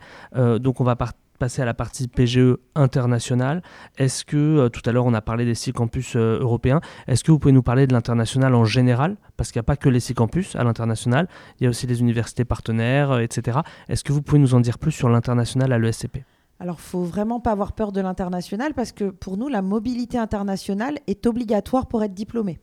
donc 0.62 0.80
on 0.80 0.86
va 0.86 0.96
passer 1.44 1.62
à 1.62 1.66
la 1.66 1.74
partie 1.74 2.08
PGE 2.08 2.56
internationale. 2.74 3.62
Est-ce 3.98 4.24
que, 4.24 4.38
euh, 4.38 4.70
tout 4.70 4.82
à 4.86 4.94
l'heure 4.94 5.06
on 5.06 5.14
a 5.14 5.20
parlé 5.20 5.44
des 5.44 5.56
six 5.56 5.74
campus 5.74 6.16
euh, 6.16 6.40
européens, 6.40 6.80
est-ce 7.08 7.22
que 7.22 7.32
vous 7.32 7.40
pouvez 7.40 7.52
nous 7.52 7.64
parler 7.64 7.86
de 7.86 7.92
l'international 7.92 8.56
en 8.56 8.64
général? 8.64 9.18
Parce 9.36 9.52
qu'il 9.52 9.60
n'y 9.60 9.66
a 9.66 9.70
pas 9.72 9.76
que 9.76 9.90
les 9.90 10.00
six 10.00 10.14
campus 10.14 10.56
à 10.56 10.64
l'international, 10.64 11.28
il 11.60 11.66
y 11.66 11.68
a 11.68 11.70
aussi 11.70 11.86
les 11.86 12.00
universités 12.00 12.46
partenaires, 12.46 13.12
euh, 13.12 13.20
etc. 13.20 13.60
Est-ce 13.90 14.06
que 14.06 14.14
vous 14.14 14.22
pouvez 14.22 14.40
nous 14.40 14.56
en 14.56 14.62
dire 14.62 14.78
plus 14.80 14.94
sur 14.94 15.10
l'international 15.10 15.74
à 15.74 15.80
l'ESCP 15.80 16.24
alors, 16.64 16.80
faut 16.80 17.04
vraiment 17.04 17.42
pas 17.42 17.52
avoir 17.52 17.74
peur 17.74 17.92
de 17.92 18.00
l'international 18.00 18.74
parce 18.74 18.94
que 18.94 19.10
pour 19.10 19.36
nous, 19.36 19.50
la 19.50 19.62
mobilité 19.62 20.18
internationale 20.18 20.98
est 21.08 21.28
obligatoire 21.28 21.88
pour 21.88 22.06
être 22.06 22.14
diplômé. 22.14 22.58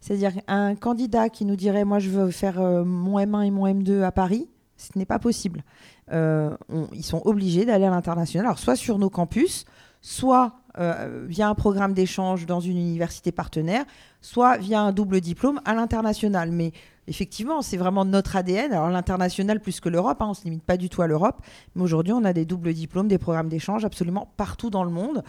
C'est-à-dire 0.00 0.32
un 0.48 0.74
candidat 0.74 1.28
qui 1.28 1.44
nous 1.44 1.54
dirait, 1.54 1.84
moi, 1.84 2.00
je 2.00 2.10
veux 2.10 2.32
faire 2.32 2.60
mon 2.60 3.16
M1 3.16 3.46
et 3.46 3.50
mon 3.52 3.64
M2 3.68 4.02
à 4.02 4.10
Paris, 4.10 4.48
ce 4.76 4.98
n'est 4.98 5.06
pas 5.06 5.20
possible. 5.20 5.62
Euh, 6.10 6.50
ils 6.94 7.04
sont 7.04 7.22
obligés 7.26 7.64
d'aller 7.64 7.84
à 7.84 7.90
l'international, 7.90 8.44
alors 8.44 8.58
soit 8.58 8.74
sur 8.74 8.98
nos 8.98 9.08
campus, 9.08 9.66
soit 10.00 10.54
euh, 10.80 11.24
via 11.28 11.48
un 11.48 11.54
programme 11.54 11.94
d'échange 11.94 12.46
dans 12.46 12.58
une 12.58 12.76
université 12.76 13.30
partenaire, 13.30 13.84
soit 14.20 14.56
via 14.56 14.80
un 14.80 14.90
double 14.90 15.20
diplôme 15.20 15.60
à 15.64 15.74
l'international. 15.74 16.50
Mais 16.50 16.72
effectivement, 17.08 17.62
c'est 17.62 17.76
vraiment 17.76 18.04
notre 18.04 18.36
ADN. 18.36 18.72
Alors 18.72 18.90
l'international 18.90 19.60
plus 19.60 19.80
que 19.80 19.88
l'Europe, 19.88 20.20
hein, 20.20 20.26
on 20.26 20.30
ne 20.30 20.34
se 20.34 20.44
limite 20.44 20.64
pas 20.64 20.76
du 20.76 20.88
tout 20.88 21.02
à 21.02 21.06
l'Europe, 21.06 21.40
mais 21.74 21.82
aujourd'hui 21.82 22.12
on 22.12 22.24
a 22.24 22.32
des 22.32 22.44
doubles 22.44 22.72
diplômes, 22.72 23.08
des 23.08 23.18
programmes 23.18 23.48
d'échange 23.48 23.84
absolument 23.84 24.32
partout 24.36 24.70
dans 24.70 24.84
le 24.84 24.90
monde 24.90 25.22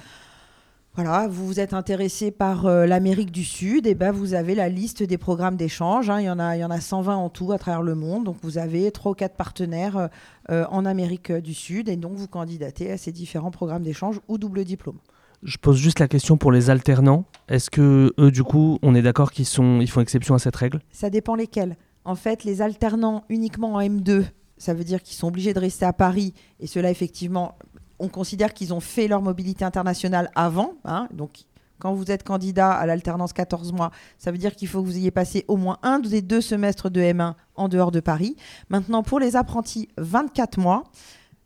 voilà, 0.95 1.27
vous 1.27 1.45
vous 1.45 1.59
êtes 1.59 1.73
intéressé 1.73 2.31
par 2.31 2.65
euh, 2.65 2.85
l'Amérique 2.85 3.31
du 3.31 3.43
Sud, 3.43 3.85
et 3.85 3.95
ben 3.95 4.11
vous 4.11 4.33
avez 4.33 4.55
la 4.55 4.69
liste 4.69 5.03
des 5.03 5.17
programmes 5.17 5.57
d'échange. 5.57 6.09
Hein. 6.09 6.21
il, 6.21 6.25
y 6.25 6.29
en 6.29 6.39
a, 6.39 6.55
il 6.55 6.61
y 6.61 6.63
en 6.63 6.71
a 6.71 6.79
120 6.79 7.17
en 7.17 7.29
tout 7.29 7.51
à 7.51 7.57
travers 7.57 7.81
le 7.81 7.95
monde. 7.95 8.23
Donc 8.23 8.37
vous 8.41 8.57
avez 8.57 8.89
trois 8.91 9.11
ou 9.11 9.15
quatre 9.15 9.35
partenaires 9.35 10.09
euh, 10.49 10.65
en 10.69 10.85
Amérique 10.85 11.33
du 11.33 11.53
Sud, 11.53 11.89
et 11.89 11.97
donc 11.97 12.13
vous 12.13 12.29
candidatez 12.29 12.91
à 12.91 12.97
ces 12.97 13.11
différents 13.11 13.51
programmes 13.51 13.83
d'échange 13.83 14.21
ou 14.29 14.37
double 14.37 14.63
diplôme. 14.63 14.99
Je 15.45 15.57
pose 15.57 15.77
juste 15.77 15.99
la 15.99 16.07
question 16.07 16.37
pour 16.37 16.51
les 16.51 16.71
alternants. 16.71 17.25
Est-ce 17.47 17.69
que 17.69 18.13
eux, 18.19 18.31
du 18.31 18.43
coup, 18.43 18.79
on 18.81 18.95
est 18.95 19.03
d'accord 19.03 19.31
qu'ils 19.31 19.45
sont, 19.45 19.79
ils 19.79 19.89
font 19.89 20.01
exception 20.01 20.33
à 20.33 20.39
cette 20.39 20.55
règle? 20.55 20.79
Ça 20.91 21.11
dépend 21.11 21.35
lesquels. 21.35 21.77
En 22.03 22.15
fait, 22.15 22.43
les 22.43 22.63
alternants 22.63 23.23
uniquement 23.29 23.75
en 23.75 23.81
M2, 23.81 24.25
ça 24.57 24.73
veut 24.73 24.83
dire 24.83 25.03
qu'ils 25.03 25.15
sont 25.15 25.27
obligés 25.27 25.53
de 25.53 25.59
rester 25.59 25.85
à 25.85 25.93
Paris, 25.93 26.33
et 26.59 26.67
cela 26.67 26.89
effectivement 26.89 27.55
on 27.99 28.09
considère 28.09 28.53
qu'ils 28.53 28.73
ont 28.73 28.79
fait 28.79 29.07
leur 29.07 29.21
mobilité 29.21 29.63
internationale 29.63 30.29
avant. 30.35 30.73
Hein. 30.83 31.07
donc, 31.13 31.45
quand 31.77 31.93
vous 31.93 32.09
êtes 32.09 32.23
candidat 32.23 32.71
à 32.71 32.85
l'alternance 32.85 33.33
14 33.33 33.73
mois, 33.73 33.91
ça 34.17 34.31
veut 34.31 34.37
dire 34.37 34.55
qu'il 34.55 34.67
faut 34.67 34.81
que 34.81 34.87
vous 34.87 34.97
ayez 34.97 35.11
passé 35.11 35.43
au 35.47 35.57
moins 35.57 35.77
un 35.83 35.99
des 35.99 36.21
deux 36.21 36.41
semestres 36.41 36.89
de 36.89 37.01
M1 37.01 37.33
en 37.55 37.67
dehors 37.67 37.91
de 37.91 37.99
Paris. 37.99 38.37
Maintenant, 38.69 39.03
pour 39.03 39.19
les 39.19 39.35
apprentis, 39.35 39.89
24 39.97 40.57
mois. 40.57 40.83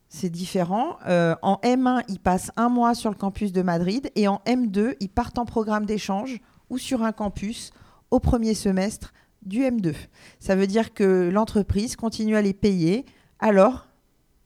C'est 0.09 0.29
différent. 0.29 0.97
Euh, 1.07 1.35
en 1.43 1.59
M1, 1.63 2.03
ils 2.09 2.19
passent 2.19 2.51
un 2.57 2.67
mois 2.67 2.95
sur 2.95 3.11
le 3.11 3.15
campus 3.15 3.51
de 3.51 3.61
Madrid 3.61 4.11
et 4.15 4.27
en 4.27 4.41
M2, 4.47 4.95
ils 4.99 5.09
partent 5.09 5.37
en 5.37 5.45
programme 5.45 5.85
d'échange 5.85 6.39
ou 6.71 6.79
sur 6.79 7.03
un 7.03 7.11
campus 7.11 7.71
au 8.09 8.19
premier 8.19 8.55
semestre 8.55 9.13
du 9.43 9.59
M2. 9.59 9.93
Ça 10.39 10.55
veut 10.55 10.67
dire 10.67 10.93
que 10.93 11.29
l'entreprise 11.31 11.95
continue 11.95 12.35
à 12.35 12.41
les 12.41 12.53
payer 12.53 13.05
alors 13.39 13.87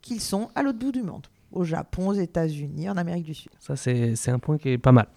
qu'ils 0.01 0.19
sont 0.19 0.49
à 0.53 0.63
l'autre 0.63 0.79
bout 0.79 0.91
du 0.91 1.01
monde 1.01 1.27
au 1.53 1.63
Japon, 1.63 2.09
aux 2.09 2.13
États-Unis, 2.13 2.89
en 2.89 2.97
Amérique 2.97 3.25
du 3.25 3.33
Sud. 3.33 3.51
Ça, 3.59 3.75
c'est 3.75 4.29
un 4.29 4.39
point 4.39 4.57
qui 4.57 4.69
est 4.69 4.77
pas 4.77 4.91
mal. 4.91 5.07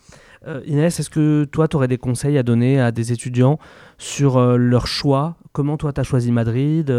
Euh, 0.47 0.63
Inès, 0.67 1.01
est-ce 1.01 1.11
que 1.11 1.45
toi, 1.45 1.67
tu 1.67 1.77
aurais 1.77 1.89
des 1.89 1.99
conseils 1.99 2.39
à 2.39 2.43
donner 2.43 2.79
à 2.81 2.93
des 2.93 3.11
étudiants 3.11 3.59
sur 3.99 4.37
euh, 4.37 4.57
leur 4.57 4.87
choix? 4.87 5.37
Comment 5.53 5.77
toi, 5.77 5.93
tu 5.93 6.01
as 6.01 6.05
choisi 6.05 6.31
Madrid? 6.31 6.91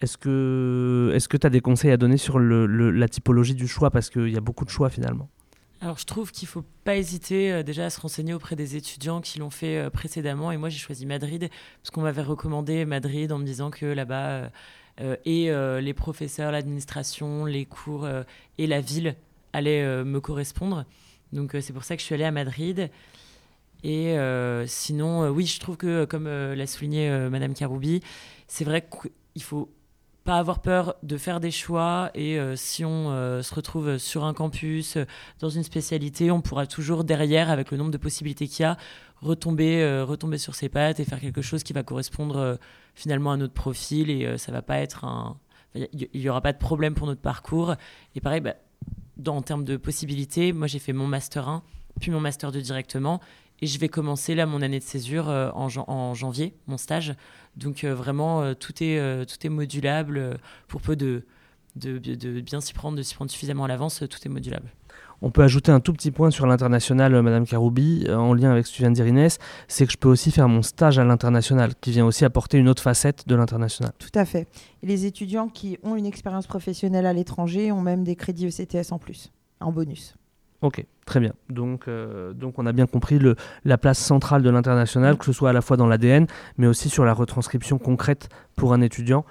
Est-ce 0.00 0.18
que 0.18 1.36
tu 1.36 1.46
as 1.46 1.50
des 1.50 1.60
conseils 1.60 1.90
à 1.90 1.96
donner 1.96 2.16
sur 2.16 2.38
la 2.38 3.08
typologie 3.08 3.54
du 3.54 3.68
choix? 3.68 3.90
Parce 3.90 4.10
qu'il 4.10 4.28
y 4.28 4.36
a 4.36 4.40
beaucoup 4.40 4.64
de 4.64 4.70
choix 4.70 4.90
finalement. 4.90 5.28
Alors 5.80 5.98
je 5.98 6.06
trouve 6.06 6.30
qu'il 6.30 6.46
ne 6.46 6.50
faut 6.50 6.64
pas 6.84 6.96
hésiter 6.96 7.62
déjà 7.62 7.86
à 7.86 7.90
se 7.90 8.00
renseigner 8.00 8.32
auprès 8.32 8.56
des 8.56 8.76
étudiants 8.76 9.20
qui 9.20 9.38
l'ont 9.38 9.50
fait 9.50 9.90
précédemment. 9.90 10.50
Et 10.50 10.56
moi 10.56 10.68
j'ai 10.68 10.78
choisi 10.78 11.04
Madrid 11.04 11.50
parce 11.82 11.90
qu'on 11.90 12.02
m'avait 12.02 12.22
recommandé 12.22 12.84
Madrid 12.84 13.32
en 13.32 13.38
me 13.38 13.44
disant 13.44 13.70
que 13.70 13.86
là-bas 13.86 14.50
euh, 15.00 15.16
et 15.24 15.50
euh, 15.50 15.80
les 15.80 15.94
professeurs, 15.94 16.52
l'administration, 16.52 17.44
les 17.44 17.64
cours 17.64 18.04
euh, 18.04 18.22
et 18.58 18.66
la 18.66 18.80
ville 18.80 19.16
allaient 19.52 20.04
me 20.04 20.20
correspondre. 20.20 20.84
Donc 21.32 21.56
c'est 21.60 21.72
pour 21.72 21.84
ça 21.84 21.96
que 21.96 22.00
je 22.00 22.06
suis 22.06 22.14
allée 22.14 22.24
à 22.24 22.32
Madrid. 22.32 22.90
Et 23.84 24.16
sinon, 24.66 25.28
oui, 25.28 25.46
je 25.46 25.60
trouve 25.60 25.76
que, 25.76 26.06
comme 26.06 26.26
l'a 26.26 26.66
souligné 26.66 27.28
Madame 27.28 27.54
Karoubi, 27.54 28.00
c'est 28.48 28.64
vrai 28.64 28.84
qu'il 28.84 29.42
faut 29.42 29.68
pas 30.24 30.38
avoir 30.38 30.60
peur 30.60 30.94
de 31.02 31.16
faire 31.16 31.38
des 31.38 31.50
choix 31.50 32.10
et 32.14 32.38
si 32.56 32.84
on 32.84 33.10
se 33.42 33.54
retrouve 33.54 33.98
sur 33.98 34.24
un 34.24 34.32
campus, 34.32 34.96
dans 35.38 35.50
une 35.50 35.62
spécialité, 35.62 36.30
on 36.30 36.40
pourra 36.40 36.66
toujours 36.66 37.04
derrière, 37.04 37.50
avec 37.50 37.70
le 37.70 37.76
nombre 37.76 37.90
de 37.90 37.98
possibilités 37.98 38.48
qu'il 38.48 38.62
y 38.62 38.66
a, 38.66 38.78
retomber, 39.20 40.02
retomber 40.02 40.38
sur 40.38 40.54
ses 40.54 40.68
pattes 40.68 40.98
et 40.98 41.04
faire 41.04 41.20
quelque 41.20 41.42
chose 41.42 41.62
qui 41.62 41.74
va 41.74 41.82
correspondre 41.82 42.58
finalement 42.94 43.32
à 43.32 43.36
notre 43.36 43.54
profil 43.54 44.10
et 44.10 44.24
euh, 44.24 44.38
ça 44.38 44.52
va 44.52 44.62
pas 44.62 44.78
être 44.78 45.04
un. 45.04 45.38
Il 45.74 46.08
n'y 46.14 46.28
aura 46.28 46.40
pas 46.40 46.52
de 46.52 46.58
problème 46.58 46.94
pour 46.94 47.08
notre 47.08 47.20
parcours. 47.20 47.74
Et 48.14 48.20
pareil, 48.20 48.40
bah, 48.40 48.54
en 49.26 49.42
termes 49.42 49.64
de 49.64 49.76
possibilités, 49.76 50.52
moi 50.52 50.68
j'ai 50.68 50.78
fait 50.78 50.92
mon 50.92 51.08
Master 51.08 51.48
1, 51.48 51.64
puis 52.00 52.12
mon 52.12 52.20
Master 52.20 52.52
2 52.52 52.60
directement. 52.60 53.20
Et 53.62 53.66
je 53.66 53.78
vais 53.78 53.88
commencer 53.88 54.34
là 54.34 54.46
mon 54.46 54.62
année 54.62 54.78
de 54.78 54.84
césure 54.84 55.28
euh, 55.28 55.50
en, 55.52 55.68
en, 55.88 56.14
janvier, 56.14 56.54
mon 56.66 56.76
stage. 56.76 57.14
Donc 57.56 57.84
euh, 57.84 57.94
vraiment, 57.94 58.54
tout, 58.54 58.74
est, 58.82 59.26
tout 59.26 59.46
est 59.46 59.50
modulable 59.50 60.38
pour 60.68 60.80
peu 60.80 60.96
de, 60.96 61.24
de, 61.76 61.98
de 61.98 62.40
bien 62.40 62.60
s'y 62.60 62.72
prendre, 62.72 62.96
de 62.96 63.02
s'y 63.02 63.14
prendre 63.14 63.30
suffisamment 63.30 63.64
à 63.64 63.68
l'avance, 63.68 64.02
tout 64.08 64.18
est 64.24 64.28
modulable. 64.28 64.70
On 65.22 65.30
peut 65.30 65.42
ajouter 65.42 65.72
un 65.72 65.80
tout 65.80 65.94
petit 65.94 66.10
point 66.10 66.30
sur 66.30 66.46
l'international, 66.46 67.14
euh, 67.14 67.22
Madame 67.22 67.46
Karoubi, 67.46 68.04
euh, 68.08 68.16
en 68.16 68.34
lien 68.34 68.50
avec 68.50 68.66
ce 68.66 68.72
que 68.72 68.76
tu 68.76 68.82
viens 68.82 68.90
de 68.90 68.94
dire 68.94 69.06
Inès, 69.06 69.38
c'est 69.68 69.86
que 69.86 69.92
je 69.92 69.96
peux 69.96 70.08
aussi 70.08 70.30
faire 70.30 70.48
mon 70.48 70.62
stage 70.62 70.98
à 70.98 71.04
l'international, 71.04 71.74
qui 71.80 71.92
vient 71.92 72.04
aussi 72.04 72.26
apporter 72.26 72.58
une 72.58 72.68
autre 72.68 72.82
facette 72.82 73.26
de 73.26 73.34
l'international. 73.34 73.92
Tout 73.98 74.18
à 74.18 74.26
fait. 74.26 74.46
Et 74.82 74.86
les 74.86 75.06
étudiants 75.06 75.48
qui 75.48 75.78
ont 75.82 75.96
une 75.96 76.06
expérience 76.06 76.46
professionnelle 76.46 77.06
à 77.06 77.14
l'étranger 77.14 77.72
ont 77.72 77.80
même 77.80 78.04
des 78.04 78.16
crédits 78.16 78.46
ECTS 78.46 78.92
en 78.92 78.98
plus, 78.98 79.32
en 79.60 79.72
bonus. 79.72 80.14
Ok, 80.60 80.84
très 81.04 81.20
bien. 81.20 81.32
Donc, 81.50 81.88
euh, 81.88 82.32
donc 82.32 82.58
on 82.58 82.66
a 82.66 82.72
bien 82.72 82.86
compris 82.86 83.18
le, 83.18 83.36
la 83.64 83.78
place 83.78 83.98
centrale 83.98 84.42
de 84.42 84.50
l'international, 84.50 85.16
que 85.16 85.24
ce 85.24 85.32
soit 85.32 85.50
à 85.50 85.52
la 85.52 85.60
fois 85.60 85.76
dans 85.76 85.86
l'ADN, 85.86 86.26
mais 86.58 86.66
aussi 86.66 86.88
sur 86.88 87.04
la 87.04 87.14
retranscription 87.14 87.78
concrète 87.78 88.28
pour 88.56 88.72
un 88.72 88.80
étudiant. 88.80 89.24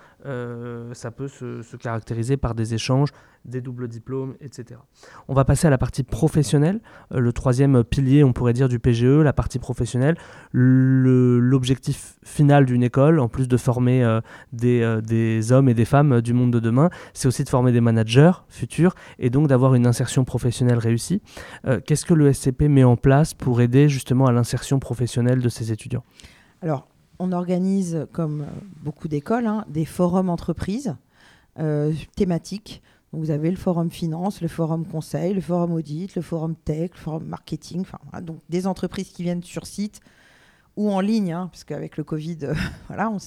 ça 0.94 1.12
peut 1.12 1.28
se, 1.28 1.76
caractériser 1.78 2.38
par 2.38 2.56
des 2.56 2.74
échanges 2.74 3.10
des 3.46 3.62
doubles 3.62 3.88
diplômes, 3.88 4.36
etc. 4.40 4.80
On 5.28 5.34
va 5.34 5.44
passer 5.44 5.68
à 5.68 5.70
la 5.70 5.78
partie 5.78 6.04
professionnelle, 6.04 6.80
euh, 7.14 7.20
le 7.20 7.34
troisième 7.34 7.84
pilier, 7.84 8.24
on 8.24 8.34
pourrait 8.34 8.54
dire, 8.54 8.70
du 8.70 8.80
PGE, 8.80 9.22
la 9.22 9.34
partie 9.34 9.60
professionnelle. 9.60 10.16
L'objectif 10.54 12.16
final 12.24 12.66
d'une 12.66 12.84
école, 12.84 13.20
en 13.20 13.28
plus 13.28 13.48
de 13.48 13.58
former 13.58 14.04
euh, 14.04 14.22
des, 14.54 14.82
euh, 14.82 15.02
des, 15.02 15.52
hommes 15.52 15.68
et 15.68 15.74
des 15.74 15.86
femmes 15.86 16.22
du 16.22 16.34
monde 16.34 16.52
de 16.52 16.60
demain, 16.60 16.90
c'est 17.14 17.28
aussi 17.28 17.44
de 17.44 17.50
former 17.50 17.72
des 17.72 17.82
managers 17.82 18.32
futurs 18.48 18.96
et 19.20 19.30
donc 19.30 19.48
d'avoir 19.48 19.76
une 19.76 19.88
insertion 19.88 20.24
professionnelle 20.24 20.78
réussie. 20.78 21.22
Qu'est-ce 21.86 22.06
que 22.06 22.14
le 22.14 22.34
SCP 22.34 22.64
met 22.64 22.84
en 22.84 22.98
place 22.98 23.34
pour 23.34 23.62
aider 23.62 23.88
justement 23.88 24.26
à 24.26 24.32
l'insertion 24.34 24.80
professionnelle 24.80 25.42
de 25.42 25.48
ses 25.48 25.72
étudiants? 25.72 26.04
Alors, 26.62 26.88
on 27.20 27.32
organise, 27.32 28.06
comme 28.12 28.46
beaucoup 28.82 29.08
d'écoles, 29.08 29.48
hein, 29.48 29.64
des 29.70 29.86
forums 29.86 30.30
entreprises 30.30 30.96
thématiques 32.16 32.82
vous 33.14 33.30
avez 33.30 33.52
le 33.52 33.58
forum 33.58 33.92
finance, 33.92 34.42
le 34.42 34.48
forum 34.48 34.86
conseil, 34.86 35.34
le 35.34 35.42
forum 35.42 35.72
audit, 35.72 36.16
le 36.16 36.22
forum 36.22 36.56
tech, 36.56 36.92
le 36.96 37.00
forum 37.00 37.24
marketing, 37.26 37.86
donc 38.24 38.40
des 38.50 38.66
entreprises 38.66 39.10
qui 39.10 39.22
viennent 39.22 39.44
sur 39.44 39.68
site 39.68 40.02
ou 40.76 40.92
en 40.92 41.00
ligne, 41.00 41.32
hein, 41.32 41.50
parce 41.52 41.64
qu'avec 41.64 41.98
le 41.98 42.04
Covid, 42.04 42.40
euh, 42.42 42.56
voilà, 42.88 43.12
on, 43.12 43.18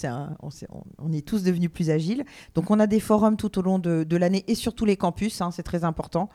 on, 0.99 1.12
est 1.12 1.25
tous 1.25 1.44
devenus 1.44 1.70
plus 1.70 1.90
agiles. 1.90 2.25
Donc 2.55 2.72
on 2.72 2.81
a 2.81 2.88
des 2.88 2.99
forums 2.99 3.37
tout 3.37 3.61
au 3.61 3.62
long 3.62 3.79
de, 3.79 4.16
l'année 4.16 4.44
et 4.49 4.57
sur 4.57 4.75
tous 4.75 4.85
les 4.85 4.96
campus, 4.96 5.40
hein, 5.40 5.53
c'est 5.53 5.62
très 5.62 5.85
important. 5.85 6.29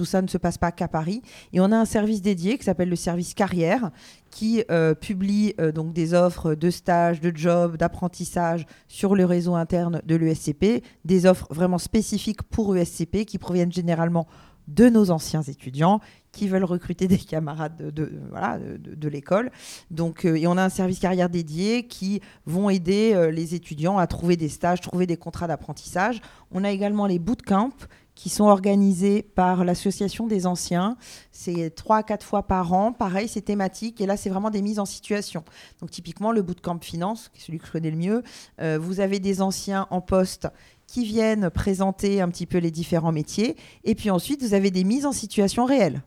Tout 0.00 0.06
ça 0.06 0.22
ne 0.22 0.28
se 0.28 0.38
passe 0.38 0.56
pas 0.56 0.72
qu'à 0.72 0.88
Paris. 0.88 1.20
Et 1.52 1.60
on 1.60 1.70
a 1.72 1.76
un 1.76 1.84
service 1.84 2.22
dédié 2.22 2.56
qui 2.56 2.64
s'appelle 2.64 2.88
le 2.88 2.96
service 2.96 3.34
carrière, 3.34 3.90
qui 4.30 4.64
euh, 4.70 4.94
publie 4.94 5.52
euh, 5.60 5.72
donc 5.72 5.92
des 5.92 6.14
offres 6.14 6.54
de 6.54 6.70
stages, 6.70 7.20
de 7.20 7.30
jobs, 7.36 7.76
d'apprentissage 7.76 8.64
sur 8.88 9.14
le 9.14 9.26
réseau 9.26 9.56
interne 9.56 10.00
de 10.06 10.16
l'ESCP, 10.16 10.82
des 11.04 11.26
offres 11.26 11.48
vraiment 11.50 11.76
spécifiques 11.76 12.42
pour 12.44 12.74
ESCP 12.74 13.26
qui 13.26 13.36
proviennent 13.36 13.72
généralement 13.72 14.26
de 14.68 14.88
nos 14.88 15.10
anciens 15.10 15.42
étudiants 15.42 16.00
qui 16.32 16.48
veulent 16.48 16.64
recruter 16.64 17.06
des 17.06 17.18
camarades 17.18 17.92
de, 17.92 19.08
l'école. 19.08 19.50
Donc, 19.90 20.24
euh, 20.24 20.36
et 20.36 20.46
on 20.46 20.56
a 20.56 20.64
un 20.64 20.70
service 20.70 20.98
carrière 20.98 21.28
dédié 21.28 21.86
qui 21.86 22.22
vont 22.46 22.70
aider 22.70 23.30
les 23.30 23.54
étudiants 23.54 23.98
à 23.98 24.06
trouver 24.06 24.38
des 24.38 24.48
stages, 24.48 24.80
trouver 24.80 25.06
des 25.06 25.18
contrats 25.18 25.46
d'apprentissage. 25.46 26.22
On 26.52 26.64
a 26.64 26.70
également 26.70 27.06
les 27.06 27.18
bootcamps 27.18 27.72
qui 28.20 28.28
sont 28.28 28.44
organisés 28.44 29.22
par 29.22 29.64
l'association 29.64 30.26
des 30.26 30.46
anciens. 30.46 30.98
C'est 31.32 31.74
trois 31.74 31.96
à 31.96 32.02
quatre 32.02 32.26
fois 32.26 32.42
par 32.42 32.74
an. 32.74 32.92
Pareil, 32.92 33.28
c'est 33.28 33.40
thématique. 33.40 33.98
Et 34.02 34.04
là, 34.04 34.18
c'est 34.18 34.28
vraiment 34.28 34.50
des 34.50 34.60
mises 34.60 34.78
en 34.78 34.84
situation. 34.84 35.42
Donc, 35.80 35.90
typiquement, 35.90 36.30
le 36.30 36.42
bootcamp 36.42 36.80
finance, 36.82 37.30
qui 37.32 37.40
est 37.40 37.46
celui 37.46 37.58
que 37.58 37.66
je 37.66 37.72
connais 37.72 37.90
le 37.90 37.96
mieux, 37.96 38.22
euh, 38.60 38.78
vous 38.78 39.00
avez 39.00 39.20
des 39.20 39.40
anciens 39.40 39.86
en 39.88 40.02
poste 40.02 40.48
qui 40.86 41.06
viennent 41.06 41.48
présenter 41.48 42.20
un 42.20 42.28
petit 42.28 42.44
peu 42.44 42.58
les 42.58 42.70
différents 42.70 43.10
métiers. 43.10 43.56
Et 43.84 43.94
puis 43.94 44.10
ensuite, 44.10 44.42
vous 44.42 44.52
avez 44.52 44.70
des 44.70 44.84
mises 44.84 45.06
en 45.06 45.12
situation 45.12 45.64
réelles. 45.64 46.02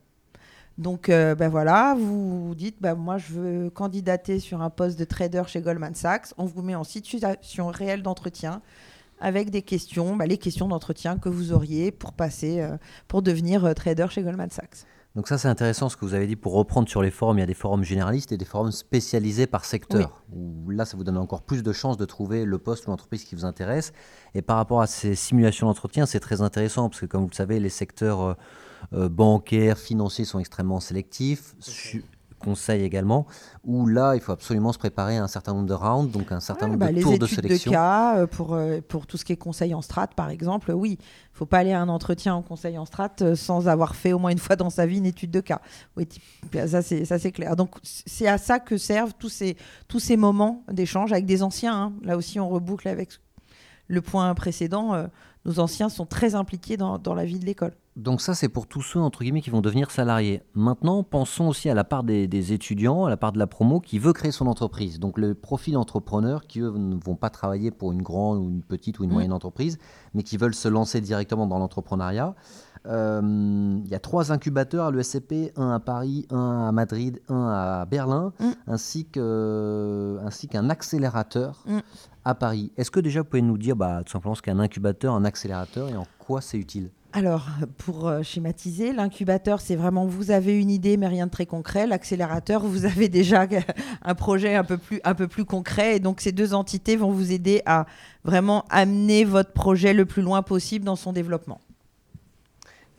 Donc, 0.77 1.09
euh, 1.09 1.33
ben 1.33 1.49
voilà, 1.49 1.95
vous, 1.97 2.53
dites, 2.55 2.75
ben 2.79 2.93
moi, 2.93 3.17
je 3.17 3.33
veux 3.33 3.69
candidater 3.71 4.39
sur 4.39 4.61
un 4.61 4.69
poste 4.69 4.99
de 4.99 5.05
trader 5.05 5.43
chez 5.47 5.61
Goldman 5.61 5.95
Sachs. 5.95 6.27
On 6.37 6.45
vous 6.45 6.61
met 6.61 6.75
en 6.75 6.83
situation 6.83 7.69
réelle 7.69 8.03
d'entretien 8.03 8.61
avec 9.23 9.49
des 9.49 9.61
questions, 9.61 10.17
ben 10.17 10.27
les 10.27 10.37
questions 10.37 10.67
d'entretien 10.67 11.17
que 11.17 11.29
vous 11.29 11.53
auriez 11.53 11.91
pour 11.91 12.11
passer, 12.11 12.59
euh, 12.59 12.77
pour 13.07 13.21
devenir 13.21 13.63
euh, 13.63 13.73
trader 13.73 14.07
chez 14.09 14.21
Goldman 14.21 14.49
Sachs. 14.49 14.85
Donc 15.15 15.27
ça 15.27 15.37
c'est 15.37 15.47
intéressant 15.47 15.89
ce 15.89 15.95
que 15.95 16.05
vous 16.05 16.13
avez 16.15 16.27
dit 16.27 16.35
pour 16.35 16.53
reprendre 16.53 16.89
sur 16.89 17.01
les 17.01 17.11
forums, 17.11 17.37
il 17.37 17.41
y 17.41 17.43
a 17.43 17.47
des 17.47 17.53
forums 17.53 17.83
généralistes 17.83 18.31
et 18.31 18.37
des 18.37 18.45
forums 18.45 18.71
spécialisés 18.71 19.47
par 19.47 19.63
secteur. 19.63 20.23
là 20.67 20.85
ça 20.85 20.97
vous 20.97 21.03
donne 21.03 21.17
encore 21.17 21.43
plus 21.43 21.63
de 21.63 21.71
chances 21.71 21.97
de 21.97 22.05
trouver 22.05 22.45
le 22.45 22.57
poste 22.57 22.87
ou 22.87 22.89
l'entreprise 22.89 23.23
qui 23.23 23.35
vous 23.35 23.45
intéresse. 23.45 23.93
Et 24.33 24.41
par 24.41 24.57
rapport 24.57 24.81
à 24.81 24.87
ces 24.87 25.13
simulations 25.15 25.67
d'entretien, 25.67 26.05
c'est 26.05 26.19
très 26.19 26.41
intéressant 26.41 26.89
parce 26.89 27.01
que 27.01 27.05
comme 27.05 27.21
vous 27.21 27.29
le 27.29 27.35
savez, 27.35 27.59
les 27.59 27.69
secteurs 27.69 28.21
euh, 28.21 28.33
euh, 28.93 29.07
bancaires, 29.07 29.77
financiers 29.77 30.25
sont 30.25 30.39
extrêmement 30.39 30.79
sélectifs 30.79 31.55
conseil 32.43 32.83
également, 32.83 33.25
où 33.63 33.87
là, 33.87 34.15
il 34.15 34.21
faut 34.21 34.31
absolument 34.31 34.73
se 34.73 34.77
préparer 34.77 35.17
à 35.17 35.23
un 35.23 35.27
certain 35.27 35.53
nombre 35.53 35.67
de 35.67 35.73
rounds, 35.73 36.11
donc 36.11 36.31
un 36.31 36.39
certain 36.39 36.67
nombre 36.67 36.79
bah, 36.79 36.91
de 36.91 37.01
tours 37.01 37.17
de 37.17 37.25
sélection. 37.25 37.71
de 37.71 37.75
cas, 37.75 38.17
euh, 38.17 38.27
pour, 38.27 38.53
euh, 38.53 38.81
pour 38.87 39.07
tout 39.07 39.17
ce 39.17 39.25
qui 39.25 39.33
est 39.33 39.37
conseil 39.37 39.73
en 39.73 39.81
strat, 39.81 40.07
par 40.07 40.29
exemple, 40.29 40.71
oui, 40.71 40.97
il 40.99 41.33
ne 41.33 41.37
faut 41.37 41.45
pas 41.45 41.59
aller 41.59 41.71
à 41.71 41.81
un 41.81 41.89
entretien 41.89 42.35
en 42.35 42.41
conseil 42.41 42.77
en 42.77 42.85
strat 42.85 43.11
euh, 43.21 43.35
sans 43.35 43.67
avoir 43.67 43.95
fait 43.95 44.13
au 44.13 44.19
moins 44.19 44.31
une 44.31 44.37
fois 44.37 44.55
dans 44.55 44.69
sa 44.69 44.85
vie 44.85 44.97
une 44.97 45.05
étude 45.05 45.31
de 45.31 45.39
cas. 45.39 45.61
Oui, 45.97 46.07
ça 46.67 46.81
c'est 46.81 47.31
clair. 47.31 47.55
Donc 47.55 47.75
c'est 47.83 48.27
à 48.27 48.37
ça 48.37 48.59
que 48.59 48.77
servent 48.77 49.13
tous 49.17 49.29
ces, 49.29 49.57
tous 49.87 49.99
ces 49.99 50.17
moments 50.17 50.63
d'échange 50.71 51.11
avec 51.11 51.25
des 51.25 51.43
anciens. 51.43 51.75
Hein. 51.75 51.93
Là 52.03 52.17
aussi, 52.17 52.39
on 52.39 52.49
reboucle 52.49 52.87
avec 52.87 53.09
le 53.87 54.01
point 54.01 54.33
précédent. 54.33 55.07
nos 55.45 55.59
anciens 55.59 55.89
sont 55.89 56.05
très 56.05 56.35
impliqués 56.35 56.77
dans, 56.77 56.97
dans 56.97 57.13
la 57.13 57.25
vie 57.25 57.39
de 57.39 57.45
l'école. 57.45 57.73
Donc 57.95 58.21
ça, 58.21 58.33
c'est 58.33 58.49
pour 58.49 58.65
tous 58.65 58.81
ceux, 58.81 58.99
entre 58.99 59.23
guillemets, 59.23 59.41
qui 59.41 59.51
vont 59.51 59.61
devenir 59.61 59.91
salariés. 59.91 60.41
Maintenant, 60.55 61.03
pensons 61.03 61.47
aussi 61.47 61.69
à 61.69 61.75
la 61.75 61.83
part 61.83 62.03
des, 62.03 62.53
étudiants, 62.53 63.05
à 63.05 63.09
la 63.09 63.17
part 63.17 63.31
de 63.31 63.37
la 63.37 63.45
promo 63.45 63.79
qui 63.79 63.99
veut 63.99 64.13
créer 64.13 64.31
son 64.31 64.47
entreprise. 64.47 64.99
Donc 64.99 65.19
le 65.19 65.35
profil 65.35 65.77
entrepreneur 65.77 66.47
qui, 66.47 66.61
eux, 66.61 66.71
ne 66.75 66.95
vont 66.95 67.15
pas 67.15 67.29
travailler 67.29 67.69
pour 67.69 67.91
une 67.91 68.01
grande 68.01 68.39
ou 68.39 68.49
une 68.49 68.63
petite 68.63 68.99
ou 68.99 69.03
une 69.03 69.11
mmh. 69.11 69.13
moyenne 69.13 69.33
entreprise, 69.33 69.77
mais 70.15 70.23
qui 70.23 70.37
veulent 70.37 70.55
se 70.55 70.67
lancer 70.67 71.01
directement 71.01 71.45
dans 71.45 71.59
l'entrepreneuriat. 71.59 72.33
Euh, 72.85 73.79
il 73.85 73.89
y 73.89 73.95
a 73.95 73.99
trois 73.99 74.31
incubateurs 74.31 74.87
à 74.87 74.91
l'ESCP, 74.91 75.53
un 75.55 75.71
à 75.71 75.79
Paris, 75.79 76.25
un 76.31 76.67
à 76.67 76.71
Madrid, 76.71 77.21
un 77.29 77.47
à 77.47 77.85
Berlin, 77.85 78.33
mmh. 78.39 78.51
ainsi 78.67 79.05
qu'un 79.05 80.69
accélérateur 80.69 81.63
mmh. 81.67 81.77
à 82.25 82.35
Paris. 82.35 82.71
Est-ce 82.75 82.89
que 82.89 82.99
déjà 82.99 83.21
vous 83.21 83.27
pouvez 83.27 83.43
nous 83.43 83.57
dire 83.59 83.75
bah, 83.75 84.01
tout 84.03 84.11
simplement 84.11 84.35
ce 84.35 84.41
qu'est 84.41 84.51
un 84.51 84.59
incubateur, 84.59 85.13
un 85.13 85.25
accélérateur 85.25 85.89
et 85.89 85.95
en 85.95 86.07
quoi 86.23 86.41
c'est 86.41 86.57
utile 86.57 86.89
alors, 87.15 87.45
pour 87.77 88.07
euh, 88.07 88.23
schématiser, 88.23 88.91
l'incubateur, 88.91 89.61
c'est 89.61 89.75
vraiment 89.75 90.07
vous 90.07 90.31
avez 90.31 90.59
une 90.59 90.71
idée, 90.71 90.97
mais 90.97 91.05
rien 91.07 91.27
de 91.27 91.31
très 91.31 91.45
concret. 91.45 91.85
L'accélérateur, 91.85 92.65
vous 92.65 92.85
avez 92.87 93.07
déjà 93.07 93.45
un 94.01 94.15
projet 94.15 94.55
un 94.55 94.63
peu 94.63 94.79
plus, 94.79 94.99
un 95.03 95.13
peu 95.13 95.27
plus 95.27 95.45
concret. 95.45 95.97
Et 95.97 95.99
donc, 95.99 96.21
ces 96.21 96.31
deux 96.31 96.55
entités 96.55 96.95
vont 96.95 97.11
vous 97.11 97.31
aider 97.31 97.61
à 97.67 97.85
vraiment 98.23 98.65
amener 98.71 99.25
votre 99.25 99.51
projet 99.51 99.93
le 99.93 100.05
plus 100.05 100.23
loin 100.23 100.41
possible 100.41 100.85
dans 100.85 100.95
son 100.95 101.13
développement. 101.13 101.61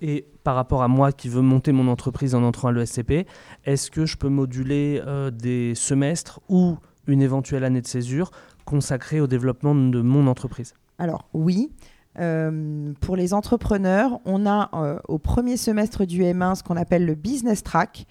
Et 0.00 0.26
par 0.44 0.54
rapport 0.54 0.84
à 0.84 0.88
moi 0.88 1.10
qui 1.10 1.28
veux 1.28 1.40
monter 1.40 1.72
mon 1.72 1.88
entreprise 1.88 2.36
en 2.36 2.44
entrant 2.44 2.68
à 2.68 2.72
l'ESCP, 2.72 3.26
est-ce 3.64 3.90
que 3.90 4.06
je 4.06 4.16
peux 4.16 4.28
moduler 4.28 5.02
euh, 5.06 5.32
des 5.32 5.74
semestres 5.74 6.40
ou 6.48 6.76
une 7.08 7.20
éventuelle 7.20 7.64
année 7.64 7.80
de 7.80 7.86
césure 7.88 8.30
consacrée 8.64 9.20
au 9.20 9.26
développement 9.26 9.74
de 9.74 10.00
mon 10.02 10.28
entreprise? 10.28 10.74
Alors 10.98 11.28
oui, 11.32 11.72
euh, 12.18 12.92
pour 13.00 13.16
les 13.16 13.34
entrepreneurs, 13.34 14.20
on 14.24 14.46
a 14.46 14.70
euh, 14.74 14.98
au 15.08 15.18
premier 15.18 15.56
semestre 15.56 16.04
du 16.04 16.22
M1 16.22 16.56
ce 16.56 16.62
qu'on 16.62 16.76
appelle 16.76 17.06
le 17.06 17.14
business 17.14 17.62
track, 17.62 18.06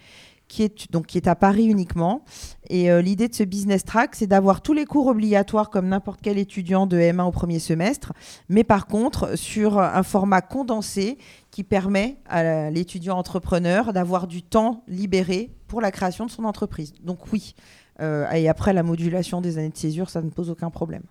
qui 0.49 0.63
est, 0.63 0.91
donc, 0.91 1.07
qui 1.07 1.17
est 1.17 1.27
à 1.27 1.35
Paris 1.35 1.65
uniquement. 1.65 2.23
Et 2.69 2.91
euh, 2.91 3.01
l'idée 3.01 3.27
de 3.27 3.33
ce 3.33 3.43
business 3.43 3.85
track, 3.85 4.15
c'est 4.15 4.27
d'avoir 4.27 4.61
tous 4.61 4.73
les 4.73 4.85
cours 4.85 5.07
obligatoires 5.07 5.69
comme 5.69 5.87
n'importe 5.87 6.19
quel 6.21 6.37
étudiant 6.37 6.85
de 6.85 6.97
M1 6.97 7.23
au 7.23 7.31
premier 7.31 7.59
semestre, 7.59 8.13
mais 8.49 8.63
par 8.63 8.87
contre 8.87 9.37
sur 9.37 9.79
un 9.79 10.03
format 10.03 10.41
condensé 10.41 11.17
qui 11.49 11.63
permet 11.63 12.17
à 12.27 12.69
l'étudiant 12.69 13.17
entrepreneur 13.17 13.93
d'avoir 13.93 14.27
du 14.27 14.43
temps 14.43 14.83
libéré 14.87 15.49
pour 15.67 15.81
la 15.81 15.91
création 15.91 16.25
de 16.25 16.31
son 16.31 16.43
entreprise. 16.43 16.93
Donc 17.01 17.31
oui. 17.31 17.55
et 17.99 18.49
après, 18.49 18.73
la 18.73 18.83
modulation 18.83 19.39
des 19.39 19.57
années 19.57 19.69
de 19.69 19.77
césure, 19.77 20.09
ça 20.09 20.21
ne 20.21 20.29
pose 20.29 20.49
aucun 20.49 20.69
problème. 20.69 21.03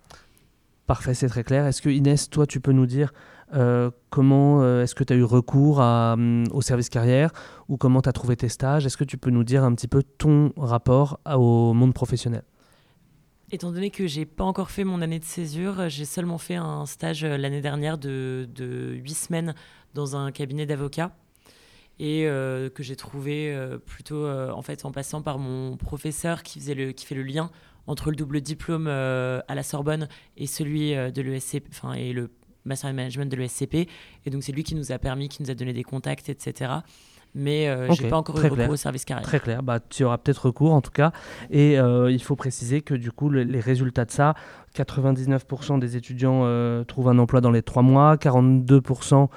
Parfait, 0.86 1.14
c'est 1.14 1.28
très 1.28 1.44
clair. 1.44 1.66
Est-ce 1.66 1.80
que 1.80 1.88
Inès, 1.88 2.28
toi, 2.28 2.46
tu 2.46 2.60
peux 2.60 2.72
nous 2.72 2.86
dire 2.86 3.12
euh, 3.54 3.90
comment 4.08 4.62
euh, 4.62 4.82
est-ce 4.82 4.94
que 4.94 5.04
tu 5.04 5.12
as 5.12 5.16
eu 5.16 5.24
recours 5.24 5.78
hum, 5.78 6.44
au 6.52 6.62
service 6.62 6.88
carrière 6.88 7.30
ou 7.68 7.76
comment 7.76 8.00
tu 8.00 8.08
as 8.08 8.12
trouvé 8.12 8.36
tes 8.36 8.48
stages? 8.48 8.86
Est-ce 8.86 8.96
que 8.96 9.04
tu 9.04 9.18
peux 9.18 9.30
nous 9.30 9.44
dire 9.44 9.62
un 9.62 9.74
petit 9.74 9.88
peu 9.88 10.02
ton 10.02 10.52
rapport 10.56 11.20
au 11.26 11.72
monde 11.74 11.92
professionnel? 11.92 12.42
Étant 13.50 13.70
donné 13.70 13.90
que 13.90 14.06
j'ai 14.06 14.24
pas 14.24 14.44
encore 14.44 14.70
fait 14.70 14.84
mon 14.84 15.02
année 15.02 15.18
de 15.18 15.24
césure, 15.24 15.90
j'ai 15.90 16.06
seulement 16.06 16.38
fait 16.38 16.54
un 16.54 16.86
stage 16.86 17.24
euh, 17.24 17.36
l'année 17.36 17.60
dernière 17.60 17.98
de, 17.98 18.48
de 18.54 18.94
8 18.94 19.14
semaines 19.14 19.54
dans 19.94 20.16
un 20.16 20.32
cabinet 20.32 20.64
d'avocats 20.64 21.14
et 21.98 22.24
que 22.24 22.82
j'ai 22.82 22.96
trouvé 22.96 23.54
plutôt 23.86 24.26
en 24.26 24.62
fait 24.62 24.86
en 24.86 24.90
passant 24.90 25.22
par 25.22 25.38
mon 25.38 25.76
professeur 25.76 26.42
qui 26.42 26.58
faisait 26.58 26.74
le 26.74 26.90
qui 26.90 27.04
fait 27.04 27.14
le 27.14 27.22
lien 27.22 27.50
entre 27.86 28.10
le 28.10 28.16
double 28.16 28.40
diplôme 28.40 28.86
euh, 28.88 29.40
à 29.48 29.54
la 29.54 29.62
Sorbonne 29.62 30.08
et 30.36 30.46
celui 30.46 30.94
euh, 30.94 31.10
de 31.10 31.22
l'ESCP, 31.22 31.68
enfin, 31.70 31.94
et 31.94 32.12
le 32.12 32.30
Master 32.64 32.90
in 32.90 32.92
Management 32.92 33.30
de 33.30 33.36
l'ESCP. 33.36 33.88
Et 34.24 34.30
donc, 34.30 34.42
c'est 34.42 34.52
lui 34.52 34.62
qui 34.62 34.74
nous 34.74 34.92
a 34.92 34.98
permis, 34.98 35.28
qui 35.28 35.42
nous 35.42 35.50
a 35.50 35.54
donné 35.54 35.72
des 35.72 35.82
contacts, 35.82 36.28
etc. 36.28 36.72
Mais 37.34 37.68
euh, 37.68 37.90
je 37.92 38.02
n'ai 38.02 38.08
pas 38.10 38.18
encore 38.18 38.38
eu 38.38 38.46
recours 38.46 38.70
au 38.70 38.76
service 38.76 39.04
carrière. 39.04 39.26
Très 39.26 39.40
clair. 39.40 39.62
Bah, 39.62 39.80
tu 39.80 40.04
auras 40.04 40.18
peut-être 40.18 40.46
recours 40.46 40.72
en 40.74 40.82
tout 40.82 40.90
cas. 40.90 41.12
Et 41.50 41.76
il 41.76 42.22
faut 42.22 42.36
préciser 42.36 42.82
que 42.82 42.94
du 42.94 43.10
coup, 43.10 43.30
les 43.30 43.60
résultats 43.60 44.04
de 44.04 44.10
ça, 44.10 44.34
99% 44.76 45.78
des 45.78 45.96
étudiants 45.96 46.84
trouvent 46.84 47.08
un 47.08 47.18
emploi 47.18 47.40
dans 47.40 47.50
les 47.50 47.62
trois 47.62 47.82
mois, 47.82 48.16
42% 48.16 49.28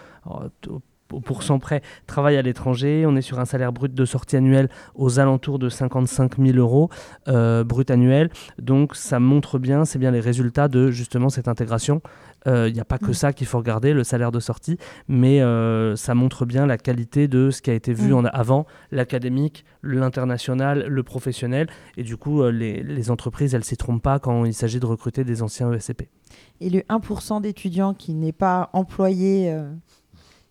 au 1.11 1.19
pourcent 1.19 1.59
près 1.59 1.81
travaille 2.07 2.37
à 2.37 2.41
l'étranger. 2.41 3.05
On 3.07 3.15
est 3.15 3.21
sur 3.21 3.39
un 3.39 3.45
salaire 3.45 3.71
brut 3.71 3.93
de 3.93 4.05
sortie 4.05 4.35
annuelle 4.35 4.69
aux 4.95 5.19
alentours 5.19 5.59
de 5.59 5.69
55 5.69 6.37
000 6.37 6.57
euros 6.57 6.89
euh, 7.27 7.63
brut 7.63 7.91
annuel. 7.91 8.29
Donc 8.59 8.95
ça 8.95 9.19
montre 9.19 9.59
bien, 9.59 9.85
c'est 9.85 9.99
bien 9.99 10.11
les 10.11 10.19
résultats 10.19 10.67
de 10.67 10.91
justement 10.91 11.29
cette 11.29 11.47
intégration. 11.47 12.01
Il 12.47 12.51
euh, 12.51 12.71
n'y 12.71 12.79
a 12.79 12.85
pas 12.85 12.99
que 12.99 13.09
mm. 13.09 13.13
ça 13.13 13.33
qu'il 13.33 13.47
faut 13.47 13.57
regarder, 13.57 13.93
le 13.93 14.03
salaire 14.03 14.31
de 14.31 14.39
sortie, 14.39 14.77
mais 15.07 15.41
euh, 15.41 15.95
ça 15.95 16.13
montre 16.13 16.45
bien 16.45 16.67
la 16.67 16.77
qualité 16.77 17.27
de 17.27 17.49
ce 17.49 17.61
qui 17.61 17.71
a 17.71 17.73
été 17.73 17.91
vu 17.91 18.11
mm. 18.11 18.17
en 18.17 18.25
avant, 18.25 18.65
l'académique, 18.91 19.65
l'international, 19.81 20.85
le 20.87 21.03
professionnel. 21.03 21.67
Et 21.97 22.03
du 22.03 22.17
coup, 22.17 22.43
les, 22.49 22.83
les 22.83 23.11
entreprises, 23.11 23.55
elles 23.55 23.61
ne 23.61 23.65
s'y 23.65 23.77
trompent 23.77 24.03
pas 24.03 24.19
quand 24.19 24.45
il 24.45 24.53
s'agit 24.53 24.79
de 24.79 24.85
recruter 24.85 25.23
des 25.23 25.41
anciens 25.41 25.71
ESCP. 25.73 26.07
Et 26.61 26.69
le 26.69 26.81
1% 26.81 27.41
d'étudiants 27.41 27.93
qui 27.93 28.13
n'est 28.13 28.31
pas 28.31 28.69
employé 28.73 29.55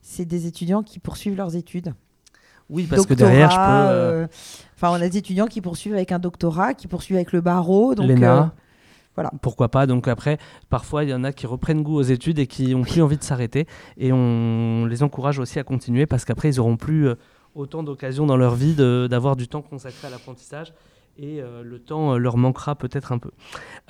c'est 0.05 0.27
des 0.27 0.47
étudiants 0.47 0.83
qui 0.83 0.99
poursuivent 0.99 1.37
leurs 1.37 1.57
études. 1.57 1.95
Oui, 2.69 2.87
parce 2.89 3.07
que 3.07 3.15
derrière, 3.15 3.51
je 3.51 3.57
peux. 3.57 3.63
Euh, 3.63 4.27
enfin, 4.77 4.91
on 4.91 4.95
a 4.95 5.09
des 5.09 5.17
étudiants 5.17 5.47
qui 5.47 5.61
poursuivent 5.61 5.95
avec 5.95 6.13
un 6.13 6.19
doctorat, 6.19 6.75
qui 6.75 6.87
poursuivent 6.87 7.17
avec 7.17 7.33
le 7.33 7.41
barreau. 7.41 7.95
Donc, 7.95 8.09
L'ENA. 8.09 8.55
voilà. 9.15 9.31
Pourquoi 9.41 9.71
pas 9.71 9.87
Donc 9.87 10.07
après, 10.07 10.39
parfois, 10.69 11.05
il 11.05 11.11
y 11.11 11.15
en 11.15 11.25
a 11.25 11.33
qui 11.33 11.47
reprennent 11.47 11.83
goût 11.83 11.97
aux 11.97 12.03
études 12.03 12.39
et 12.39 12.47
qui 12.47 12.75
ont 12.75 12.83
plus 12.83 13.01
envie 13.01 13.17
de 13.17 13.23
s'arrêter. 13.23 13.67
Et 13.97 14.13
on 14.13 14.85
les 14.87 15.03
encourage 15.03 15.39
aussi 15.39 15.59
à 15.59 15.65
continuer 15.65 16.05
parce 16.07 16.27
qu'après, 16.27 16.49
ils 16.51 16.61
auront 16.61 16.77
plus 16.77 17.09
euh, 17.09 17.15
autant 17.55 17.83
d'occasions 17.83 18.27
dans 18.27 18.37
leur 18.37 18.55
vie 18.55 18.75
d'avoir 18.75 19.37
du 19.37 19.49
temps 19.49 19.63
consacré 19.63 20.07
à 20.07 20.11
l'apprentissage 20.11 20.75
et 21.17 21.41
euh, 21.41 21.63
le 21.63 21.79
temps 21.79 22.15
euh, 22.15 22.19
leur 22.19 22.37
manquera 22.37 22.75
peut-être 22.75 23.13
un 23.13 23.19
peu. 23.19 23.31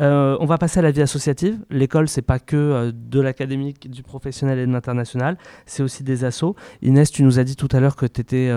on 0.01 0.47
va 0.47 0.59
passer 0.59 0.79
à 0.79 0.83
la 0.83 0.91
vie 0.91 1.03
associative. 1.03 1.65
L'école, 1.71 2.09
c'est 2.09 2.23
pas 2.23 2.39
que 2.39 2.93
de 2.95 3.21
l'académique, 3.21 3.91
du 3.91 4.03
professionnel 4.03 4.59
et 4.59 4.67
de 4.67 4.73
l'international, 4.73 5.39
c'est 5.67 5.83
aussi 5.83 6.03
des 6.05 6.25
assos. 6.25 6.55
Inès, 6.83 7.11
tu 7.11 7.23
nous 7.23 7.39
as 7.39 7.45
dit 7.45 7.57
tout 7.57 7.69
à 7.73 7.81
l'heure 7.81 7.97
que 7.97 8.07
tu 8.07 8.21
étais 8.21 8.51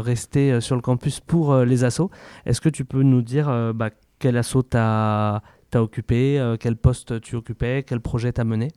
resté 0.00 0.60
sur 0.60 0.76
le 0.76 0.82
campus 0.82 1.20
pour 1.20 1.56
les 1.56 1.84
assos. 1.84 2.10
Est-ce 2.46 2.60
que 2.60 2.68
tu 2.68 2.84
peux 2.84 3.02
nous 3.02 3.22
dire 3.22 3.72
bah, 3.74 3.90
quel 4.18 4.36
asso 4.36 4.62
tu 4.70 4.76
as 4.76 5.42
as 5.76 5.82
occupé 5.82 6.38
euh, 6.38 6.56
Quel 6.58 6.76
poste 6.76 7.20
tu 7.20 7.36
occupais 7.36 7.84
Quel 7.86 8.00
projet 8.00 8.32
t'as 8.32 8.44
mené? 8.44 8.68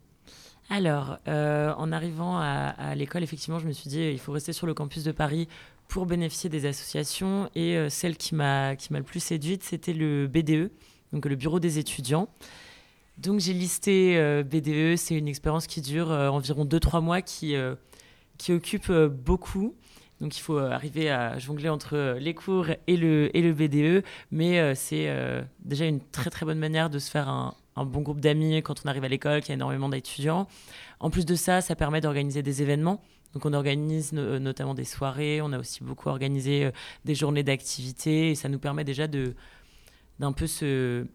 Alors, 0.69 1.19
euh, 1.27 1.73
en 1.77 1.91
arrivant 1.91 2.39
à, 2.39 2.95
l'école, 2.95 3.23
effectivement, 3.23 3.59
je 3.59 3.67
me 3.67 3.71
suis 3.71 3.89
dit 3.89 4.01
il 4.01 4.19
faut 4.19 4.31
rester 4.31 4.51
sur 4.51 4.65
le 4.65 4.73
campus 4.73 5.03
de 5.03 5.11
Paris 5.11 5.47
pour 5.87 6.05
bénéficier 6.05 6.49
des 6.49 6.65
associations. 6.65 7.49
Et 7.55 7.77
euh, 7.77 7.89
celle 7.89 8.17
qui 8.17 8.35
m'a 8.35 8.73
le 8.73 9.03
plus 9.03 9.19
séduite, 9.19 9.63
c'était 9.63 9.93
le 9.93 10.27
BDE, 10.27 10.71
donc 11.13 11.25
le 11.25 11.35
Bureau 11.35 11.59
des 11.59 11.77
étudiants. 11.77 12.29
Donc 13.17 13.39
j'ai 13.39 13.53
listé 13.53 14.43
BDE, 14.43 14.97
c'est 14.97 15.15
une 15.15 15.29
expérience 15.29 15.67
qui 15.67 15.79
dure 15.79 16.09
environ 16.09 16.65
2-3 16.65 17.01
mois, 17.01 17.21
qui 17.21 17.55
qui 18.37 18.51
occupe 18.51 18.91
beaucoup. 18.91 19.73
Donc 20.21 20.37
il 20.37 20.41
faut 20.41 20.57
euh, 20.57 20.71
arriver 20.71 21.09
à 21.09 21.37
jongler 21.39 21.69
entre 21.69 21.95
euh, 21.95 22.19
les 22.19 22.33
cours 22.33 22.67
et 22.87 22.97
le, 22.97 23.35
et 23.35 23.41
le 23.41 23.53
BDE, 23.53 24.05
mais 24.31 24.59
euh, 24.59 24.73
c'est 24.75 25.09
déjà 25.59 25.85
une 25.85 25.99
très 25.99 26.29
très 26.29 26.45
bonne 26.45 26.59
manière 26.59 26.89
de 26.89 26.99
se 26.99 27.11
faire 27.11 27.27
un, 27.27 27.55
bon 27.83 28.01
groupe 28.01 28.21
d'amis 28.21 28.61
quand 28.63 28.81
on 28.85 28.89
arrive 28.89 29.03
à 29.03 29.09
l'école, 29.09 29.41
qu'il 29.41 29.49
y 29.49 29.51
a 29.51 29.55
énormément 29.55 29.89
d'étudiants. 29.89 30.47
En 30.99 31.09
plus 31.09 31.25
de 31.25 31.35
ça, 31.35 31.61
ça 31.61 31.75
permet 31.75 31.99
d'organiser 31.99 32.41
des 32.41 32.61
événements. 32.61 33.01
Donc 33.33 33.45
on 33.45 33.51
organise 33.51 34.13
notamment 34.13 34.73
des 34.73 34.85
soirées, 34.85 35.41
on 35.41 35.51
a 35.51 35.59
aussi 35.59 35.83
beaucoup 35.83 36.07
organisé 36.07 36.71
des 37.03 37.15
journées 37.15 37.43
d'activité, 37.43 38.31
et 38.31 38.35
ça 38.35 38.47
nous 38.47 38.59
permet 38.59 38.85
déjà 38.85 39.07
de 39.07 39.33
d'un 40.19 40.31
peu 40.31 40.47
se, 40.47 41.05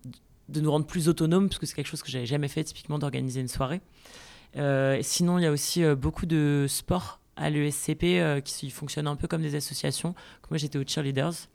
de 0.51 0.61
nous 0.61 0.71
rendre 0.71 0.85
plus 0.85 1.09
autonomes, 1.09 1.49
parce 1.49 1.59
que 1.59 1.65
c'est 1.65 1.75
quelque 1.75 1.87
chose 1.87 2.03
que 2.03 2.11
j'avais 2.11 2.27
jamais 2.27 2.49
fait 2.49 2.63
typiquement 2.63 2.99
d'organiser 2.99 3.41
une 3.41 3.49
soirée. 3.49 3.81
sinon, 5.01 5.39
il 5.39 5.45
y 5.45 5.47
a 5.47 5.51
aussi 5.51 5.83
beaucoup 5.95 6.27
de 6.27 6.67
sports 6.69 7.21
à 7.41 7.51
l'ESCP 7.51 8.05
euh, 8.05 8.41
qui 8.41 8.71
fonctionnent 8.71 9.07
un 9.07 9.17
peu 9.17 9.27
comme 9.27 9.43
des 9.43 9.55
associations. 9.55 10.15
Moi, 10.51 10.59
j'étais 10.59 10.79
au 10.79 10.85
Cheerleaders. 10.87 11.49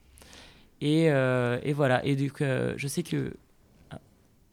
Et, 0.80 1.10
euh, 1.10 1.58
et, 1.62 1.72
voilà. 1.72 2.04
Et 2.04 2.16
donc, 2.16 2.42
euh, 2.42 2.74
je 2.76 2.88
sais 2.88 3.02
que 3.02 3.34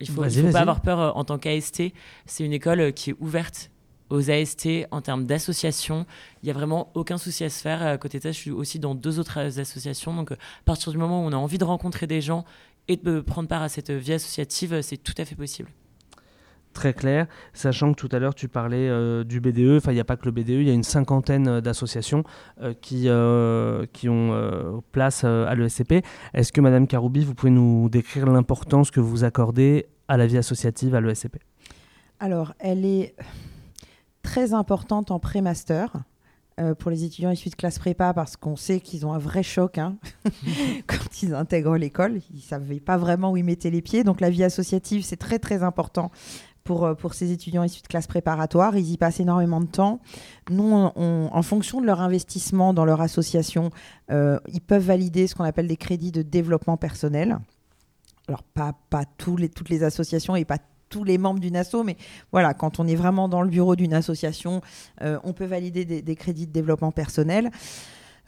il 0.04 0.14
faut, 0.14 0.24
faut 0.24 0.51
pas 0.51 0.60
avoir 0.60 0.82
peur 0.82 1.18
en 1.18 1.24
tant 1.24 1.38
qu'AST. 1.38 1.84
C'est 2.26 2.43
une 2.43 2.54
école 2.54 2.93
qui 2.93 3.12
est 3.12 3.16
ouverte 3.20 3.72
aux 4.10 4.30
AST 4.30 4.68
en 4.91 5.01
termes 5.01 5.26
d'association. 5.26 6.06
Il 6.41 6.45
n'y 6.45 6.51
a 6.51 6.54
vraiment 6.54 6.91
aucun 6.93 7.18
souci 7.18 7.43
à 7.43 7.49
se 7.49 7.62
faire. 7.62 7.82
À 7.82 7.97
côté 7.97 8.20
de 8.20 8.24
ça, 8.24 8.32
je 8.32 8.38
suis 8.38 8.51
aussi 8.51 8.80
dans 8.80 8.95
deux 8.95 9.20
autres 9.20 9.60
associations. 9.60 10.14
Donc, 10.14 10.32
à 10.32 10.38
partir 10.66 10.91
du 10.91 10.97
moment 10.97 11.24
où 11.24 11.28
on 11.28 11.34
a 11.34 11.38
envie 11.38 11.58
de 11.58 11.64
rencontrer 11.64 12.08
des 12.08 12.22
gens 12.22 12.45
et 12.88 12.97
de 12.97 13.22
prendre 13.22 13.47
part 13.47 13.62
à 13.62 13.70
cette 13.70 13.91
vie 13.91 14.14
associative, 14.14 14.82
c'est 14.82 14.97
tout 14.97 15.16
à 15.18 15.26
fait 15.26 15.36
possible 15.36 15.70
très 16.74 16.93
clair, 16.93 17.28
sachant 17.54 17.93
que 17.93 17.99
tout 17.99 18.10
à 18.12 18.20
l'heure 18.20 18.36
tu 18.36 18.47
parlais 18.47 18.89
euh, 18.89 19.24
du 19.24 19.39
BDE, 19.39 19.78
enfin 19.78 19.91
il 19.91 19.95
n'y 19.95 20.01
a 20.01 20.04
pas 20.04 20.18
que 20.18 20.26
le 20.26 20.32
BDE, 20.32 20.49
il 20.49 20.64
y 20.64 20.70
a 20.72 20.74
une 20.74 20.84
cinquantaine 20.84 21.47
euh, 21.47 21.62
d'associations 21.62 22.24
euh, 22.62 22.74
qui, 22.74 23.08
qui 23.93 24.10
ont 24.10 24.84
place 24.91 25.24
à 25.24 25.54
l'ESCP. 25.56 26.04
Est-ce 26.34 26.51
que 26.51 26.62
Madame 26.62 26.88
Karoubi, 26.88 27.24
vous 27.24 27.36
pouvez 27.36 27.51
nous 27.51 27.89
décrire 27.89 28.26
l'importance 28.26 28.89
que 28.91 28.99
vous 28.99 29.24
accordez 29.24 29.86
à 30.08 30.18
la 30.18 30.28
vie 30.28 30.38
associative 30.38 30.95
à 30.95 31.01
l'ESCP 31.01 31.38
Alors, 32.20 32.54
elle 32.60 32.86
est 32.86 33.16
très 34.22 34.54
importante 34.54 35.12
en 35.12 35.20
pré-master. 35.20 35.91
pour 36.80 36.91
les 36.91 37.04
étudiants 37.04 37.32
issus 37.32 37.49
de 37.49 37.56
classe 37.56 37.80
prépa 37.80 38.14
parce 38.14 38.38
qu'on 38.38 38.56
sait 38.56 38.80
qu'ils 38.80 39.06
ont 39.08 39.14
un 39.14 39.18
vrai 39.18 39.41
choc 39.41 39.80
hein, 39.80 39.97
quand 40.88 41.24
ils 41.24 41.34
intègrent 41.34 41.78
l'école. 41.78 42.20
Ils 42.32 42.38
ne 42.38 42.41
savaient 42.41 42.80
pas 42.80 42.97
vraiment 42.97 43.32
où 43.32 43.38
ils 43.38 43.43
mettaient 43.43 43.72
les 43.72 43.82
pieds. 43.82 44.04
Donc 44.04 44.22
la 44.22 44.30
vie 44.30 44.43
associative, 44.43 45.04
c'est 45.04 45.18
très 45.18 45.39
très 45.39 45.64
important 45.64 46.12
pour, 46.64 46.86
euh, 46.86 46.93
pour 46.93 47.14
ces 47.14 47.32
étudiants 47.32 47.64
issus 47.64 47.82
de 47.82 47.88
classe 47.88 48.08
préparatoire. 48.08 48.78
Ils 48.78 48.91
y 48.91 48.97
passent 48.97 49.20
énormément 49.20 49.62
de 49.62 49.68
temps. 49.68 49.99
Nous, 50.49 50.74
en 50.74 51.41
fonction 51.41 51.82
de 51.82 51.86
leur 51.86 52.01
investissement 52.01 52.74
dans 52.74 52.86
leur 52.86 53.01
association, 53.01 53.72
euh, 54.12 54.39
ils 54.51 54.62
peuvent 54.62 54.86
valider 54.86 55.28
ce 55.28 55.36
qu'on 55.36 55.43
appelle 55.43 55.68
des 55.68 55.78
crédits 55.78 56.12
de 56.12 56.22
développement 56.22 56.78
personnel. 56.78 57.39
Alors, 58.28 58.44
pas, 58.44 58.74
pas 58.90 59.04
les, 59.38 59.50
toutes 59.50 59.70
les 59.70 59.84
associations 59.84 60.36
et 60.36 60.46
pas 60.46 60.58
tous 60.94 61.04
les 61.04 61.18
membres 61.18 61.40
d'une 61.40 61.56
asso, 61.56 61.84
mais 61.84 61.98
voilà, 62.32 62.54
quand 62.54 62.80
on 62.80 62.88
est 62.88 62.96
vraiment 62.96 63.28
dans 63.28 63.42
le 63.42 63.50
bureau 63.50 63.76
d'une 63.76 63.94
association, 63.94 64.62
euh, 65.02 65.18
on 65.24 65.34
peut 65.34 65.46
valider 65.46 65.86
des, 65.86 66.16
crédits 66.16 66.46
de 66.46 66.52
développement 66.52 66.92
personnel. 66.92 67.50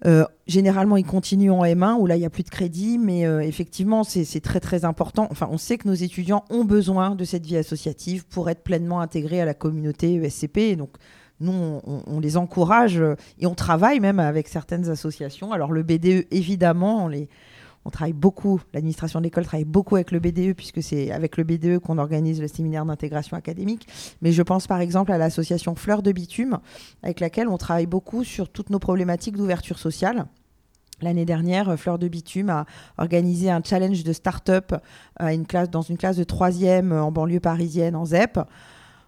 Euh, 0.05 0.25
généralement, 0.47 0.97
ils 0.97 1.05
continuent 1.05 1.51
en 1.51 1.63
M1 1.63 1.99
où 1.99 2.07
là, 2.07 2.15
il 2.17 2.19
n'y 2.19 2.25
a 2.25 2.29
plus 2.31 2.43
de 2.43 2.49
crédit, 2.49 2.97
mais 2.97 3.25
euh, 3.25 3.39
effectivement, 3.39 4.03
c'est 4.03 4.41
très 4.41 4.59
très 4.59 4.83
important. 4.83 5.27
Enfin, 5.29 5.47
on 5.51 5.59
sait 5.59 5.77
que 5.77 5.87
nos 5.87 5.93
étudiants 5.93 6.43
ont 6.49 6.65
besoin 6.65 7.15
de 7.15 7.23
cette 7.23 7.45
vie 7.45 7.55
associative 7.55 8.25
pour 8.25 8.49
être 8.49 8.63
pleinement 8.63 8.99
intégrés 8.99 9.39
à 9.39 9.45
la 9.45 9.53
communauté 9.53 10.15
ESCP. 10.15 10.75
donc, 10.75 10.89
nous, 11.41 11.51
on, 11.51 12.01
on, 12.07 12.19
les 12.21 12.37
encourage 12.37 13.01
et 13.39 13.45
on 13.45 13.55
travaille 13.55 13.99
même 13.99 14.21
avec 14.21 14.47
certaines 14.47 14.89
associations. 14.89 15.51
Alors, 15.51 15.73
le 15.73 15.83
BDE, 15.83 16.25
évidemment, 16.31 17.03
on 17.03 17.07
les, 17.09 17.27
on 17.85 17.91
travaille 17.91 18.13
beaucoup, 18.13 18.59
l'administration 18.73 19.19
de 19.19 19.25
l'école 19.25 19.45
travaille 19.45 19.65
beaucoup 19.65 19.95
avec 19.95 20.11
le 20.11 20.19
BDE, 20.19 20.55
puisque 20.55 20.81
c'est 20.81 21.11
avec 21.11 21.37
le 21.37 21.43
BDE 21.43 21.79
qu'on 21.79 21.99
organise 21.99 22.41
le 22.41 22.47
séminaire 22.47 22.83
d'intégration 22.83 23.37
académique. 23.37 23.87
Mais 24.21 24.31
je 24.31 24.41
pense 24.41 24.65
par 24.65 24.81
exemple 24.81 25.11
à 25.11 25.19
l'association 25.19 25.75
Fleurs 25.75 26.01
de 26.01 26.11
Bitume, 26.11 26.57
avec 27.03 27.19
laquelle 27.19 27.47
on 27.47 27.57
travaille 27.57 27.85
beaucoup 27.85 28.23
sur 28.23 28.49
toutes 28.49 28.71
nos 28.71 28.79
problématiques 28.79 29.37
d'ouverture 29.37 29.77
sociale. 29.77 30.25
L'année 31.01 31.25
dernière, 31.25 31.77
Fleurs 31.77 31.99
de 31.99 32.07
Bitume 32.07 32.49
a 32.49 32.65
organisé 32.97 33.51
un 33.51 33.61
challenge 33.63 34.03
de 34.03 34.13
start-up 34.13 34.73
classe, 35.47 35.69
dans 35.69 35.81
une 35.81 35.97
classe 35.97 36.17
de 36.17 36.23
troisième 36.23 36.91
en 36.91 37.11
banlieue 37.11 37.41
parisienne, 37.41 37.95
en 37.95 38.05
ZEP 38.05 38.39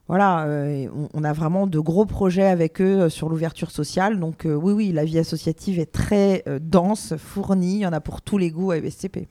voilà, 0.07 0.45
euh, 0.45 0.87
on, 1.13 1.23
a 1.25 1.33
vraiment 1.33 1.67
de 1.67 1.79
gros 1.79 2.05
projets 2.05 2.47
avec 2.47 2.81
eux 2.81 3.01
euh, 3.01 3.09
sur 3.09 3.27
l'ouverture 3.27 3.71
sociale. 3.71 4.19
Donc 4.19 4.45
euh, 4.45 4.53
oui, 4.53 4.71
oui, 4.71 4.91
la 4.93 5.03
vie 5.03 5.19
associative 5.19 5.79
est 5.79 5.91
très 5.91 6.43
dense, 6.61 7.15
fournie. 7.17 7.75
Il 7.75 7.79
y 7.79 7.87
en 7.87 7.93
a 7.93 7.99
pour 7.99 8.21
tous 8.21 8.37
les 8.37 8.49
goûts 8.49 8.71
à 8.71 8.77
ESCP. 8.77 9.27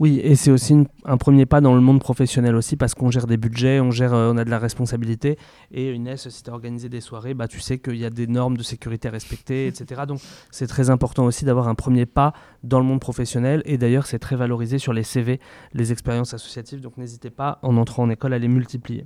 Oui, 0.00 0.20
et 0.22 0.36
c'est 0.36 0.52
aussi 0.52 0.86
un 1.04 1.16
premier 1.16 1.44
pas 1.44 1.60
dans 1.60 1.74
le 1.74 1.80
monde 1.80 1.98
professionnel 1.98 2.54
aussi 2.54 2.76
parce 2.76 2.94
qu'on 2.94 3.10
gère 3.10 3.26
des 3.26 3.36
budgets, 3.36 3.80
on 3.80 3.90
gère, 3.90 4.12
on 4.12 4.36
a 4.36 4.44
de 4.44 4.50
la 4.50 4.60
responsabilité. 4.60 5.36
Et 5.72 5.92
Inès, 5.92 6.28
si 6.28 6.42
tu 6.44 6.50
as 6.50 6.52
organisé 6.52 6.88
des 6.88 7.00
soirées, 7.00 7.34
bah, 7.34 7.48
tu 7.48 7.58
sais 7.58 7.78
qu'il 7.78 7.96
y 7.96 8.04
a 8.04 8.10
des 8.10 8.28
normes 8.28 8.56
de 8.56 8.62
sécurité 8.62 9.08
à 9.08 9.10
respecter, 9.10 9.66
etc. 9.66 10.02
Donc 10.06 10.20
c'est 10.52 10.68
très 10.68 10.90
important 10.90 11.24
aussi 11.24 11.44
d'avoir 11.44 11.66
un 11.66 11.74
premier 11.74 12.06
pas 12.06 12.32
dans 12.62 12.78
le 12.78 12.84
monde 12.84 13.00
professionnel. 13.00 13.60
Et 13.64 13.76
d'ailleurs, 13.76 14.06
c'est 14.06 14.20
très 14.20 14.36
valorisé 14.36 14.78
sur 14.78 14.92
les 14.92 15.02
CV, 15.02 15.40
les 15.72 15.90
expériences 15.90 16.32
associatives. 16.32 16.80
Donc 16.80 16.96
n'hésitez 16.96 17.30
pas, 17.30 17.58
en 17.62 17.76
entrant 17.76 18.04
en 18.04 18.10
école, 18.10 18.34
à 18.34 18.38
les 18.38 18.48
multiplier. 18.48 19.04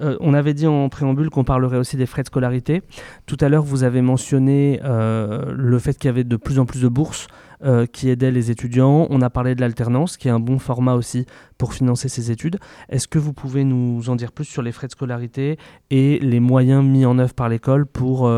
Euh, 0.00 0.16
on 0.20 0.32
avait 0.32 0.54
dit 0.54 0.68
en 0.68 0.88
préambule 0.88 1.30
qu'on 1.30 1.44
parlerait 1.44 1.78
aussi 1.78 1.96
des 1.96 2.06
frais 2.06 2.22
de 2.22 2.28
scolarité. 2.28 2.82
Tout 3.26 3.36
à 3.40 3.48
l'heure, 3.48 3.64
vous 3.64 3.82
avez 3.82 4.00
mentionné 4.00 4.80
euh, 4.84 5.52
le 5.56 5.78
fait 5.80 5.98
qu'il 5.98 6.06
y 6.06 6.10
avait 6.10 6.22
de 6.22 6.36
plus 6.36 6.60
en 6.60 6.66
plus 6.66 6.82
de 6.82 6.88
bourses 6.88 7.26
euh, 7.64 7.86
qui 7.86 8.08
aidaient 8.08 8.30
les 8.30 8.50
étudiants. 8.50 9.06
On 9.10 9.20
a 9.22 9.30
parlé 9.30 9.54
de 9.54 9.60
l'alternance, 9.60 10.16
qui 10.16 10.28
est 10.28 10.30
un 10.30 10.40
bon 10.40 10.58
format 10.58 10.94
aussi 10.94 11.26
pour 11.58 11.74
financer 11.74 12.08
ces 12.08 12.30
études. 12.30 12.58
Est-ce 12.88 13.08
que 13.08 13.18
vous 13.18 13.32
pouvez 13.32 13.64
nous 13.64 14.08
en 14.10 14.16
dire 14.16 14.32
plus 14.32 14.44
sur 14.44 14.62
les 14.62 14.72
frais 14.72 14.86
de 14.86 14.92
scolarité 14.92 15.58
et 15.90 16.18
les 16.20 16.40
moyens 16.40 16.84
mis 16.84 17.04
en 17.04 17.18
œuvre 17.18 17.34
par 17.34 17.48
l'école 17.48 17.86
pour 17.86 18.30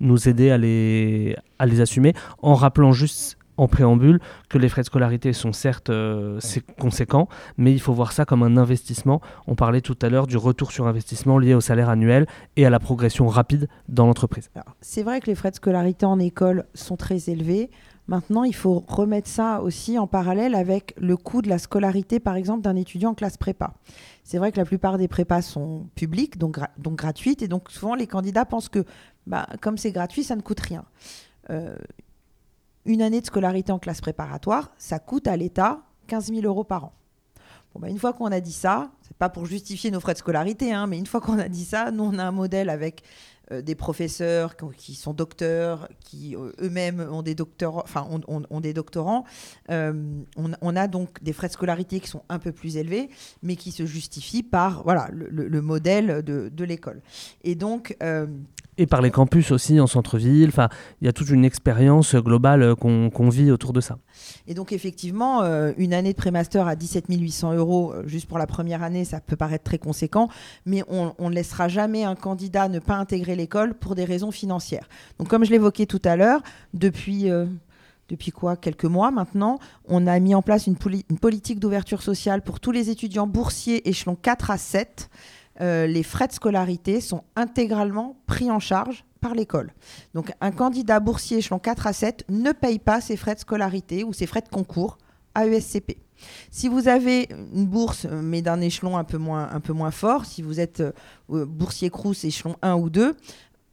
nous 0.00 0.28
aider 0.28 0.50
à 0.50 0.58
les, 0.58 1.36
à 1.58 1.66
les 1.66 1.80
assumer 1.80 2.14
en 2.42 2.54
rappelant 2.54 2.92
juste 2.92 3.36
en 3.60 3.68
préambule 3.68 4.20
que 4.48 4.56
les 4.56 4.70
frais 4.70 4.80
de 4.80 4.86
scolarité 4.86 5.34
sont 5.34 5.52
certes 5.52 5.90
euh, 5.90 6.40
conséquents, 6.78 7.28
mais 7.58 7.72
il 7.72 7.78
faut 7.78 7.92
voir 7.92 8.12
ça 8.12 8.24
comme 8.24 8.42
un 8.42 8.56
investissement. 8.56 9.20
On 9.46 9.54
parlait 9.54 9.82
tout 9.82 9.98
à 10.00 10.08
l'heure 10.08 10.26
du 10.26 10.38
retour 10.38 10.72
sur 10.72 10.86
investissement 10.86 11.38
lié 11.38 11.52
au 11.52 11.60
salaire 11.60 11.90
annuel 11.90 12.26
et 12.56 12.64
à 12.64 12.70
la 12.70 12.78
progression 12.78 13.28
rapide 13.28 13.68
dans 13.88 14.06
l'entreprise. 14.06 14.50
C'est 14.80 15.02
vrai 15.02 15.20
que 15.20 15.26
les 15.26 15.34
frais 15.34 15.50
de 15.50 15.56
scolarité 15.56 16.06
en 16.06 16.18
école 16.18 16.64
sont 16.72 16.96
très 16.96 17.28
élevés. 17.28 17.70
Maintenant, 18.10 18.42
il 18.42 18.56
faut 18.56 18.84
remettre 18.88 19.28
ça 19.28 19.62
aussi 19.62 19.96
en 19.96 20.08
parallèle 20.08 20.56
avec 20.56 20.96
le 20.98 21.16
coût 21.16 21.42
de 21.42 21.48
la 21.48 21.60
scolarité, 21.60 22.18
par 22.18 22.34
exemple, 22.34 22.60
d'un 22.60 22.74
étudiant 22.74 23.10
en 23.10 23.14
classe 23.14 23.36
prépa. 23.36 23.72
C'est 24.24 24.38
vrai 24.38 24.50
que 24.50 24.56
la 24.56 24.64
plupart 24.64 24.98
des 24.98 25.06
prépas 25.06 25.42
sont 25.42 25.86
publiques, 25.94 26.36
donc, 26.36 26.58
donc 26.76 26.96
gratuites, 26.96 27.40
et 27.40 27.46
donc 27.46 27.70
souvent 27.70 27.94
les 27.94 28.08
candidats 28.08 28.44
pensent 28.44 28.68
que 28.68 28.84
bah, 29.28 29.46
comme 29.60 29.78
c'est 29.78 29.92
gratuit, 29.92 30.24
ça 30.24 30.34
ne 30.34 30.40
coûte 30.40 30.58
rien. 30.58 30.84
Euh, 31.50 31.76
une 32.84 33.00
année 33.00 33.20
de 33.20 33.26
scolarité 33.26 33.70
en 33.70 33.78
classe 33.78 34.00
préparatoire, 34.00 34.72
ça 34.76 34.98
coûte 34.98 35.28
à 35.28 35.36
l'État 35.36 35.80
15 36.08 36.32
000 36.32 36.40
euros 36.42 36.64
par 36.64 36.86
an. 36.86 36.92
Bon, 37.72 37.78
bah, 37.78 37.90
une 37.90 37.98
fois 38.00 38.12
qu'on 38.12 38.32
a 38.32 38.40
dit 38.40 38.52
ça, 38.52 38.90
c'est 39.02 39.16
pas 39.16 39.28
pour 39.28 39.46
justifier 39.46 39.92
nos 39.92 40.00
frais 40.00 40.14
de 40.14 40.18
scolarité, 40.18 40.72
hein, 40.72 40.88
mais 40.88 40.98
une 40.98 41.06
fois 41.06 41.20
qu'on 41.20 41.38
a 41.38 41.48
dit 41.48 41.64
ça, 41.64 41.92
nous 41.92 42.02
on 42.02 42.18
a 42.18 42.24
un 42.24 42.32
modèle 42.32 42.70
avec 42.70 43.04
des 43.50 43.74
professeurs 43.74 44.56
qui 44.76 44.94
sont 44.94 45.12
docteurs, 45.12 45.88
qui 46.00 46.36
eux-mêmes 46.60 47.00
ont 47.10 47.22
des 47.22 47.34
enfin 47.62 48.08
ont, 48.28 48.60
des 48.60 48.72
doctorants. 48.72 49.24
On, 49.68 50.76
a 50.76 50.88
donc 50.88 51.22
des 51.22 51.32
frais 51.32 51.48
de 51.48 51.52
scolarité 51.52 52.00
qui 52.00 52.08
sont 52.08 52.22
un 52.28 52.38
peu 52.38 52.52
plus 52.52 52.76
élevés, 52.76 53.08
mais 53.42 53.56
qui 53.56 53.72
se 53.72 53.86
justifient 53.86 54.42
par 54.42 54.82
voilà 54.84 55.08
le, 55.12 55.62
modèle 55.62 56.22
de, 56.22 56.48
de 56.52 56.64
l'école. 56.64 57.02
Et 57.42 57.54
donc 57.54 57.96
et 58.80 58.86
par 58.86 59.02
les 59.02 59.10
campus 59.10 59.50
aussi 59.50 59.78
en 59.78 59.86
centre-ville. 59.86 60.50
Il 61.00 61.04
y 61.04 61.08
a 61.08 61.12
toute 61.12 61.28
une 61.28 61.44
expérience 61.44 62.14
globale 62.14 62.62
euh, 62.62 62.74
qu'on 62.74 63.28
vit 63.28 63.50
autour 63.50 63.72
de 63.74 63.80
ça. 63.80 63.98
Et 64.46 64.54
donc 64.54 64.72
effectivement, 64.72 65.42
euh, 65.42 65.72
une 65.76 65.94
année 65.94 66.12
de 66.12 66.18
prémaster 66.18 66.66
à 66.66 66.76
17 66.76 67.06
800 67.08 67.54
euros 67.54 67.92
euh, 67.92 68.06
juste 68.06 68.26
pour 68.26 68.38
la 68.38 68.46
première 68.46 68.82
année, 68.82 69.04
ça 69.04 69.20
peut 69.20 69.36
paraître 69.36 69.64
très 69.64 69.78
conséquent, 69.78 70.28
mais 70.66 70.82
on, 70.88 71.12
ne 71.18 71.34
laissera 71.34 71.68
jamais 71.68 72.04
un 72.04 72.14
candidat 72.14 72.68
ne 72.68 72.78
pas 72.78 72.96
intégrer 72.96 73.36
l'école 73.36 73.74
pour 73.74 73.94
des 73.94 74.04
raisons 74.04 74.30
financières. 74.30 74.88
Donc 75.18 75.28
comme 75.28 75.44
je 75.44 75.50
l'évoquais 75.50 75.86
tout 75.86 76.02
à 76.04 76.16
l'heure, 76.16 76.42
depuis 76.74 77.30
depuis 78.10 78.32
quoi 78.32 78.56
Quelques 78.56 78.84
mois 78.84 79.10
maintenant, 79.10 79.58
on 79.86 80.06
a 80.06 80.18
mis 80.18 80.34
en 80.34 80.42
place 80.42 80.66
une, 80.66 80.76
politique 80.76 81.60
d'ouverture 81.60 82.02
sociale 82.02 82.42
pour 82.42 82.58
tous 82.60 82.72
les 82.72 82.90
étudiants 82.90 83.26
boursiers 83.26 83.88
échelon 83.88 84.16
4 84.20 84.50
à 84.50 84.58
7 84.58 85.08
euh, 85.60 85.86
les 85.86 86.02
frais 86.02 86.26
de 86.26 86.32
scolarité 86.32 87.00
sont 87.00 87.22
intégralement 87.36 88.16
pris 88.26 88.50
en 88.50 88.60
charge 88.60 89.04
par 89.20 89.34
l'école. 89.34 89.72
Donc 90.14 90.32
un 90.40 90.50
candidat 90.50 91.00
boursier 91.00 91.38
échelon 91.38 91.58
4 91.58 91.86
à 91.86 91.92
7 91.92 92.24
ne 92.28 92.52
paye 92.52 92.78
pas 92.78 93.00
ses 93.00 93.16
frais 93.16 93.34
de 93.34 93.40
scolarité 93.40 94.04
ou 94.04 94.12
ses 94.12 94.26
frais 94.26 94.42
de 94.42 94.48
concours 94.48 94.98
à 95.34 95.46
ESCP. 95.46 95.98
Si 96.50 96.68
vous 96.68 96.88
avez 96.88 97.28
une 97.54 97.66
bourse, 97.66 98.06
mais 98.10 98.42
d'un 98.42 98.60
échelon 98.60 98.96
un 98.98 99.04
peu 99.04 99.16
moins, 99.16 99.48
un 99.50 99.60
peu 99.60 99.72
moins 99.72 99.90
fort, 99.90 100.26
si 100.26 100.42
vous 100.42 100.60
êtes 100.60 100.80
euh, 100.80 101.46
boursier 101.46 101.88
Crous 101.90 102.24
échelon 102.24 102.56
1 102.62 102.74
ou 102.74 102.90
2, 102.90 103.16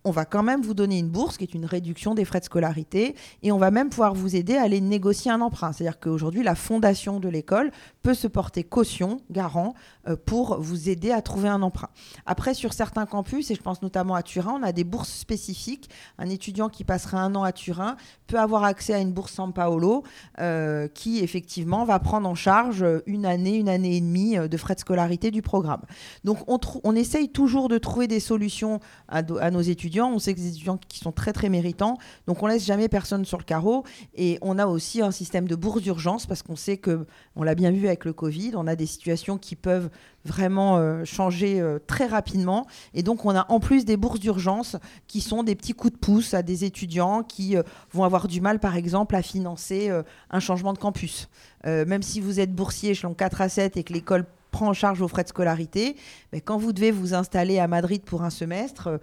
on 0.07 0.11
va 0.11 0.23
quand 0.23 0.43
même 0.43 0.61
vous 0.61 0.73
donner 0.73 0.99
une 0.99 1.09
bourse 1.09 1.37
qui 1.37 1.43
est 1.43 1.53
une 1.53 1.65
réduction 1.65 2.15
des 2.15 2.23
frais 2.23 2.39
de 2.39 2.45
scolarité 2.45 3.15
et 3.43 3.51
on 3.51 3.57
va 3.57 3.71
même 3.71 3.89
pouvoir 3.89 4.13
vous 4.13 4.37
aider 4.37 4.55
à 4.55 4.63
aller 4.63 4.79
négocier 4.79 5.29
un 5.29 5.41
emprunt. 5.41 5.73
C'est-à-dire 5.73 5.99
qu'aujourd'hui, 5.99 6.43
la 6.43 6.55
fondation 6.55 7.19
de 7.19 7.27
l'école 7.27 7.71
peut 8.03 8.13
se 8.13 8.27
porter 8.27 8.63
caution, 8.63 9.19
garant, 9.29 9.73
euh, 10.07 10.15
pour 10.15 10.61
vous 10.61 10.87
aider 10.87 11.11
à 11.11 11.21
trouver 11.21 11.49
un 11.49 11.61
emprunt. 11.61 11.89
Après, 12.25 12.53
sur 12.53 12.71
certains 12.71 13.05
campus, 13.05 13.51
et 13.51 13.55
je 13.55 13.61
pense 13.61 13.81
notamment 13.81 14.15
à 14.15 14.23
Turin, 14.23 14.57
on 14.61 14.63
a 14.63 14.71
des 14.71 14.85
bourses 14.85 15.11
spécifiques. 15.11 15.89
Un 16.17 16.29
étudiant 16.29 16.69
qui 16.69 16.85
passerait 16.85 17.17
un 17.17 17.35
an 17.35 17.43
à 17.43 17.51
Turin 17.51 17.97
peut 18.27 18.39
avoir 18.39 18.63
accès 18.63 18.93
à 18.93 18.99
une 18.99 19.11
bourse 19.11 19.33
San 19.33 19.51
Paolo 19.51 20.03
euh, 20.39 20.87
qui, 20.87 21.19
effectivement, 21.19 21.83
va 21.83 21.99
prendre 21.99 22.29
en 22.29 22.35
charge 22.35 22.85
une 23.07 23.25
année, 23.25 23.55
une 23.55 23.67
année 23.67 23.97
et 23.97 24.01
demie 24.01 24.37
euh, 24.37 24.47
de 24.47 24.55
frais 24.55 24.75
de 24.75 24.79
scolarité 24.79 25.31
du 25.31 25.41
programme. 25.41 25.81
Donc, 26.23 26.37
on, 26.47 26.95
essaye 26.95 27.27
toujours 27.27 27.67
de 27.67 27.77
trouver 27.77 28.07
des 28.07 28.21
solutions 28.21 28.79
à 29.09 29.51
nos 29.51 29.61
étudiants 29.61 29.96
on 30.05 30.19
sait 30.19 30.33
que 30.33 30.39
des 30.39 30.49
étudiants 30.49 30.77
qui 30.87 30.99
sont 30.99 31.11
très 31.11 31.33
très 31.33 31.49
méritants. 31.49 31.97
Donc 32.27 32.43
on 32.43 32.47
laisse 32.47 32.65
jamais 32.65 32.87
personne 32.87 33.25
sur 33.25 33.37
le 33.37 33.43
carreau. 33.43 33.83
Et 34.15 34.37
on 34.41 34.59
a 34.59 34.67
aussi 34.67 35.01
un 35.01 35.11
système 35.11 35.47
de 35.47 35.55
bourse 35.55 35.81
d'urgence 35.81 36.25
parce 36.25 36.43
qu'on 36.43 36.55
sait 36.55 36.77
que, 36.77 37.05
on 37.35 37.43
l'a 37.43 37.55
bien 37.55 37.71
vu 37.71 37.87
avec 37.87 38.05
le 38.05 38.13
Covid, 38.13 38.53
on 38.55 38.67
a 38.67 38.75
des 38.75 38.85
situations 38.85 39.37
qui 39.37 39.55
peuvent 39.55 39.89
vraiment 40.27 40.77
euh, 40.77 41.05
changer 41.05 41.59
euh, 41.59 41.79
très 41.85 42.05
rapidement. 42.05 42.67
Et 42.93 43.01
donc 43.01 43.25
on 43.25 43.35
a 43.35 43.45
en 43.49 43.59
plus 43.59 43.85
des 43.85 43.97
bourses 43.97 44.19
d'urgence 44.19 44.75
qui 45.07 45.21
sont 45.21 45.43
des 45.43 45.55
petits 45.55 45.73
coups 45.73 45.93
de 45.93 45.97
pouce 45.97 46.33
à 46.33 46.43
des 46.43 46.65
étudiants 46.65 47.23
qui 47.23 47.57
euh, 47.57 47.63
vont 47.91 48.03
avoir 48.03 48.27
du 48.27 48.41
mal 48.41 48.59
par 48.59 48.75
exemple 48.75 49.15
à 49.15 49.21
financer 49.21 49.89
un 50.29 50.39
changement 50.39 50.73
de 50.73 50.77
campus. 50.77 51.29
même 51.63 52.01
si 52.01 52.19
vous 52.19 52.39
êtes 52.39 52.53
boursier 52.53 52.91
échelon 52.91 53.13
4 53.13 53.41
à 53.41 53.49
7 53.49 53.77
et 53.77 53.83
que 53.83 53.93
l'école 53.93 54.25
prend 54.51 54.67
en 54.67 54.73
charge 54.73 54.99
vos 54.99 55.07
frais 55.07 55.23
de 55.23 55.29
scolarité, 55.29 55.95
mais 56.33 56.41
quand 56.41 56.57
vous 56.57 56.73
devez 56.73 56.91
vous 56.91 57.13
installer 57.13 57.59
à 57.59 57.67
Madrid 57.67 58.01
pour 58.03 58.23
un 58.23 58.29
semestre, 58.29 58.99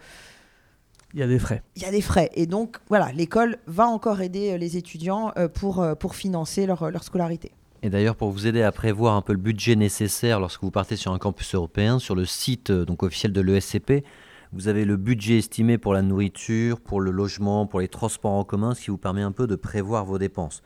il 1.15 1.21
y 1.21 1.23
a 1.23 1.29
des 1.29 1.39
frais. 1.39 1.63
Il 1.77 1.83
y 1.83 1.87
a 1.87 1.93
des 1.93 2.01
frais. 2.01 2.29
Et 2.35 2.47
donc, 2.47 2.79
voilà, 2.89 3.13
l'école 3.13 3.59
va 3.67 3.87
encore 3.87 4.21
aider 4.21 4.53
euh, 4.53 4.57
les 4.57 4.77
étudiants 4.77 5.33
euh, 5.37 5.49
pour, 5.49 5.81
euh, 5.81 5.95
pour 5.95 6.17
financer 6.17 6.67
leur, 6.67 6.91
leur 6.91 7.05
scolarité. 7.05 7.53
Et 7.83 7.91
d'ailleurs, 7.91 8.17
pour 8.17 8.31
vous 8.31 8.49
aider 8.49 8.63
à 8.63 8.73
prévoir 8.73 9.15
un 9.15 9.23
peu 9.23 9.33
le 9.33 9.39
budget 9.39 9.77
nécessaire 9.77 10.41
lorsque 10.41 10.63
vous 10.63 10.73
partez 10.73 10.97
sur 10.97 11.13
un 11.13 11.19
campus 11.19 11.55
européen, 11.55 12.01
sur 12.01 12.17
le 12.17 12.25
site 12.25 12.73
donc 12.73 13.03
officiel 13.03 13.33
de 13.33 13.41
l'ESCP, 13.41 14.05
vous 14.53 14.69
avez 14.69 14.85
le 14.85 14.97
budget 14.97 15.39
estimé 15.39 15.79
pour 15.79 15.93
la 15.93 16.03
nourriture, 16.03 16.81
pour 16.81 17.01
le 17.01 17.11
logement, 17.11 17.67
pour 17.67 17.81
les 17.81 17.89
transports 17.89 18.33
en 18.33 18.45
commun, 18.45 18.75
ce 18.75 18.81
qui 18.83 18.91
vous 18.91 18.99
permet 18.99 19.23
un 19.23 19.33
peu 19.33 19.47
de 19.47 19.55
prévoir 19.55 20.05
vos 20.05 20.19
dépenses. 20.19 20.63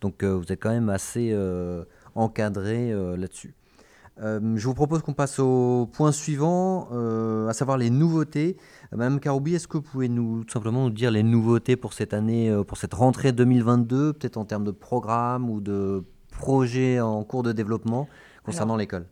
Donc 0.00 0.24
vous 0.24 0.50
êtes 0.50 0.60
quand 0.60 0.70
même 0.70 0.88
assez 0.88 1.36
encadré 2.14 2.92
là-dessus. 3.16 3.54
Je 4.18 4.66
vous 4.66 4.74
propose 4.74 5.02
qu'on 5.02 5.12
passe 5.12 5.38
au 5.38 5.88
point 5.92 6.12
suivant, 6.12 6.88
à 7.48 7.52
savoir 7.52 7.78
les 7.78 7.90
nouveautés. 7.90 8.56
Madame 8.92 9.20
Karoubi, 9.20 9.54
est-ce 9.54 9.66
que 9.66 9.76
vous 9.78 9.82
pouvez 9.82 10.08
nous 10.08 10.44
tout 10.44 10.52
simplement 10.52 10.84
nous 10.84 10.90
dire 10.90 11.10
les 11.10 11.22
nouveautés 11.22 11.76
pour 11.76 11.92
cette 11.92 12.14
année, 12.14 12.50
euh, 12.50 12.62
pour 12.62 12.78
cette 12.78 12.94
rentrée 12.94 13.32
2022, 13.32 14.12
peut-être 14.12 14.36
en 14.36 14.44
termes 14.44 14.64
de 14.64 14.70
programme 14.70 15.50
ou 15.50 15.60
de 15.60 16.04
projets 16.30 17.00
en 17.00 17.24
cours 17.24 17.42
de 17.42 17.52
développement 17.52 18.08
concernant 18.44 18.76
l'école? 18.76 19.06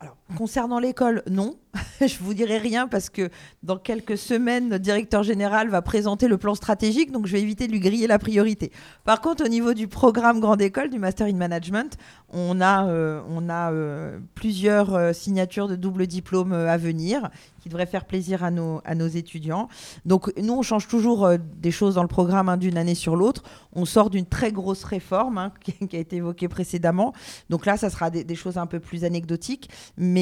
alors, 0.00 0.17
concernant 0.36 0.78
l'école, 0.78 1.22
non. 1.30 1.56
je 2.00 2.18
vous 2.20 2.34
dirai 2.34 2.58
rien 2.58 2.88
parce 2.88 3.10
que 3.10 3.30
dans 3.62 3.76
quelques 3.76 4.18
semaines, 4.18 4.68
notre 4.68 4.82
directeur 4.82 5.22
général 5.22 5.68
va 5.68 5.82
présenter 5.82 6.28
le 6.28 6.38
plan 6.38 6.54
stratégique, 6.54 7.12
donc 7.12 7.26
je 7.26 7.32
vais 7.32 7.42
éviter 7.42 7.66
de 7.66 7.72
lui 7.72 7.80
griller 7.80 8.06
la 8.06 8.18
priorité. 8.18 8.72
Par 9.04 9.20
contre, 9.20 9.44
au 9.44 9.48
niveau 9.48 9.74
du 9.74 9.88
programme 9.88 10.40
Grande 10.40 10.62
École, 10.62 10.90
du 10.90 10.98
Master 10.98 11.26
in 11.26 11.34
Management, 11.34 11.96
on 12.30 12.60
a, 12.60 12.86
euh, 12.86 13.20
on 13.28 13.48
a 13.48 13.72
euh, 13.72 14.18
plusieurs 14.34 14.94
euh, 14.94 15.12
signatures 15.12 15.68
de 15.68 15.76
double 15.76 16.06
diplôme 16.06 16.52
à 16.52 16.76
venir 16.76 17.30
qui 17.60 17.68
devraient 17.68 17.86
faire 17.86 18.04
plaisir 18.04 18.44
à 18.44 18.50
nos, 18.50 18.80
à 18.84 18.94
nos 18.94 19.08
étudiants. 19.08 19.68
Donc 20.04 20.32
nous, 20.40 20.52
on 20.52 20.62
change 20.62 20.88
toujours 20.88 21.28
des 21.38 21.70
choses 21.70 21.96
dans 21.96 22.02
le 22.02 22.08
programme 22.08 22.48
hein, 22.48 22.56
d'une 22.56 22.78
année 22.78 22.94
sur 22.94 23.16
l'autre. 23.16 23.42
On 23.72 23.84
sort 23.84 24.10
d'une 24.10 24.26
très 24.26 24.52
grosse 24.52 24.84
réforme 24.84 25.38
hein, 25.38 25.52
qui, 25.88 25.96
a 25.96 25.98
été 25.98 26.16
évoquée 26.16 26.48
précédemment. 26.48 27.12
Donc 27.50 27.66
là, 27.66 27.76
ça 27.76 27.90
sera 27.90 28.10
des, 28.10 28.24
des 28.24 28.34
choses 28.36 28.58
un 28.58 28.66
peu 28.66 28.78
plus 28.78 29.04
anecdotiques. 29.04 29.70
Mais 29.96 30.17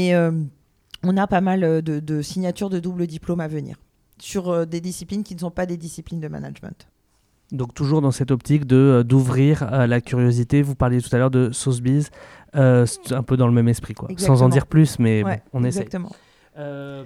on 1.06 1.16
a 1.16 1.26
pas 1.26 1.40
mal 1.40 1.64
euh, 1.64 1.80
de, 1.80 2.22
signatures 2.22 2.70
de 2.70 2.78
double 2.80 3.06
diplôme 3.06 3.40
à 3.40 3.48
venir 3.48 3.76
sur 4.18 4.48
euh, 4.48 4.64
des 4.64 4.80
disciplines 4.80 5.22
qui 5.22 5.34
ne 5.34 5.40
sont 5.40 5.50
pas 5.50 5.66
des 5.66 5.76
disciplines 5.76 6.20
de 6.20 6.28
management. 6.28 6.88
Donc 7.52 7.74
toujours 7.74 8.02
dans 8.02 8.10
cette 8.10 8.30
optique 8.30 8.66
de 8.66 8.76
euh, 8.76 9.02
d'ouvrir 9.04 9.64
la 9.70 10.00
curiosité. 10.00 10.62
Vous 10.62 10.74
parliez 10.74 11.00
tout 11.00 11.14
à 11.14 11.18
l'heure 11.18 11.30
de 11.30 11.50
Sotheby's, 11.52 12.10
c'est 12.52 13.12
un 13.12 13.22
peu 13.22 13.36
dans 13.36 13.46
le 13.46 13.52
même 13.52 13.68
esprit, 13.68 13.94
quoi. 13.94 14.08
Sans 14.16 14.42
en 14.42 14.48
dire 14.48 14.66
plus, 14.66 14.98
mais 14.98 15.22
on 15.52 15.62
essaie. 15.62 15.82
Exactement. 15.82 16.12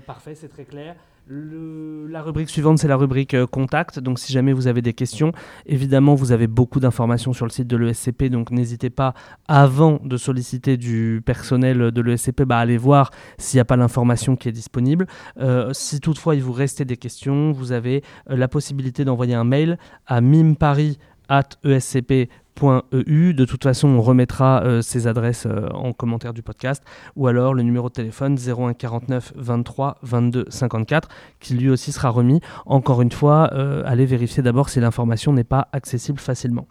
parfait, 0.06 0.34
c'est 0.34 0.48
très 0.48 0.64
clair 0.64 0.96
la 1.30 2.22
rubrique 2.22 2.50
suivante, 2.50 2.78
c'est 2.78 2.88
la 2.88 2.96
rubrique 2.96 3.34
euh, 3.34 3.46
contact. 3.46 4.00
Donc, 4.00 4.18
si 4.18 4.32
jamais 4.32 4.52
vous 4.52 4.66
avez 4.66 4.82
des 4.82 4.92
questions, 4.94 5.32
évidemment, 5.64 6.16
vous 6.16 6.32
avez 6.32 6.48
beaucoup 6.48 6.80
d'informations 6.80 7.32
sur 7.32 7.46
le 7.46 7.50
site 7.50 7.68
de 7.68 7.76
l'ESCP. 7.76 8.24
Donc, 8.24 8.50
n'hésitez 8.50 8.90
pas, 8.90 9.14
avant 9.46 10.00
de 10.02 10.16
solliciter 10.16 10.76
du 10.76 11.22
personnel 11.24 11.92
de 11.92 12.00
l'ESCP, 12.00 12.42
bah, 12.42 12.58
aller 12.58 12.76
voir 12.76 13.12
s'il 13.38 13.58
n'y 13.58 13.62
a 13.62 13.64
pas 13.64 13.76
l'information 13.76 14.34
qui 14.34 14.48
est 14.48 14.52
disponible. 14.52 15.06
Euh, 15.38 15.72
si 15.72 16.00
toutefois 16.00 16.34
il 16.34 16.42
vous 16.42 16.52
restait 16.52 16.84
des 16.84 16.96
questions, 16.96 17.52
vous 17.52 17.70
avez 17.70 18.02
euh, 18.28 18.36
la 18.36 18.48
possibilité 18.48 19.04
d'envoyer 19.04 19.34
un 19.34 19.44
mail 19.44 19.78
à 20.06 20.20
mimparis.escp.com 21.30 22.40
E 22.92 23.32
de 23.32 23.44
toute 23.46 23.62
façon, 23.62 23.88
on 23.88 24.02
remettra 24.02 24.62
euh, 24.64 24.82
ces 24.82 25.06
adresses 25.06 25.46
euh, 25.46 25.68
en 25.72 25.92
commentaire 25.92 26.34
du 26.34 26.42
podcast 26.42 26.82
ou 27.16 27.26
alors 27.26 27.54
le 27.54 27.62
numéro 27.62 27.88
de 27.88 27.94
téléphone 27.94 28.36
01 28.36 28.74
49 28.74 29.32
23 29.34 29.98
22 30.02 30.44
54 30.48 31.08
qui 31.38 31.54
lui 31.54 31.70
aussi 31.70 31.92
sera 31.92 32.10
remis. 32.10 32.40
Encore 32.66 33.00
une 33.00 33.12
fois, 33.12 33.50
euh, 33.54 33.82
allez 33.86 34.04
vérifier 34.04 34.42
d'abord 34.42 34.68
si 34.68 34.80
l'information 34.80 35.32
n'est 35.32 35.44
pas 35.44 35.68
accessible 35.72 36.18
facilement. 36.18 36.66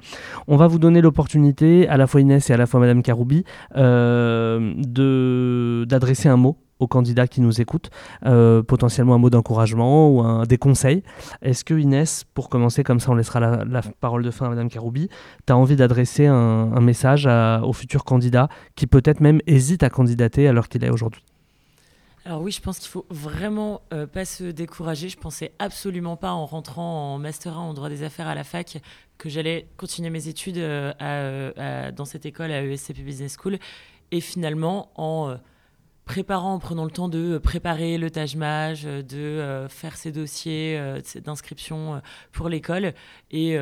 On 0.47 0.57
va 0.57 0.67
vous 0.67 0.79
donner 0.79 1.01
l'opportunité, 1.01 1.87
à 1.87 1.97
la 1.97 2.05
fois 2.05 2.21
Inès 2.21 2.47
et 2.49 2.53
à 2.53 2.57
la 2.57 2.67
fois 2.67 2.79
Madame 2.79 3.01
Karoubi, 3.01 3.43
d'adresser 3.73 6.29
un 6.29 6.37
mot 6.37 6.57
aux 6.79 6.87
candidats 6.87 7.27
qui 7.27 7.41
nous 7.41 7.61
écoutent, 7.61 7.89
euh, 8.25 8.63
potentiellement 8.63 9.15
un 9.15 9.17
mot 9.17 9.29
d'encouragement 9.29 10.09
ou 10.09 10.21
un, 10.21 10.45
des 10.45 10.57
conseils. 10.57 11.03
Est-ce 11.41 11.63
que 11.63 11.73
Inès, 11.73 12.25
pour 12.33 12.49
commencer, 12.49 12.83
comme 12.83 12.99
ça 12.99 13.11
on 13.11 13.15
laissera 13.15 13.39
la, 13.39 13.81
parole 13.99 14.23
de 14.23 14.31
fin 14.31 14.45
à 14.45 14.49
Madame 14.49 14.69
Karoubi, 14.69 15.09
tu 15.45 15.53
as 15.53 15.57
envie 15.57 15.75
d'adresser 15.75 16.25
un, 16.25 16.79
message 16.79 17.27
aux 17.27 17.73
futurs 17.73 18.05
candidats 18.05 18.47
qui 18.75 18.87
peut-être 18.87 19.19
même 19.19 19.41
hésitent 19.45 19.83
à 19.83 19.89
candidater 19.89 20.47
à 20.47 20.53
l'heure 20.53 20.69
qu'il 20.69 20.83
est 20.83 20.89
aujourd'hui? 20.89 21.23
Alors 22.25 22.41
oui, 22.41 22.51
je 22.51 22.61
pense 22.61 22.79
qu'il 22.79 22.89
faut 22.89 23.05
vraiment 23.09 23.81
euh, 23.93 24.05
pas 24.05 24.25
se 24.25 24.43
décourager. 24.43 25.09
Je 25.09 25.17
pensais 25.17 25.51
absolument 25.59 26.15
pas 26.15 26.31
en 26.31 26.45
rentrant 26.45 27.15
en 27.15 27.17
master 27.17 27.57
1 27.57 27.61
en 27.61 27.73
droit 27.73 27.89
des 27.89 28.03
affaires 28.03 28.27
à 28.27 28.35
la 28.35 28.43
fac 28.43 28.77
que 29.17 29.29
j'allais 29.29 29.67
continuer 29.77 30.09
mes 30.09 30.27
études 30.27 30.57
euh, 30.57 31.91
dans 31.91 32.05
cette 32.05 32.25
école 32.25 32.51
à 32.51 32.63
ESCP 32.63 32.99
Business 33.03 33.35
School. 33.41 33.57
Et 34.11 34.21
finalement, 34.21 34.91
en 34.95 35.37
préparant, 36.09 36.55
en 36.55 36.59
prenant 36.59 36.85
le 36.85 36.91
temps 36.91 37.07
de 37.07 37.37
préparer 37.37 37.99
le 37.99 38.09
tâche-mage, 38.09 38.83
de 38.83 39.67
faire 39.69 39.95
ses 39.95 40.11
dossiers 40.11 40.81
d'inscription 41.23 42.01
pour 42.31 42.49
l'école 42.49 42.95
et 43.29 43.59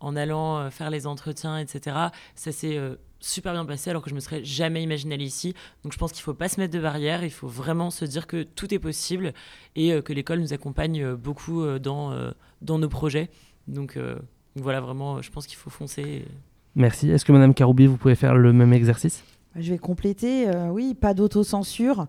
en 0.00 0.16
allant 0.16 0.70
faire 0.72 0.90
les 0.90 1.06
entretiens, 1.06 1.56
etc. 1.56 1.96
Ça 2.34 2.50
s'est 2.50 2.80
super 3.24 3.52
bien 3.52 3.64
passé 3.64 3.90
alors 3.90 4.02
que 4.02 4.10
je 4.10 4.14
me 4.14 4.20
serais 4.20 4.44
jamais 4.44 4.82
imaginé 4.82 5.14
aller 5.14 5.24
ici. 5.24 5.54
Donc 5.82 5.92
je 5.92 5.98
pense 5.98 6.12
qu'il 6.12 6.20
ne 6.20 6.24
faut 6.24 6.34
pas 6.34 6.48
se 6.48 6.60
mettre 6.60 6.74
de 6.74 6.80
barrière, 6.80 7.24
il 7.24 7.30
faut 7.30 7.48
vraiment 7.48 7.90
se 7.90 8.04
dire 8.04 8.26
que 8.26 8.42
tout 8.42 8.72
est 8.74 8.78
possible 8.78 9.32
et 9.76 9.92
euh, 9.92 10.02
que 10.02 10.12
l'école 10.12 10.40
nous 10.40 10.52
accompagne 10.52 11.02
euh, 11.02 11.16
beaucoup 11.16 11.62
euh, 11.62 11.78
dans, 11.78 12.78
nos 12.78 12.88
projets. 12.88 13.30
Donc 13.66 13.98
voilà, 14.56 14.80
vraiment, 14.80 15.22
je 15.22 15.30
pense 15.30 15.46
qu'il 15.46 15.56
faut 15.56 15.70
foncer. 15.70 16.26
Merci. 16.74 17.10
Est-ce 17.10 17.24
que 17.24 17.32
Madame 17.32 17.54
Karoubi, 17.54 17.86
vous 17.86 17.96
pouvez 17.96 18.14
faire 18.14 18.34
le 18.34 18.52
même 18.52 18.72
exercice? 18.72 19.24
Je 19.56 19.70
vais 19.70 19.78
compléter. 19.78 20.48
oui, 20.70 20.94
pas 20.94 21.14
d'autocensure. 21.14 22.06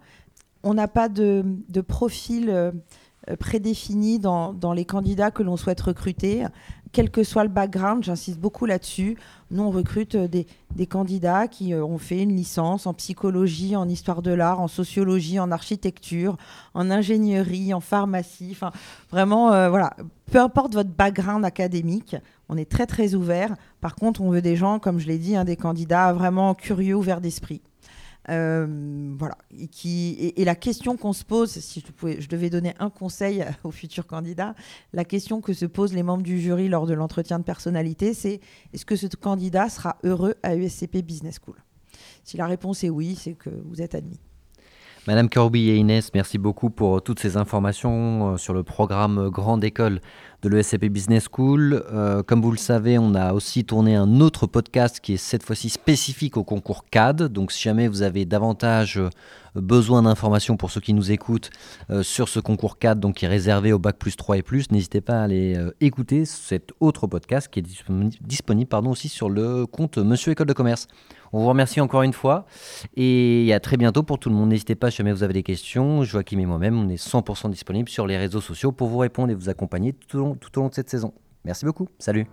On 0.63 0.73
n'a 0.73 0.87
pas 0.87 1.09
de, 1.09 1.43
profil 1.87 2.73
prédéfini 3.39 4.19
dans, 4.19 4.53
dans, 4.53 4.73
les 4.73 4.85
candidats 4.85 5.31
que 5.31 5.43
l'on 5.43 5.57
souhaite 5.57 5.81
recruter 5.81 6.45
quel 6.95 7.11
que 7.11 7.25
soit 7.25 7.43
le 7.43 7.49
background, 7.49 8.05
j'insiste 8.05 8.39
beaucoup 8.39 8.65
là-dessus. 8.65 9.17
Nous, 9.51 9.61
on 9.61 9.69
recrute 9.69 10.15
euh, 10.15 10.29
des, 10.29 10.87
candidats 10.87 11.49
qui 11.49 11.73
euh, 11.73 11.83
ont 11.83 11.97
fait 11.97 12.23
une 12.23 12.33
licence 12.33 12.87
en 12.87 12.93
psychologie, 12.93 13.75
en 13.75 13.89
histoire 13.89 14.21
de 14.21 14.31
l'art, 14.31 14.61
en 14.61 14.69
sociologie, 14.69 15.37
en 15.37 15.51
architecture, 15.51 16.37
en 16.73 16.89
ingénierie, 16.89 17.73
en 17.73 17.81
pharmacie. 17.81 18.51
Enfin, 18.53 18.71
vraiment, 19.11 19.51
euh, 19.51 19.69
voilà. 19.69 19.93
Peu 20.31 20.39
importe 20.39 20.73
votre 20.73 20.89
background 20.89 21.43
académique, 21.43 22.15
on 22.47 22.55
est 22.55 22.71
très, 22.71 22.85
très 22.85 23.13
ouvert. 23.13 23.53
Par 23.81 23.95
contre, 23.95 24.21
on 24.21 24.29
veut 24.29 24.41
des 24.41 24.55
gens, 24.55 24.79
comme 24.79 24.97
je 24.97 25.07
l'ai 25.07 25.17
dit, 25.17 25.35
hein, 25.35 25.43
des 25.43 25.57
candidats 25.57 26.13
vraiment 26.13 26.53
curieux, 26.53 26.95
ouverts 26.95 27.19
d'esprit. 27.19 27.61
Euh, 28.29 29.15
voilà. 29.17 29.37
Et, 29.57 29.67
qui, 29.67 30.33
et, 30.35 30.45
la 30.45 30.55
question 30.55 30.97
qu'on 30.97 31.13
se 31.13 31.23
pose, 31.23 31.51
si 31.51 31.83
je, 31.85 31.91
pouvais, 31.91 32.19
je 32.19 32.27
devais 32.27 32.49
donner 32.49 32.73
un 32.79 32.89
conseil 32.89 33.45
aux 33.63 33.71
futurs 33.71 34.07
candidats, 34.07 34.55
la 34.93 35.05
question 35.05 35.41
que 35.41 35.53
se 35.53 35.65
posent 35.65 35.93
les 35.93 36.03
membres 36.03 36.23
du 36.23 36.39
jury 36.39 36.67
lors 36.67 36.87
de 36.87 36.93
l'entretien 36.93 37.39
de 37.39 37.43
personnalité, 37.43 38.13
c'est 38.13 38.39
est-ce 38.73 38.85
que 38.85 38.95
ce 38.95 39.07
candidat 39.07 39.69
sera 39.69 39.97
heureux 40.03 40.35
à 40.43 40.55
USCP 40.55 41.01
Business 41.01 41.39
School? 41.43 41.57
Si 42.23 42.37
la 42.37 42.47
réponse 42.47 42.83
est 42.83 42.89
oui, 42.89 43.15
c'est 43.15 43.33
que 43.33 43.49
vous 43.49 43.81
êtes 43.81 43.95
admis. 43.95 44.19
Madame 45.07 45.29
Corby 45.29 45.69
et 45.69 45.75
Inès, 45.75 46.09
merci 46.15 46.39
beaucoup 46.39 46.71
pour 46.71 47.03
toutes 47.03 47.19
ces 47.19 47.37
informations 47.37 48.33
euh, 48.33 48.37
sur 48.37 48.55
le 48.55 48.63
programme 48.63 49.29
Grande 49.29 49.63
École 49.63 49.99
de 50.45 50.49
l'ESCP 50.49 50.85
Business 50.89 51.27
School. 51.31 51.83
Euh, 51.91 52.21
comme 52.21 52.41
vous 52.41 52.51
le 52.51 52.57
savez, 52.57 52.99
on 52.99 53.15
a 53.15 53.33
aussi 53.33 53.65
tourné 53.65 53.95
un 53.95 54.19
autre 54.19 54.45
podcast 54.45 54.99
qui 54.99 55.13
est 55.13 55.17
cette 55.17 55.41
fois-ci 55.41 55.69
spécifique 55.69 56.37
au 56.37 56.43
concours 56.43 56.85
CAD. 56.89 57.23
Donc 57.23 57.51
si 57.51 57.63
jamais 57.63 57.87
vous 57.87 58.03
avez 58.03 58.25
davantage 58.25 58.99
euh, 58.99 59.09
besoin 59.55 60.03
d'informations 60.03 60.55
pour 60.55 60.69
ceux 60.69 60.81
qui 60.81 60.93
nous 60.93 61.11
écoutent 61.11 61.49
euh, 61.89 62.03
sur 62.03 62.29
ce 62.29 62.39
concours 62.39 62.77
CAD 62.77 62.99
donc 62.99 63.15
qui 63.15 63.25
est 63.25 63.27
réservé 63.29 63.73
au 63.73 63.79
bac 63.79 63.97
plus 63.97 64.15
3 64.15 64.37
et 64.37 64.43
plus, 64.43 64.69
n'hésitez 64.69 65.01
pas 65.01 65.19
à 65.21 65.23
aller 65.23 65.57
écouter 65.81 66.25
cet 66.25 66.73
autre 66.79 67.07
podcast 67.07 67.47
qui 67.47 67.59
est 67.59 67.65
disponible, 68.21 68.69
pardon, 68.69 68.91
aussi 68.91 69.09
sur 69.09 69.29
le 69.29 69.65
compte 69.65 69.97
Monsieur 69.97 70.31
École 70.31 70.47
de 70.47 70.53
Commerce. 70.53 70.87
On 71.35 71.39
vous 71.39 71.49
remercie 71.49 71.81
encore 71.81 72.03
une 72.03 72.13
fois 72.13 72.45
et 72.95 73.51
à 73.53 73.59
très 73.59 73.75
bientôt 73.75 74.03
pour 74.03 74.19
tout 74.19 74.29
le 74.29 74.35
monde. 74.35 74.47
N'hésitez 74.47 74.75
pas, 74.75 74.89
si 74.89 74.97
jamais 74.97 75.11
vous 75.11 75.21
avez 75.21 75.33
des 75.33 75.43
questions, 75.43 76.01
Joachim 76.05 76.39
et 76.39 76.45
moi-même, 76.45 76.79
on 76.79 76.87
est 76.87 76.95
100% 76.95 77.49
disponible 77.49 77.89
sur 77.89 78.07
les 78.07 78.17
réseaux 78.17 78.39
sociaux 78.39 78.71
pour 78.71 78.87
vous 78.87 78.99
répondre 78.99 79.31
et 79.31 79.35
vous 79.35 79.49
accompagner 79.49 79.91
tout 79.91 80.15
au 80.15 80.19
long, 80.21 80.35
tout 80.35 80.57
au 80.57 80.61
long 80.61 80.69
de 80.69 80.73
cette 80.73 80.89
saison. 80.89 81.13
Merci 81.43 81.65
beaucoup. 81.65 81.89
Salut. 81.99 82.25